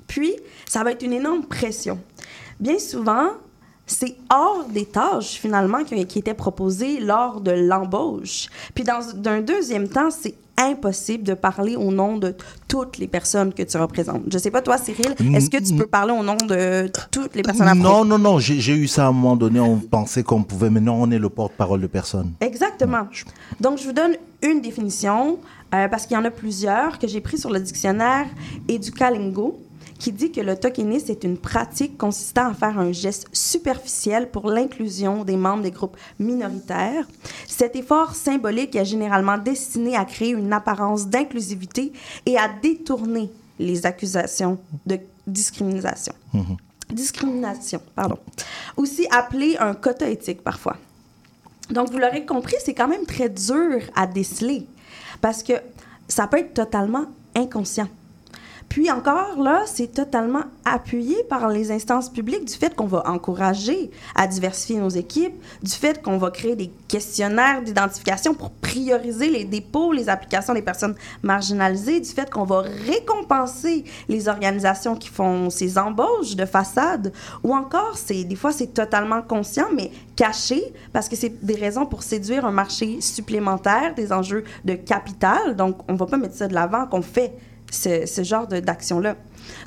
[0.06, 0.34] Puis,
[0.66, 1.98] ça va être une énorme pression.
[2.58, 3.28] Bien souvent,
[3.88, 8.48] c'est hors des tâches, finalement, qui, qui étaient proposées lors de l'embauche.
[8.74, 12.34] Puis, dans un deuxième temps, c'est impossible de parler au nom de
[12.66, 14.22] toutes les personnes que tu représentes.
[14.30, 17.42] Je sais pas, toi, Cyril, est-ce que tu peux parler au nom de toutes les
[17.42, 17.82] personnes afro?
[17.82, 20.68] Non, non, non, j'ai j'ai eu ça à un moment donné, on pensait qu'on pouvait,
[20.68, 22.32] mais non, on est le porte-parole de personne.
[22.40, 23.06] Exactement.
[23.60, 25.38] Donc, je vous donne une définition,
[25.74, 28.26] euh, parce qu'il y en a plusieurs que j'ai pris sur le dictionnaire
[28.68, 29.60] Educalingo,
[29.98, 34.48] qui dit que le tokenisme est une pratique consistant à faire un geste superficiel pour
[34.48, 37.06] l'inclusion des membres des groupes minoritaires.
[37.46, 41.92] Cet effort symbolique est généralement destiné à créer une apparence d'inclusivité
[42.26, 46.12] et à détourner les accusations de discrimination.
[46.90, 48.18] Discrimination, pardon.
[48.76, 50.76] Aussi appelé un quota éthique parfois.
[51.70, 54.66] Donc, vous l'aurez compris, c'est quand même très dur à déceler
[55.20, 55.52] parce que
[56.06, 57.88] ça peut être totalement inconscient.
[58.68, 63.90] Puis encore, là, c'est totalement appuyé par les instances publiques du fait qu'on va encourager
[64.14, 69.44] à diversifier nos équipes, du fait qu'on va créer des questionnaires d'identification pour prioriser les
[69.44, 75.48] dépôts, les applications des personnes marginalisées, du fait qu'on va récompenser les organisations qui font
[75.48, 77.12] ces embauches de façade,
[77.42, 80.62] ou encore, c'est des fois, c'est totalement conscient, mais caché,
[80.92, 85.56] parce que c'est des raisons pour séduire un marché supplémentaire, des enjeux de capital.
[85.56, 87.32] Donc, on va pas mettre ça de l'avant qu'on fait
[87.70, 89.16] ce, ce genre d'action-là.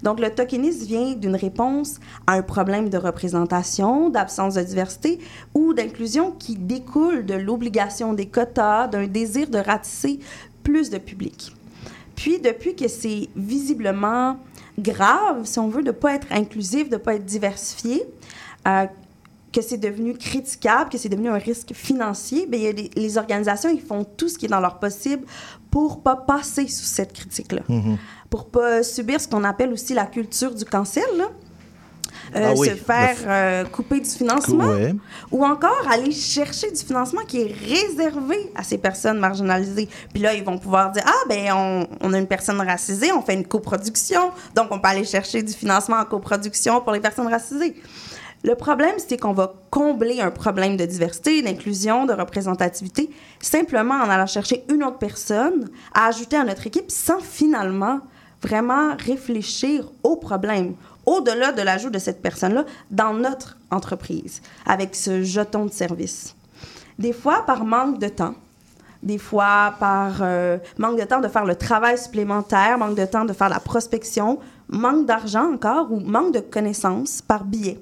[0.03, 5.19] Donc, le tokenisme vient d'une réponse à un problème de représentation, d'absence de diversité
[5.53, 10.19] ou d'inclusion qui découle de l'obligation des quotas, d'un désir de ratisser
[10.63, 11.55] plus de public.
[12.15, 14.37] Puis, depuis que c'est visiblement
[14.77, 18.03] grave, si on veut, de ne pas être inclusif, de ne pas être diversifié,
[18.67, 18.85] euh,
[19.51, 22.91] que c'est devenu critiquable, que c'est devenu un risque financier, bien, il y a des-
[22.95, 25.25] les organisations, ils font tout ce qui est dans leur possible
[25.69, 27.61] pour pas passer sous cette critique-là,
[28.29, 31.25] pour pas subir ce qu'on appelle aussi la culture du cancel, là.
[32.35, 34.93] Euh, Ah oui, se faire euh, couper du financement Ouais.
[35.31, 39.89] ou encore aller chercher du financement qui est réservé à ces personnes marginalisées.
[40.13, 43.21] Puis là, ils vont pouvoir dire Ah, ben, on, on a une personne racisée, on
[43.21, 47.27] fait une coproduction, donc on peut aller chercher du financement en coproduction pour les personnes
[47.27, 47.75] racisées.
[48.43, 54.09] Le problème, c'est qu'on va combler un problème de diversité, d'inclusion, de représentativité, simplement en
[54.09, 57.99] allant chercher une autre personne à ajouter à notre équipe sans finalement
[58.41, 60.73] vraiment réfléchir au problème,
[61.05, 66.35] au-delà de l'ajout de cette personne-là dans notre entreprise, avec ce jeton de service.
[66.97, 68.33] Des fois, par manque de temps,
[69.03, 73.25] des fois par euh, manque de temps de faire le travail supplémentaire, manque de temps
[73.25, 77.79] de faire la prospection, manque d'argent encore ou manque de connaissances par biais.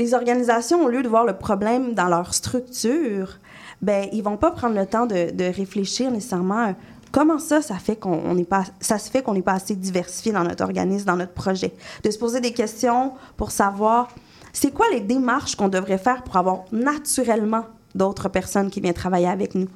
[0.00, 3.36] Les organisations, au lieu de voir le problème dans leur structure,
[3.82, 6.74] ben ils vont pas prendre le temps de, réfléchir nécessairement à
[7.12, 10.32] comment ça, fait qu'on on n'est pas, ça se fait qu'on n'est pas assez diversifié
[10.32, 11.74] dans notre organisme, dans notre projet.
[12.02, 14.08] De se poser des questions pour savoir
[14.54, 19.28] c'est quoi les démarches qu'on devrait faire pour avoir naturellement d'autres personnes qui viennent travailler
[19.28, 19.68] avec nous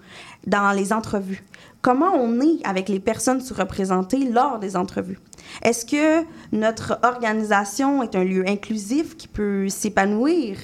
[0.46, 1.44] dans les entrevues?
[1.82, 5.18] Comment on est avec les personnes sous-représentées lors des entrevues?
[5.62, 10.57] Est-ce que notre organisation est un lieu inclusif qui peut s'épanouir?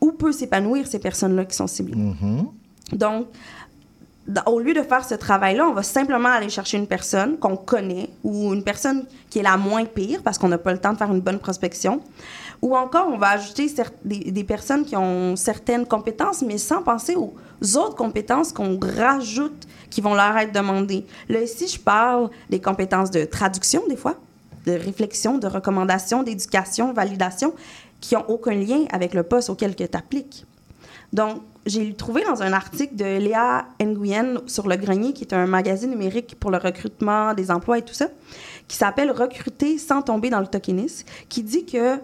[0.00, 1.96] Où peut s'épanouir ces personnes-là qui sont ciblées?
[2.92, 3.26] Donc,
[4.26, 7.56] dans- au lieu de faire ce travail-là, on va simplement aller chercher une personne qu'on
[7.56, 10.92] connaît ou une personne qui est la moins pire parce qu'on n'a pas le temps
[10.92, 12.00] de faire une bonne prospection.
[12.62, 13.72] Ou encore, on va ajouter
[14.04, 19.66] des, des personnes qui ont certaines compétences, mais sans penser aux autres compétences qu'on rajoute
[19.90, 21.06] qui vont leur être demandées.
[21.28, 24.16] Là, ici, je parle des compétences de traduction, des fois,
[24.66, 27.54] de réflexion, de recommandation, d'éducation, validation,
[28.00, 30.44] qui n'ont aucun lien avec le poste auquel tu appliques.
[31.12, 35.46] Donc, j'ai trouvé dans un article de Léa Nguyen sur Le Grenier, qui est un
[35.46, 38.08] magazine numérique pour le recrutement des emplois et tout ça,
[38.68, 41.98] qui s'appelle Recruter sans tomber dans le tokenisme, qui dit que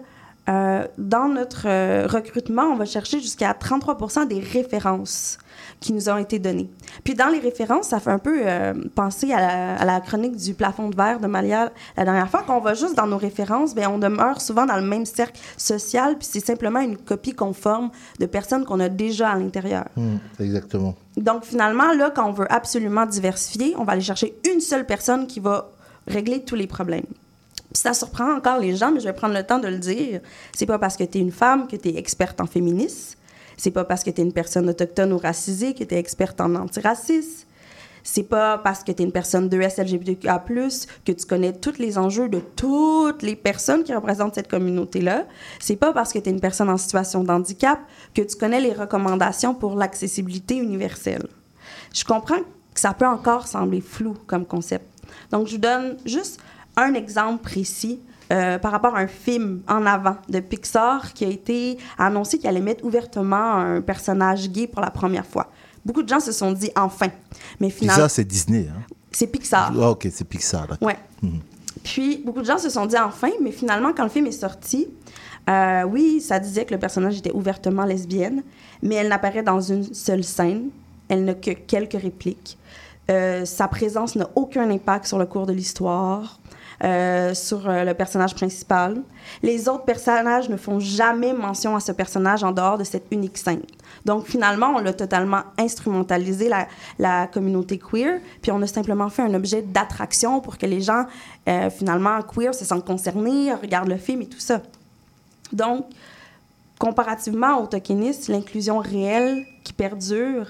[0.49, 5.37] euh, dans notre euh, recrutement, on va chercher jusqu'à 33% des références
[5.79, 6.69] qui nous ont été données.
[7.05, 10.35] Puis dans les références, ça fait un peu euh, penser à la, à la chronique
[10.35, 13.73] du plafond de verre de Malia la dernière fois, qu'on va juste dans nos références,
[13.73, 17.91] bien, on demeure souvent dans le même cercle social, puis c'est simplement une copie conforme
[18.19, 19.85] de personnes qu'on a déjà à l'intérieur.
[19.95, 20.95] Hmm, exactement.
[21.15, 25.27] Donc, finalement, là, quand on veut absolument diversifier, on va aller chercher une seule personne
[25.27, 25.71] qui va
[26.07, 27.05] régler tous les problèmes.
[27.73, 30.21] Ça surprend encore les gens, mais je vais prendre le temps de le dire.
[30.55, 33.17] C'est pas parce que tu es une femme que tu es experte en féminisme.
[33.57, 36.39] C'est pas parce que tu es une personne autochtone ou racisée que tu es experte
[36.41, 37.45] en antiracisme.
[38.03, 40.43] C'est pas parce que tu es une personne de SLGBTQA+,
[41.05, 45.25] que tu connais tous les enjeux de toutes les personnes qui représentent cette communauté-là.
[45.59, 47.79] C'est pas parce que tu es une personne en situation de handicap
[48.13, 51.25] que tu connais les recommandations pour l'accessibilité universelle.
[51.93, 52.41] Je comprends
[52.73, 54.85] que ça peut encore sembler flou comme concept.
[55.31, 56.41] Donc, je vous donne juste
[56.75, 57.99] un exemple précis
[58.31, 62.47] euh, par rapport à un film en avant de Pixar qui a été annoncé qu'il
[62.47, 65.51] allait mettre ouvertement un personnage gay pour la première fois.
[65.85, 67.09] Beaucoup de gens se sont dit enfin.
[67.59, 67.97] Mais finalement.
[67.97, 68.67] Pixar, c'est Disney.
[68.69, 68.81] Hein?
[69.11, 69.71] C'est Pixar.
[69.77, 70.67] Ah, ok, c'est Pixar.
[70.81, 70.97] Ouais.
[71.21, 71.41] Mhm.
[71.83, 74.87] Puis, beaucoup de gens se sont dit enfin, mais finalement, quand le film est sorti,
[75.49, 78.43] euh, oui, ça disait que le personnage était ouvertement lesbienne,
[78.81, 80.69] mais elle n'apparaît dans une seule scène.
[81.09, 82.57] Elle n'a que quelques répliques.
[83.11, 86.39] Euh, sa présence n'a aucun impact sur le cours de l'histoire,
[86.83, 89.01] euh, sur euh, le personnage principal.
[89.41, 93.37] Les autres personnages ne font jamais mention à ce personnage en dehors de cette unique
[93.37, 93.61] scène.
[94.03, 96.67] Donc finalement, on l'a totalement instrumentalisé, la,
[96.99, 101.05] la communauté queer, puis on a simplement fait un objet d'attraction pour que les gens,
[101.47, 104.61] euh, finalement, queer, se sentent concernés, regardent le film et tout ça.
[105.53, 105.85] Donc,
[106.79, 110.47] comparativement au tokenisme, l'inclusion réelle qui perdure,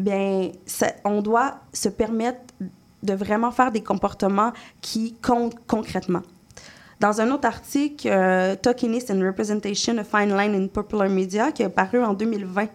[0.00, 0.50] bien,
[1.04, 2.40] on doit se permettre
[3.02, 6.22] de vraiment faire des comportements qui comptent concrètement.
[7.00, 11.68] Dans un autre article, euh, and Representation, a Fine Line in Popular Media, qui est
[11.70, 12.68] paru en 2020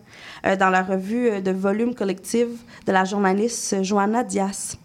[0.46, 2.58] euh, dans la revue euh, de volume collective
[2.88, 4.78] de la journaliste Joanna Diaz.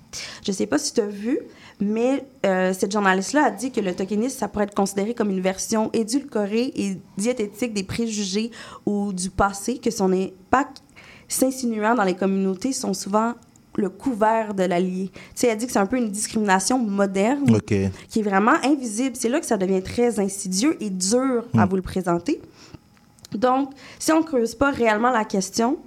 [0.45, 1.39] Je ne sais pas si tu as vu,
[1.81, 5.41] mais euh, cette journaliste-là a dit que le tokenisme, ça pourrait être considéré comme une
[5.41, 8.51] version édulcorée et diététique des préjugés
[8.85, 10.83] ou du passé, que son impact
[11.29, 13.35] s'insinuant dans les communautés sont souvent
[13.77, 15.11] le couvert de l'allié.
[15.15, 19.15] Tu sais, elle dit que c'est un peu une discrimination moderne qui est vraiment invisible.
[19.17, 21.69] C'est là que ça devient très insidieux et dur à Mm.
[21.69, 22.41] vous le présenter.
[23.33, 25.79] Donc, si on creuse pas réellement la question,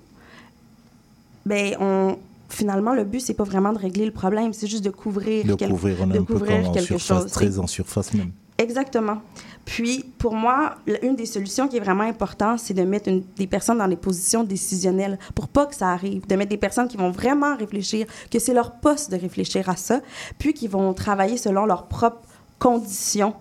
[1.46, 2.18] ben on
[2.50, 5.56] finalement le but c'est pas vraiment de régler le problème, c'est juste de couvrir De
[5.56, 7.32] quel- couvrir, on de un peu couvrir quelque surface, chose.
[7.32, 8.32] très en surface même.
[8.58, 9.18] Exactement.
[9.66, 13.78] Puis, pour moi, une des solutions qui est vraiment importante, c'est de mettre des personnes
[13.78, 16.28] dans des positions décisionnelles pour pas que ça arrive.
[16.28, 19.76] De mettre des personnes qui vont vraiment réfléchir, que c'est leur poste de réfléchir à
[19.76, 20.02] ça,
[20.38, 22.28] puis qui vont travailler selon leurs propres
[22.60, 23.36] conditions,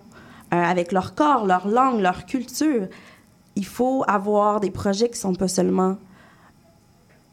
[0.53, 2.87] euh, avec leur corps, leur langue, leur culture.
[3.55, 5.97] Il faut avoir des projets qui sont pas seulement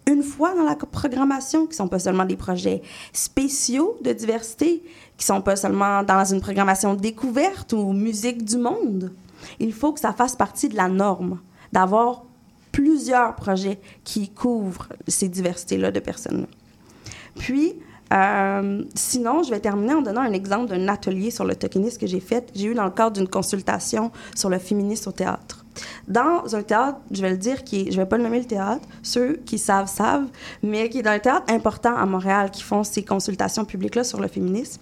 [0.06, 4.82] une fois dans la programmation, qui sont pas seulement des projets spéciaux de diversité,
[5.20, 9.12] qui sont pas seulement dans une programmation découverte ou musique du monde.
[9.58, 11.40] Il faut que ça fasse partie de la norme,
[11.72, 12.22] d'avoir
[12.72, 16.46] plusieurs projets qui couvrent ces diversités-là de personnes.
[17.38, 17.74] Puis,
[18.14, 22.06] euh, sinon, je vais terminer en donnant un exemple d'un atelier sur le tokenisme que
[22.06, 22.50] j'ai fait.
[22.54, 25.66] J'ai eu dans le cadre d'une consultation sur le féminisme au théâtre.
[26.08, 28.46] Dans un théâtre, je vais le dire, qui est, je vais pas le nommer le
[28.46, 30.28] théâtre, ceux qui savent savent,
[30.62, 34.18] mais qui est dans un théâtre important à Montréal qui font ces consultations publiques-là sur
[34.18, 34.80] le féminisme.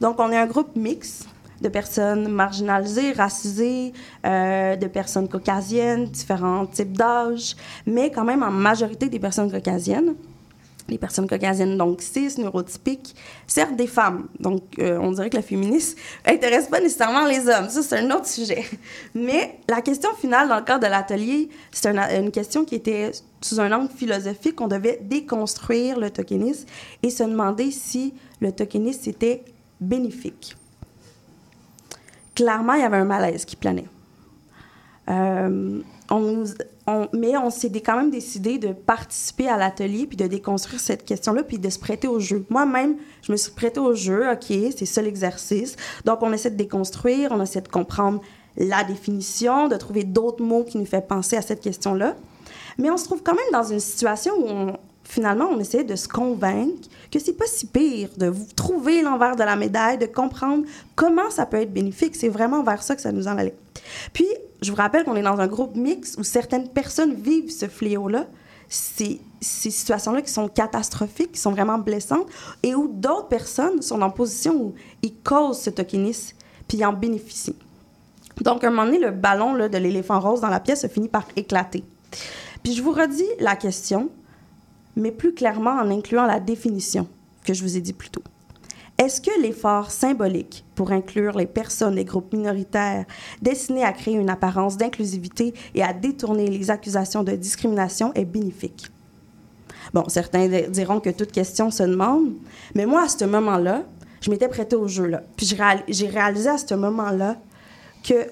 [0.00, 1.26] Donc, on est un groupe mixte
[1.60, 3.92] de personnes marginalisées, racisées,
[4.26, 7.56] euh, de personnes caucasiennes, différents types d'âge,
[7.86, 10.14] mais quand même en majorité des personnes caucasiennes.
[10.86, 13.14] Les personnes caucasiennes, donc cis, neurotypiques,
[13.46, 14.26] certes des femmes.
[14.38, 15.96] Donc, euh, on dirait que le féminisme
[16.26, 17.70] intéresse pas nécessairement les hommes.
[17.70, 18.64] Ça, c'est un autre sujet.
[19.14, 23.12] Mais la question finale dans le cadre de l'atelier, c'est un- une question qui était
[23.40, 24.60] sous un angle philosophique.
[24.60, 26.66] On devait déconstruire le tokenisme
[27.02, 29.42] et se demander si le tokenisme était
[29.80, 30.56] bénéfique.
[32.34, 33.86] Clairement, il y avait un malaise qui planait.
[35.08, 35.80] Euh,
[36.10, 36.46] on nous-
[37.12, 41.42] mais on s'est quand même décidé de participer à l'atelier puis de déconstruire cette question-là
[41.42, 42.44] puis de se prêter au jeu.
[42.50, 44.30] Moi-même, je me suis prêtée au jeu.
[44.30, 45.76] OK, c'est ça l'exercice.
[46.04, 48.20] Donc, on essaie de déconstruire, on essaie de comprendre
[48.56, 52.16] la définition, de trouver d'autres mots qui nous fait penser à cette question-là.
[52.78, 55.96] Mais on se trouve quand même dans une situation où on- finalement on essaie de
[55.96, 60.64] se convaincre que c'est pas si pire de trouver l'envers de la médaille, de comprendre
[60.96, 62.16] comment ça peut être bénéfique.
[62.16, 63.54] C'est vraiment vers ça que ça nous en allait.
[64.12, 64.26] Puis,
[64.62, 68.26] je vous rappelle qu'on est dans un groupe mix où certaines personnes vivent ce fléau-là,
[68.68, 72.26] ces, ces situations-là qui sont catastrophiques, qui sont vraiment blessantes,
[72.62, 76.34] et où d'autres personnes sont en position où ils causent ce tokenisme,
[76.66, 77.56] puis ils en bénéficient.
[78.40, 80.88] Donc, à un moment donné, le ballon là, de l'éléphant rose dans la pièce a
[80.88, 81.84] fini par éclater.
[82.62, 84.08] Puis je vous redis la question,
[84.96, 87.08] mais plus clairement en incluant la définition
[87.44, 88.22] que je vous ai dit plus tôt.
[88.96, 93.04] Est-ce que l'effort symbolique pour inclure les personnes des groupes minoritaires
[93.42, 98.86] destiné à créer une apparence d'inclusivité et à détourner les accusations de discrimination est bénéfique?
[99.92, 102.34] Bon, certains di- diront que toute question se demande,
[102.74, 103.82] mais moi, à ce moment-là,
[104.20, 105.06] je m'étais prêtée au jeu.
[105.06, 105.22] Là.
[105.36, 105.46] Puis
[105.88, 107.36] j'ai réalisé à ce moment-là
[108.02, 108.26] que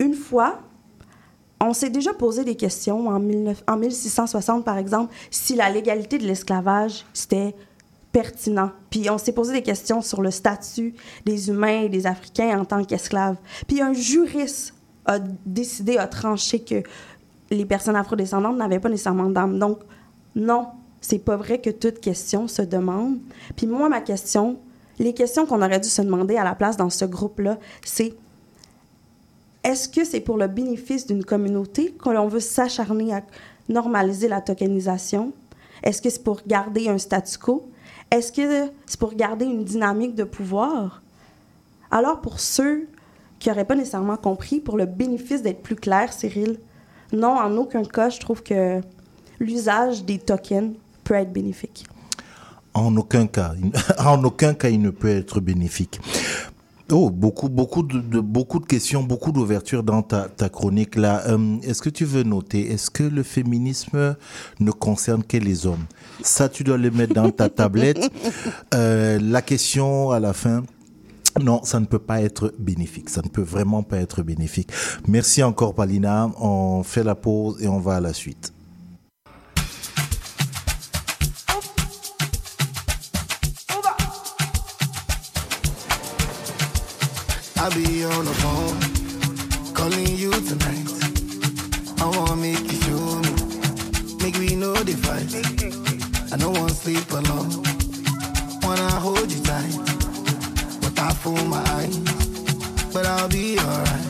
[0.00, 0.60] une fois,
[1.60, 6.18] on s'est déjà posé des questions en, 19 en 1660, par exemple, si la légalité
[6.18, 7.54] de l'esclavage, c'était
[8.12, 8.70] pertinent.
[8.88, 10.94] Puis on s'est posé des questions sur le statut
[11.26, 13.36] des humains et des Africains en tant qu'esclaves.
[13.68, 14.74] Puis un juriste
[15.06, 16.82] a décidé, a tranché que
[17.50, 19.58] les personnes afrodescendantes n'avaient pas nécessairement d'âme.
[19.58, 19.80] Donc,
[20.34, 20.68] non,
[21.00, 23.18] c'est pas vrai que toute question se demande.
[23.56, 24.58] Puis moi, ma question,
[24.98, 28.14] les questions qu'on aurait dû se demander à la place dans ce groupe-là, c'est
[29.62, 33.22] est-ce que c'est pour le bénéfice d'une communauté que l'on veut s'acharner à
[33.68, 35.32] normaliser la tokenisation?
[35.82, 37.70] Est-ce que c'est pour garder un statu quo?
[38.10, 41.02] Est-ce que c'est pour garder une dynamique de pouvoir?
[41.90, 42.88] Alors, pour ceux
[43.38, 46.58] qui n'auraient pas nécessairement compris, pour le bénéfice d'être plus clair, Cyril,
[47.12, 48.80] non, en aucun cas, je trouve que
[49.38, 50.74] l'usage des tokens
[51.04, 51.86] peut être bénéfique.
[52.72, 53.54] En aucun cas,
[53.98, 56.00] en aucun cas, il ne peut être bénéfique.
[56.92, 61.22] Oh, beaucoup, beaucoup de, de- beaucoup de questions, beaucoup d'ouverture dans ta, ta chronique là.
[61.28, 64.16] Euh, est-ce que tu veux noter, est-ce que le féminisme
[64.58, 65.84] ne concerne que les hommes?
[66.22, 68.10] Ça, tu dois le mettre dans ta tablette.
[68.74, 70.62] Euh, la question à la fin.
[71.40, 73.08] Non, ça ne peut pas être bénéfique.
[73.10, 74.70] Ça ne peut vraiment pas être bénéfique.
[75.08, 76.30] Merci encore, Palina.
[76.40, 78.52] On fait la pause et on va à la suite.
[87.62, 88.80] I'll be on the phone,
[89.74, 90.88] calling you tonight.
[92.00, 93.32] I wanna make you show me,
[94.22, 95.30] make we know the fight.
[96.32, 97.62] I don't wanna sleep alone,
[98.62, 99.76] wanna hold you tight.
[100.80, 101.98] But I fool my eyes,
[102.94, 104.08] but I'll be alright.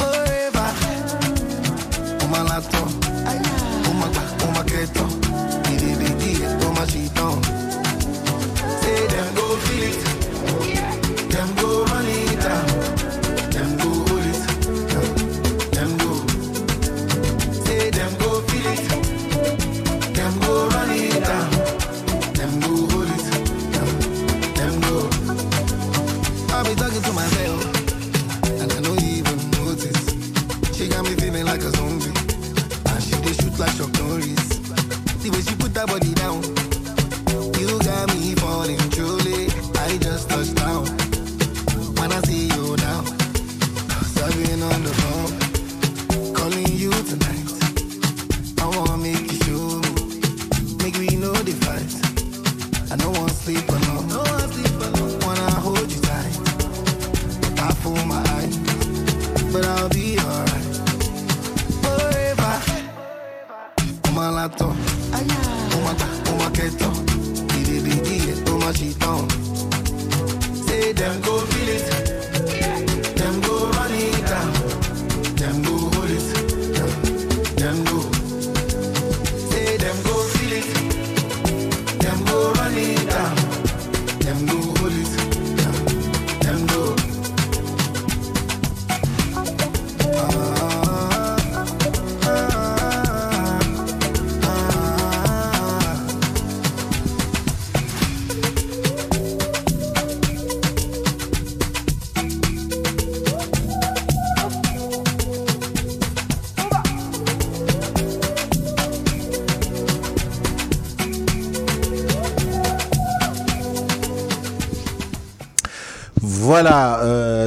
[0.00, 0.68] Forever,
[2.20, 2.90] on my laptop,
[3.88, 5.06] on my on oh, my keto,
[6.66, 7.40] on my sheet on.
[8.82, 10.03] Say them go feel it.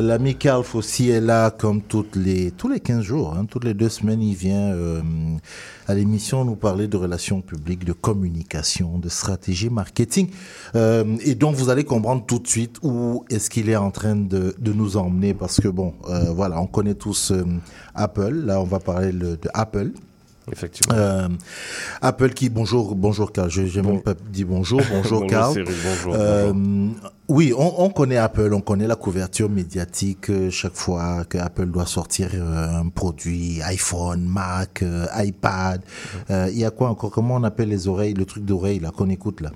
[0.08, 3.74] L'ami Carl Fossi est là comme toutes les, tous les 15 jours, hein, toutes les
[3.74, 5.02] deux semaines, il vient euh,
[5.88, 10.30] à l'émission nous parler de relations publiques, de communication, de stratégie marketing.
[10.76, 14.16] Euh, et donc vous allez comprendre tout de suite où est-ce qu'il est en train
[14.16, 17.34] de, de nous emmener parce que bon, euh, voilà, on connaît tous
[17.94, 19.92] Apple, là on va parler le- de Apple.
[20.50, 20.96] Effectivement.
[20.98, 21.28] Euh,
[22.02, 25.52] Apple qui bonjour bonjour Carl, je n'ai même pas dit bonjour bonjour Bonjour, Carl.
[25.54, 26.54] Cyril, bonjour, Euh,
[27.30, 31.66] oui, on, on connaît Apple, on connaît la couverture médiatique euh, chaque fois que Apple
[31.66, 35.82] doit sortir euh, un produit, iPhone, Mac, euh, iPad.
[36.30, 37.12] Euh, Il y a quoi encore?
[37.12, 39.52] Comment on appelle les oreilles, le truc d'oreille là qu'on écoute là?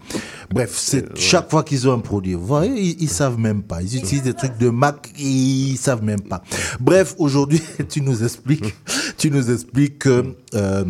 [0.53, 2.33] Bref, c'est chaque fois qu'ils ont un produit.
[2.33, 3.81] Vous voyez, ils, ils savent même pas.
[3.81, 6.43] Ils utilisent des trucs de Mac, ils savent même pas.
[6.81, 8.75] Bref, aujourd'hui, tu nous expliques,
[9.17, 10.83] tu nous expliques que euh,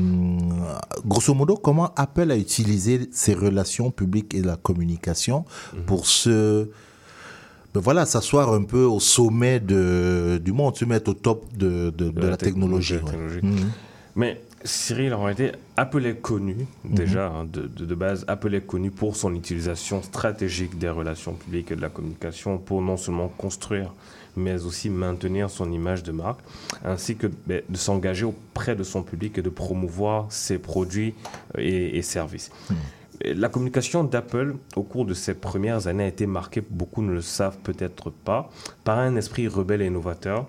[1.05, 5.45] grosso modo comment Apple a utilisé ses relations publiques et la communication
[5.85, 6.69] pour se
[7.73, 11.89] ben voilà, s'asseoir un peu au sommet de, du monde, se mettre au top de,
[11.97, 12.95] de, de la, technologie.
[12.95, 13.41] ouais.
[13.41, 13.71] Mhm.
[14.17, 18.67] Mais Cyril, en réalité, Apple est connu, déjà, hein, de, de- de base, Apple est
[18.67, 23.29] connu pour son utilisation stratégique des relations publiques et de la communication pour non seulement
[23.29, 23.93] construire,
[24.35, 26.39] mais aussi maintenir son image de marque,
[26.85, 31.13] ainsi que ben, de s'engager auprès de son public et de promouvoir ses produits
[31.57, 32.51] euh, et, et services.
[33.23, 37.11] Et La communication d'Apple au cours de ces premières années a été marquée, beaucoup ne
[37.13, 38.49] le savent peut-être pas,
[38.83, 40.47] par un esprit rebelle et innovateur.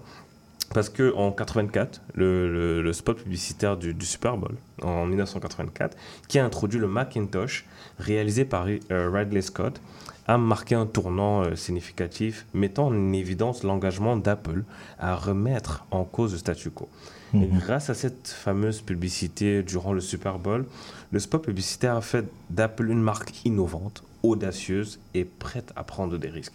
[0.73, 5.95] Parce que en 84, le, le- le spot publicitaire du, du Super Bowl, en 1984,
[6.29, 7.67] qui a introduit le Macintosh,
[7.99, 9.83] réalisé par euh, Ridley Scott,
[10.27, 14.63] a marqué un tournant euh, significatif, mettant en évidence l'engagement d'Apple
[14.99, 16.89] à remettre en cause le statu quo.
[17.35, 17.59] Et Mhm.
[17.61, 20.67] grâce à cette fameuse publicité durant le Super Bowl,
[21.11, 26.29] le spot publicitaire a fait d'Apple une marque innovante, audacieuse et prête à prendre des
[26.29, 26.53] risques.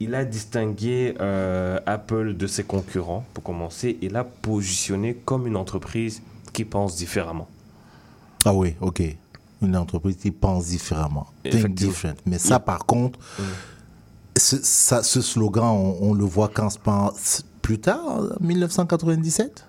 [0.00, 5.56] Il a distingué euh, Apple de ses concurrents, pour commencer, et l'a positionné comme une
[5.56, 6.22] entreprise
[6.54, 7.48] qui pense différemment.
[8.46, 9.02] Ah oui, ok.
[9.62, 11.26] Une entreprise qui pense différemment.
[11.44, 12.14] Think different.
[12.26, 13.18] Mais ça, par contre,
[14.36, 16.78] ce, ça, ce slogan, on, on le voit quand se
[17.60, 19.66] plus tard, en 1997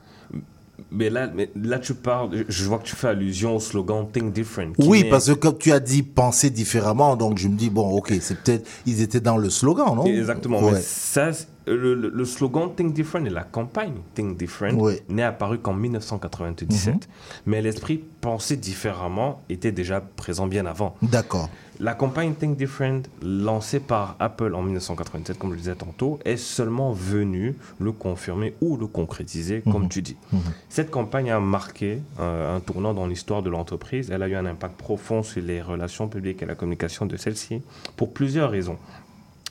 [0.92, 4.34] Mais là, mais là, tu parles, je vois que tu fais allusion au slogan Think
[4.34, 4.74] Different.
[4.80, 8.14] Oui, parce que comme tu as dit penser différemment, donc je me dis, bon, ok,
[8.22, 10.06] c'est peut-être, ils étaient dans le slogan, non?
[10.06, 10.62] Exactement.
[10.64, 10.72] Ouais.
[10.74, 14.78] Mais ça, c'est- le, le- le slogan Think Different et la campagne Think Different
[15.10, 16.94] n'est apparu qu'en 1997.
[16.96, 17.00] Mhm.
[17.46, 20.96] Mais l'esprit penser différemment était déjà présent bien avant.
[21.02, 21.50] D'accord.
[21.80, 26.38] La campagne Think Different, lancée par Apple en 1987, comme je le disais tantôt, est
[26.38, 29.90] seulement venue le confirmer ou le concrétiser, comme Mhm.
[29.90, 30.16] tu dis.
[30.32, 30.40] Mhm.
[30.70, 34.12] Cette campagne a marqué euh, un tournant dans l'histoire de l'entreprise.
[34.12, 37.64] Elle a eu un impact profond sur les relations publiques et la communication de celle-ci
[37.98, 38.78] pour plusieurs raisons.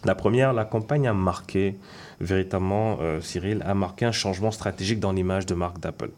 [0.05, 1.77] La première, la campagne a marqué,
[2.21, 6.11] véritablement, euh, Cyril, a marqué un changement stratégique dans l'image de marque d'Apple.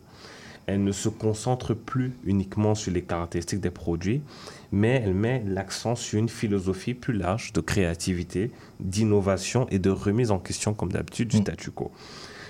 [0.66, 4.22] Elle ne se concentre plus uniquement sur les caractéristiques des produits,
[4.70, 10.30] mais elle met l'accent sur une philosophie plus large de créativité, d'innovation et de remise
[10.30, 11.90] en question, comme d'habitude, du statu quo.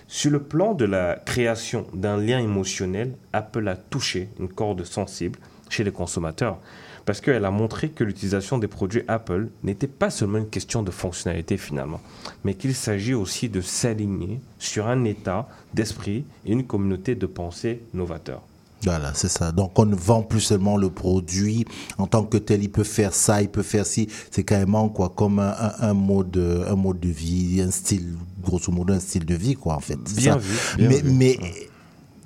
[0.08, 5.38] Sur le plan de la création d'un lien émotionnel, Apple a touché une corde sensible
[5.70, 6.58] chez les consommateurs
[7.04, 10.90] parce qu'elle a montré que l'utilisation des produits Apple n'était pas seulement une question de
[10.90, 12.00] fonctionnalité finalement,
[12.44, 17.82] mais qu'il s'agit aussi de s'aligner sur un état d'esprit et une communauté de pensée
[17.94, 18.42] novateur.
[18.84, 19.52] Voilà, c'est ça.
[19.52, 21.64] Donc, on ne vend plus seulement le produit
[21.98, 22.64] en tant que tel.
[22.64, 24.08] Il peut faire ça, il peut faire ci.
[24.32, 26.36] C'est carrément quoi, comme un, un, un mode,
[26.68, 29.96] un mode de vie, un style, grosso modo, un style de vie, quoi, en fait.
[30.16, 30.38] Bien ça.
[30.38, 31.12] vu, bien mais, vu.
[31.12, 31.38] mais,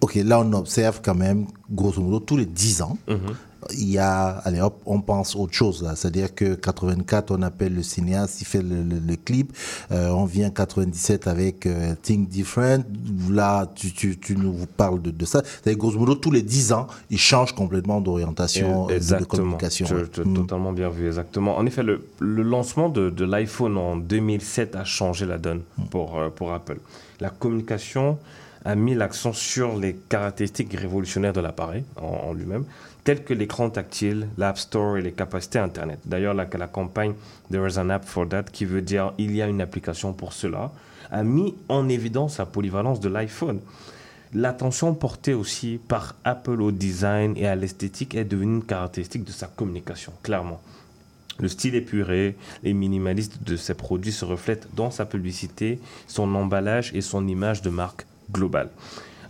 [0.00, 3.18] ok, là, on observe quand même, grosso modo, tous les 10 ans, Mhm.
[3.72, 5.96] Il y a, allez hop, on pense autre chose là.
[5.96, 9.52] C'est-à-dire que 84, on appelle le cinéaste, il fait le, le- le clip.
[9.92, 12.84] Euh, on vient 97 avec euh, Think Different.
[13.30, 15.42] Là, tu, tu, tu nous parles de, de ça.
[15.44, 19.86] C'est-à-dire, grosso modo, tous les 10 ans, il change complètement d'orientation euh, de- communication.
[20.12, 21.56] Tu- tu- Totalement bien vu, exactement.
[21.56, 26.18] En effet, le, le lancement de, de l'iPhone en 2007 a changé la donne pour,
[26.18, 26.78] euh, pour Apple.
[27.20, 28.18] La communication
[28.64, 32.64] a mis l'accent sur les caractéristiques révolutionnaires de l'appareil en, en lui-même,
[33.06, 36.00] telles que l'écran tactile, l'App Store et les capacités Internet.
[36.04, 37.14] D'ailleurs, la, la campagne
[37.52, 40.32] There is an app for that, qui veut dire il y a une application pour
[40.32, 40.72] cela,
[41.12, 43.60] a mis en évidence la polyvalence de l'iPhone.
[44.34, 49.30] L'attention portée aussi par Apple au design et à l'esthétique est devenue une caractéristique de
[49.30, 50.60] sa communication, clairement.
[51.38, 52.34] Le style épuré
[52.64, 55.78] et minimaliste de ses produits se reflète dans sa publicité,
[56.08, 58.70] son emballage et son image de marque globale.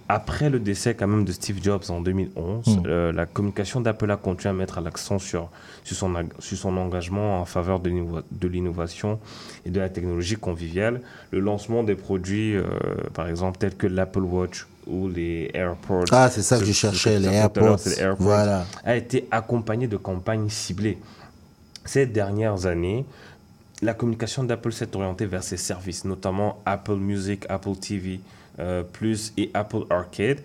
[0.08, 2.82] Après le décès quand même de Steve Jobs en 2011, Mm.
[2.86, 5.50] euh, la communication d'Apple a continué à mettre l'accent sur,
[5.82, 9.18] sur, son, sur son engagement en faveur de l'innova- de l'innovation
[9.64, 11.00] et de la technologie conviviale.
[11.32, 12.62] Le lancement des produits, euh,
[13.14, 16.04] par exemple, tels que l'Apple Watch ou les AirPods.
[16.12, 17.76] Ah, c'est ça que je cherchais, les AirPods.
[17.86, 18.64] les AirPods, Voilà.
[18.84, 20.98] a été accompagné de campagnes ciblées.
[21.84, 23.04] Ces dernières années,
[23.82, 28.20] la communication d'Apple s'est orientée vers ses services, notamment Apple Music, Apple TV,
[28.58, 30.38] euh, Plus et Apple Arcade,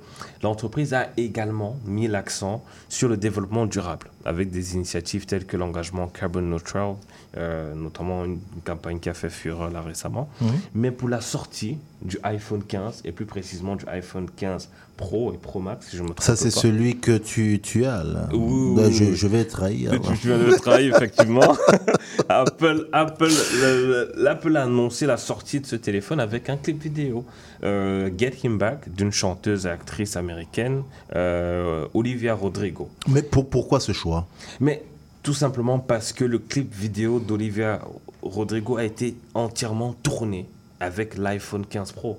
[0.43, 6.07] l'entreprise a également mis l'accent sur le développement durable avec des initiatives telles que l'engagement
[6.07, 6.95] Carbon Neutral,
[7.37, 10.29] euh, notamment une, une campagne qui a fait fureur là récemment.
[10.75, 14.69] Mais pour la sortie du iPhone 15 et plus précisément du iPhone 15
[15.01, 18.03] Pro et Pro Max, si je me trompe Ça, c'est celui que tu, tu as,
[18.03, 18.29] là.
[18.31, 19.91] Oui, je, je vais trahir.
[19.91, 21.57] Tu, tu viens de le trahir, effectivement.
[22.29, 23.25] Apple, Apple,
[23.61, 27.25] le- le- l'Apple a annoncé la sortie de ce téléphone avec un clip vidéo.
[27.63, 30.83] euh, Get Him Back d'une chanteuse et actrice américaine,
[31.15, 32.89] euh, Olivia Rodrigo.
[33.07, 34.27] Mais pour- pourquoi ce choix?
[34.59, 34.83] Mais
[35.23, 37.79] tout simplement parce que le clip vidéo d'Olivia
[38.21, 40.47] Rodrigo a été entièrement tourné
[40.79, 42.17] avec l'iPhone 15 Pro.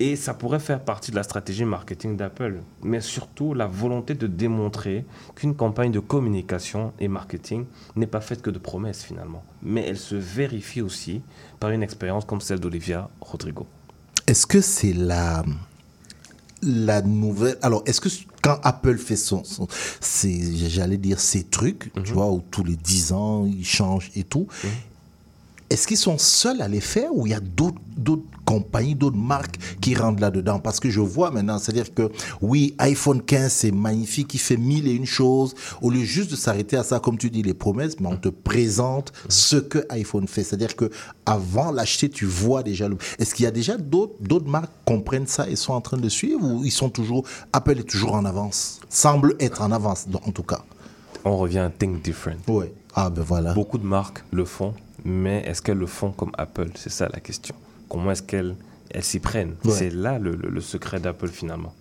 [0.00, 4.26] Et ça pourrait faire partie de la stratégie marketing d'Apple, mais surtout la volonté de
[4.26, 5.04] démontrer
[5.36, 9.98] qu'une campagne de communication et marketing n'est pas faite que de promesses finalement, mais elle
[9.98, 11.22] se vérifie aussi
[11.60, 13.66] par une expérience comme celle d'Olivia Rodrigo.
[14.26, 15.44] Est-ce que c'est la,
[16.62, 17.58] la nouvelle.
[17.62, 18.08] Alors, est-ce que
[18.42, 19.42] quand Apple fait son.
[20.68, 24.46] J'allais dire ses trucs, tu vois, où tous les 10 ans, ils changent et tout.
[25.74, 27.80] Est-ce qu'ils sont seuls à les faire ou il y a d'autres
[28.44, 30.60] compagnies, d'autres marques qui rentrent là-dedans?
[30.60, 34.86] Parce que je vois maintenant, c'est-à-dire que oui, iPhone 15, c'est magnifique, il fait mille
[34.86, 35.56] et une choses.
[35.82, 38.28] Au lieu juste de s'arrêter à ça, comme tu dis, les promesses, mais on te
[38.28, 40.44] présente ce que iPhone fait.
[40.44, 40.92] C'est-à-dire que
[41.26, 42.96] avant l'acheter, tu vois déjà le.
[43.18, 45.96] Est-ce qu'il y a déjà d'autres d'autres marques qui comprennent ça et sont en train
[45.96, 47.24] de suivre ou ils sont toujours.
[47.52, 50.62] Apple est toujours en avance Semble être en avance, en tout cas?
[51.24, 52.38] On revient à Think Different.
[52.46, 52.66] Oui.
[52.94, 53.54] Ah ben voilà.
[53.54, 54.72] Beaucoup de marques le font,
[55.04, 56.70] mais est-ce qu'elles le font comme Apple?
[56.76, 57.54] C'est ça la question.
[57.88, 58.56] Comment est-ce qu'elles
[58.90, 59.56] elles s'y prennent?
[59.64, 59.72] Ouais.
[59.72, 61.74] C'est là le, le- le secret d'Apple finalement.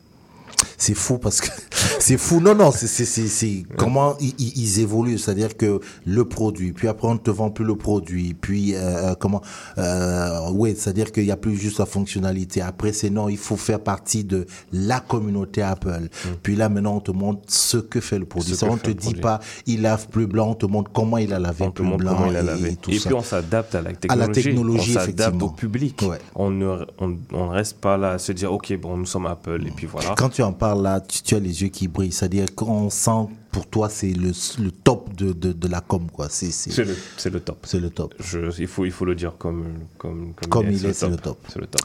[0.86, 1.48] C'est fou parce que
[2.00, 2.42] c'est fou.
[2.42, 5.18] Non, non, c'est c'est- c'est- c'est comment ils, ils- évoluent.
[5.18, 9.14] C'est-à-dire que le produit, puis après on ne te vend plus le produit, puis euh,
[9.18, 9.42] comment,
[9.78, 12.62] euh, oui, c'est-à-dire qu'il n'y a plus juste la fonctionnalité.
[12.62, 16.10] Après c'est non, il faut faire partie de la communauté Apple.
[16.42, 18.56] Puis là maintenant on te montre ce que fait le produit.
[18.56, 19.22] Ça, on fait te dit produit.
[19.22, 22.16] pas, il lave plus blanc, on te montre comment il a lavé On plus blanc
[22.18, 22.70] comment il a et, lavé.
[22.72, 23.10] et tout Et ça.
[23.10, 24.28] puis on s'adapte à la À technologie.
[24.28, 26.04] la technologie, on s'adapte au public.
[26.36, 29.64] On ne on, on reste pas là à se dire ok bon nous sommes Apple
[29.66, 30.14] et puis voilà.
[30.18, 32.12] Quand tu en parles là, tu, tu as les yeux qui brillent.
[32.12, 36.28] C'est-à-dire qu'on sent pour toi c'est le, le top de, de, de la com quoi.
[36.30, 36.48] C'est
[36.78, 36.96] le,
[37.32, 37.66] le top.
[37.68, 38.14] C'est le top.
[38.20, 39.66] Je, il, faut, il faut le dire comme,
[39.98, 41.38] comme, Comme il est, c'est le top.
[41.52, 41.82] C'est le top.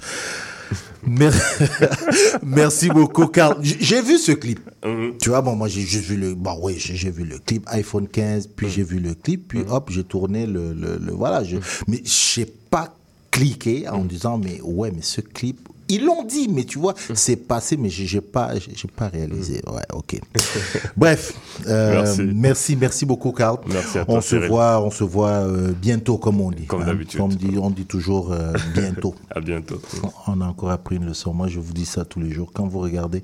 [1.06, 1.32] Mer-
[2.42, 3.56] Merci beaucoup, Carl.
[3.62, 4.60] J'ai vu ce clip.
[4.84, 5.14] Mhm.
[5.20, 6.34] Tu vois, bon, moi, j'ai juste vu le.
[6.34, 9.90] Bon, oui, j'ai vu le clip iPhone 15, puis j'ai vu le clip, puis hop,
[9.90, 10.72] j'ai tourné le.
[10.74, 11.44] le, le- voilà.
[11.44, 11.56] je-
[11.86, 12.94] Mais je n'ai pas
[13.30, 15.68] cliqué en disant, mais ouais, mais ce clip.
[15.88, 19.62] Ils l'ont dit, mais tu vois, c'est passé, mais j'ai pas, j'ai pas réalisé.
[19.66, 20.20] Ouais, ok.
[20.96, 21.32] Bref,
[21.66, 22.22] euh, Merci.
[22.34, 23.58] merci, merci beaucoup, Carl.
[23.66, 26.66] Merci à toi, On se voit, on se voit euh, bientôt, comme on dit.
[26.66, 26.86] Comme hein.
[26.86, 27.20] d'habitude.
[27.20, 29.14] On dit, on dit toujours euh, bientôt.
[29.30, 29.80] À bientôt.
[30.26, 31.32] On a encore appris une leçon.
[31.32, 32.50] Moi, je vous dis ça tous les jours.
[32.52, 33.22] Quand vous regardez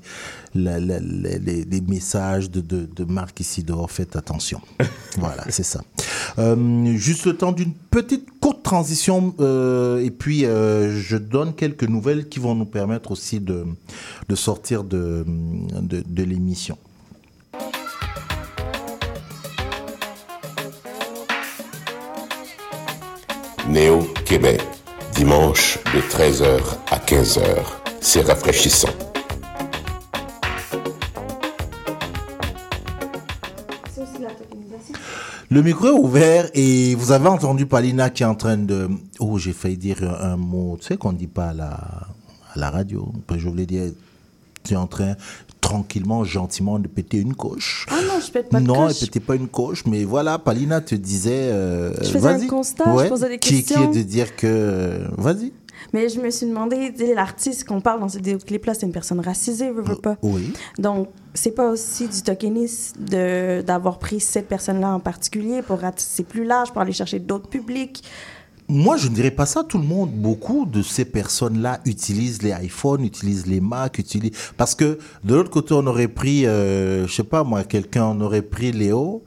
[0.53, 4.59] la- la- la- les, les messages de, de, de Marc ici dehors, faites attention.
[5.17, 5.81] voilà, c'est ça.
[6.95, 8.27] Juste le temps d'une petite
[8.65, 13.63] transition euh, et puis euh, je donne quelques nouvelles qui vont nous permettre aussi de,
[14.27, 15.23] de sortir de,
[15.81, 16.77] de, de l'émission.
[23.69, 24.61] Néo Québec,
[25.13, 26.59] dimanche de 13h
[26.89, 27.45] à 15h.
[28.01, 29.14] C'est rafraîchissant.
[35.51, 38.89] Le micro est ouvert et vous avez entendu Palina qui est en train de...
[39.19, 42.55] Oh, j'ai failli dire un, mot, tu sais qu'on ne dit pas à la, à
[42.57, 43.11] la radio.
[43.29, 43.91] Enfin, Je voulais dire,
[44.63, 45.15] tu es en train
[45.61, 47.85] tranquillement, gentiment de péter une coche.
[47.89, 48.91] Ah non, je pète pas de non, coche.
[49.01, 51.49] elle pétait pas une coche, mais voilà, Palina te disait...
[51.51, 53.91] euh, Je faisais un constat, je posais des qui, Qui questions.
[53.91, 54.99] est de dire que...
[55.17, 55.51] Vas-y.
[55.95, 59.71] Mais je me suis demandé, l'artiste qu'on parle dans ce vidéoclip-là, c'est une personne racisée,
[59.71, 60.17] veut, veut pas.
[60.23, 60.51] Oui.
[60.77, 62.97] Donc, c'est pas aussi du tokenisme
[63.63, 68.03] d'avoir pris cette personne-là en particulier pour ratisser plus large, pour aller chercher d'autres publics.
[68.67, 69.63] Moi, je ne dirais pas ça.
[69.63, 74.51] Tout le monde, beaucoup de ces personnes-là utilisent les iPhones, utilisent les Mac, utilisent.
[74.57, 78.19] Parce que de l'autre côté, on aurait pris, euh, je sais pas moi, quelqu'un, on
[78.19, 79.23] aurait pris Léo.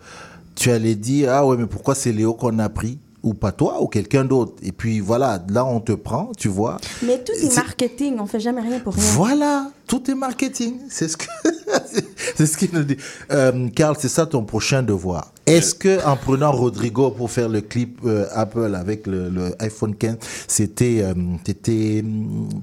[0.54, 2.98] Tu allais dire, ah ouais, mais pourquoi c'est Léo qu'on a pris?
[3.22, 4.54] Ou pas toi, ou quelqu'un d'autre.
[4.62, 6.78] Et puis voilà, là on te prend, tu vois.
[7.02, 9.04] Mais tout est marketing, on fait jamais rien pour rien.
[9.12, 10.76] Voilà, tout est marketing.
[10.88, 11.26] C'est ce que
[12.36, 12.96] c'est ce qu'il nous dit.
[13.30, 15.32] Euh, Carl, c'est ça ton prochain devoir.
[15.46, 19.94] Est-ce que en prenant Rodrigo pour faire le clip euh, Apple avec le, le iPhone
[19.94, 20.16] 15,
[20.46, 21.14] c'était euh,
[21.46, 22.04] c'était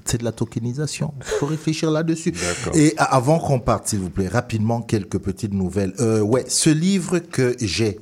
[0.04, 1.12] c'est de la tokenisation?
[1.20, 2.32] Faut réfléchir là-dessus.
[2.74, 5.94] Et avant qu'on parte, s'il vous plaît, rapidement quelques petites nouvelles.
[6.00, 7.98] Euh, ouais, ce livre que j'ai.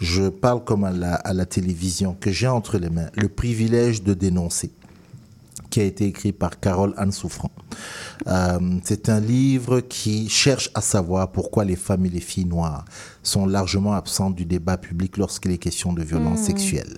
[0.00, 4.02] Je parle comme à la, à la télévision, que j'ai entre les mains, Le privilège
[4.02, 4.70] de dénoncer
[5.70, 7.50] qui a été écrit par Carole Anne Souffrant.
[8.28, 12.84] Euh, c'est un livre qui cherche à savoir pourquoi les femmes et les filles noires
[13.22, 16.44] sont largement absentes du débat public lorsqu'il est question de violence Mm.
[16.44, 16.96] sexuelle.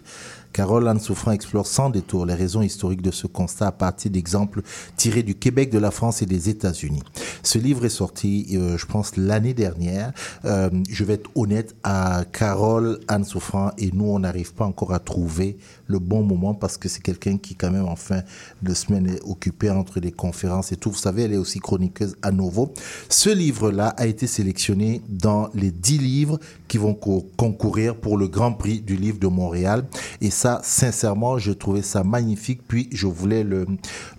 [0.58, 4.62] Carole Anne Souffrant explore sans détour les raisons historiques de ce constat à partir d'exemples
[4.96, 7.04] tirés du Québec, de la France et des États-Unis.
[7.44, 10.12] Ce livre est sorti, euh, je pense, l'année dernière.
[10.44, 14.92] Euh, je vais être honnête à Carole Anne Souffrant et nous, on n'arrive pas encore
[14.92, 15.58] à trouver
[15.88, 18.20] le bon moment parce que c'est quelqu'un qui, quand même, en fin
[18.62, 20.90] de semaine est occupé entre les conférences et tout.
[20.90, 22.72] Vous savez, elle est aussi chroniqueuse à nouveau.
[23.08, 26.38] Ce livre-là a été sélectionné dans les 10 livres
[26.68, 29.84] qui vont co- concourir pour le Grand Prix du livre de Montréal.
[30.20, 32.60] Et ça, sincèrement, je trouvais ça magnifique.
[32.68, 33.66] Puis, je voulais le,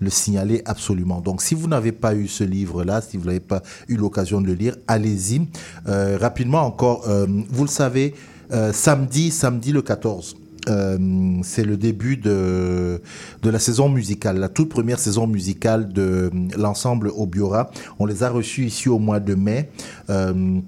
[0.00, 1.20] le signaler absolument.
[1.20, 4.48] Donc, si vous n'avez pas eu ce livre-là, si vous n'avez pas eu l'occasion de
[4.48, 5.42] le lire, allez-y.
[5.86, 8.14] Euh, rapidement encore, euh, vous le savez,
[8.52, 10.36] euh, samedi, samedi le 14.
[10.68, 10.98] Euh,
[11.42, 13.00] c'est le début de,
[13.42, 17.70] de la saison musicale, la toute première saison musicale de l'ensemble Obiora.
[17.98, 19.70] On les a reçus ici au mois de mai.
[20.10, 20.60] Euh,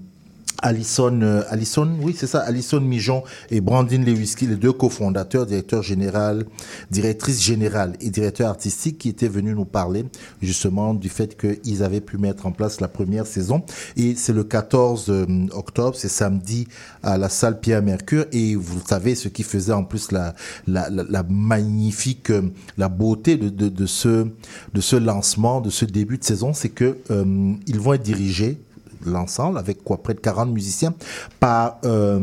[0.62, 5.82] Alison, euh, Alison, oui, c'est ça, Alison Mijon et Brandine Lewiski, les deux cofondateurs, directeur
[5.82, 6.46] général,
[6.90, 10.04] directrice générale et directeur artistique qui étaient venus nous parler
[10.40, 13.64] justement du fait qu'ils avaient pu mettre en place la première saison.
[13.96, 16.68] Et c'est le 14 euh, octobre, c'est samedi
[17.02, 18.26] à la salle Pierre Mercure.
[18.32, 20.34] Et vous savez, ce qui faisait en plus la,
[20.66, 22.42] la, la, la magnifique, euh,
[22.78, 24.28] la beauté de, de, de, ce,
[24.74, 28.58] de ce lancement, de ce début de saison, c'est que euh, ils vont être dirigés
[29.06, 30.94] l'ensemble, avec quoi près de 40 musiciens,
[31.40, 32.18] par, euh,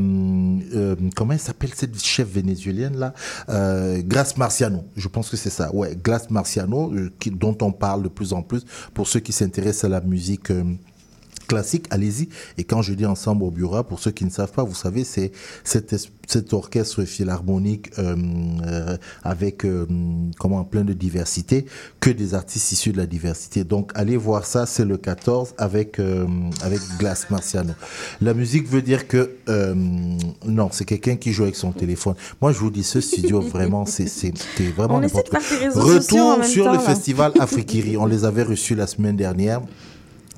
[0.75, 3.13] euh, comment elle s'appelle cette chef vénézuélienne là
[3.49, 4.01] euh,
[4.37, 8.33] Marciano, je pense que c'est ça, ouais, Grace Marciano, euh, dont on parle de plus
[8.33, 10.63] en plus, pour ceux qui s'intéressent à la musique euh,
[11.49, 12.29] classique, allez-y.
[12.57, 15.03] Et quand je dis ensemble au bureau, pour ceux qui ne savent pas, vous savez,
[15.03, 15.31] c'est
[15.65, 18.15] cet, es- cet orchestre philharmonique euh,
[18.65, 19.85] euh, avec euh,
[20.39, 21.65] comment plein de diversité,
[21.99, 23.63] que des artistes issus de la diversité.
[23.63, 26.25] Donc allez voir ça, c'est le 14 avec euh,
[26.61, 27.73] avec Glass Marciano.
[28.21, 29.73] La musique veut dire que euh,
[30.45, 32.13] non, c'est quelqu'un qui joue avec son téléphone.
[32.41, 34.31] Moi, je vous dis, ce studio vraiment, c'est c'est
[34.77, 35.39] vraiment n'importe quoi.
[35.73, 36.83] Retour sur temps, le là.
[36.83, 37.97] festival Afrikiri.
[37.97, 39.61] On les avait reçus la semaine dernière.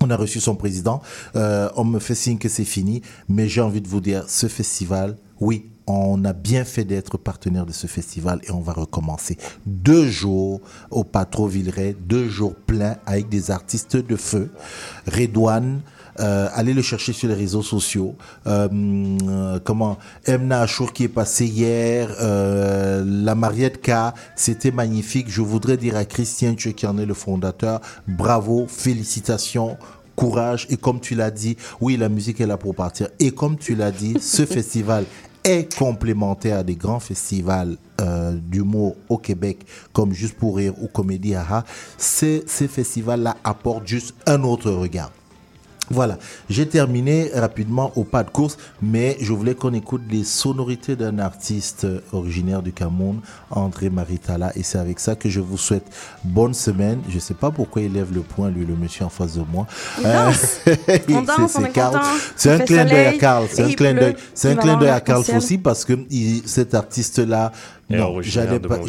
[0.02, 1.02] On a reçu son président.
[1.36, 3.02] Euh, on me fait signe que c'est fini.
[3.30, 7.65] Mais j'ai envie de vous dire, ce festival, oui, on a bien fait d'être partenaire
[7.65, 9.38] de ce festival et on va recommencer.
[9.65, 14.52] Deux jours au Patro Villeray, deux jours pleins avec des artistes de feu.
[15.07, 15.82] Redouane,
[16.19, 18.15] euh, allez le chercher sur les réseaux sociaux.
[18.47, 25.27] Euh, euh, comment Emna Achour qui est passé hier, euh, la Mariette K, c'était magnifique.
[25.29, 29.77] Je voudrais dire à Christian Tchou, qui en est le fondateur, bravo, félicitations.
[30.13, 33.57] Courage et comme tu l'as dit, oui la musique est là pour partir et comme
[33.57, 35.05] tu l'as dit, ce festival
[35.43, 40.88] est complémentaire à des grands festivals euh, d'humour au Québec comme Juste pour rire ou
[40.88, 41.63] Comédie Haha.
[41.97, 45.11] Ces, ces festivals-là apportent juste un autre regard.
[45.91, 46.18] Voilà,
[46.49, 51.19] j'ai terminé rapidement au pas de course, mais je voulais qu'on écoute les sonorités d'un
[51.19, 53.19] artiste euh, originaire du Cameroun,
[53.49, 55.85] André Maritala, et c'est avec ça que je vous souhaite
[56.23, 56.99] bonne semaine.
[57.09, 59.43] Je ne sais pas pourquoi il lève le poing, lui, le monsieur en face de
[59.51, 59.68] moi.
[59.99, 60.59] Il danse.
[61.09, 61.57] On danse,
[62.35, 63.45] c'est un clin d'œil à Carl.
[63.51, 64.15] C'est un clin d'œil.
[64.34, 65.01] C'est Il un va clin avoir d'œil à.
[65.01, 67.51] Carl aussi parce que il- cet artiste-là,
[67.91, 68.80] non, j'allais pas.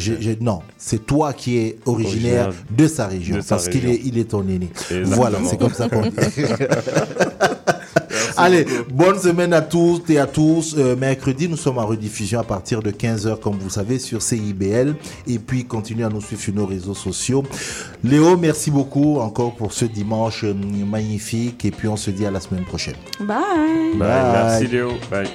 [0.40, 4.00] Non, c'est toi qui es originaire, Originaire de sa région de sa parce qu'il est,
[4.04, 4.70] il est ton aîné.
[5.04, 6.10] Voilà, c'est comme ça qu'on dit.
[8.36, 10.74] Allez, bonne semaine à tous et à tous.
[10.76, 14.94] Euh, mercredi, nous sommes en rediffusion à partir de 15h, comme vous savez, sur CIBL.
[15.26, 17.42] Et puis, continuez à nous suivre sur nos réseaux sociaux.
[18.04, 21.64] Léo, merci beaucoup encore pour ce dimanche euh, magnifique.
[21.64, 22.96] Et puis, on se dit à la semaine prochaine.
[23.20, 23.96] Bye.
[23.96, 23.98] Bye.
[23.98, 24.92] Merci Léo.
[25.10, 25.28] Bye.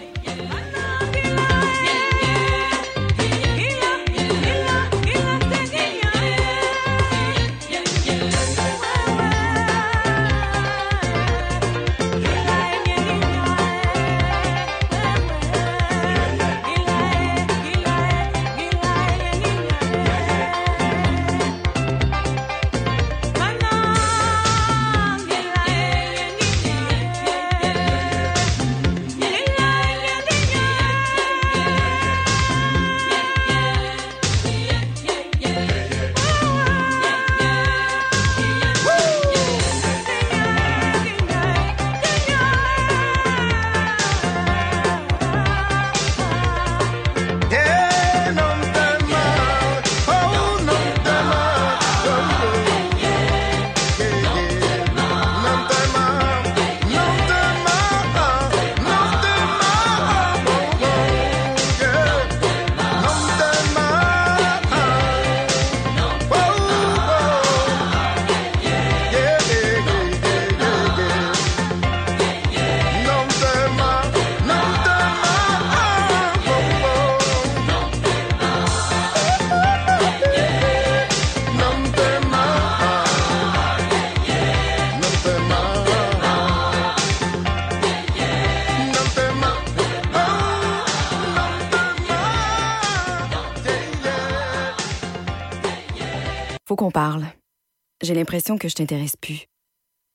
[98.17, 99.45] L'impression que je t'intéresse plus.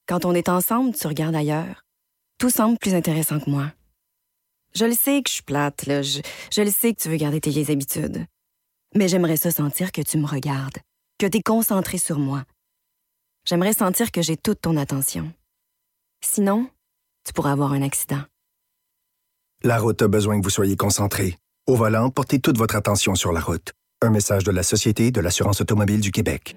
[0.07, 1.85] Quand on est ensemble, tu regardes ailleurs.
[2.39, 3.73] Tout semble plus intéressant que moi.
[4.75, 5.85] Je le sais que je suis plate.
[5.87, 6.21] Je,
[6.53, 8.27] je le sais que tu veux garder tes vieilles habitudes.
[8.95, 10.79] Mais j'aimerais ça sentir que tu me regardes,
[11.19, 12.45] que tu es concentré sur moi.
[13.45, 15.33] J'aimerais sentir que j'ai toute ton attention.
[16.25, 16.69] Sinon,
[17.25, 18.23] tu pourrais avoir un accident.
[19.63, 21.39] La route a besoin que vous soyez concentré.
[21.67, 23.73] Au volant, portez toute votre attention sur la route.
[24.01, 26.57] Un message de la Société de l'assurance automobile du Québec.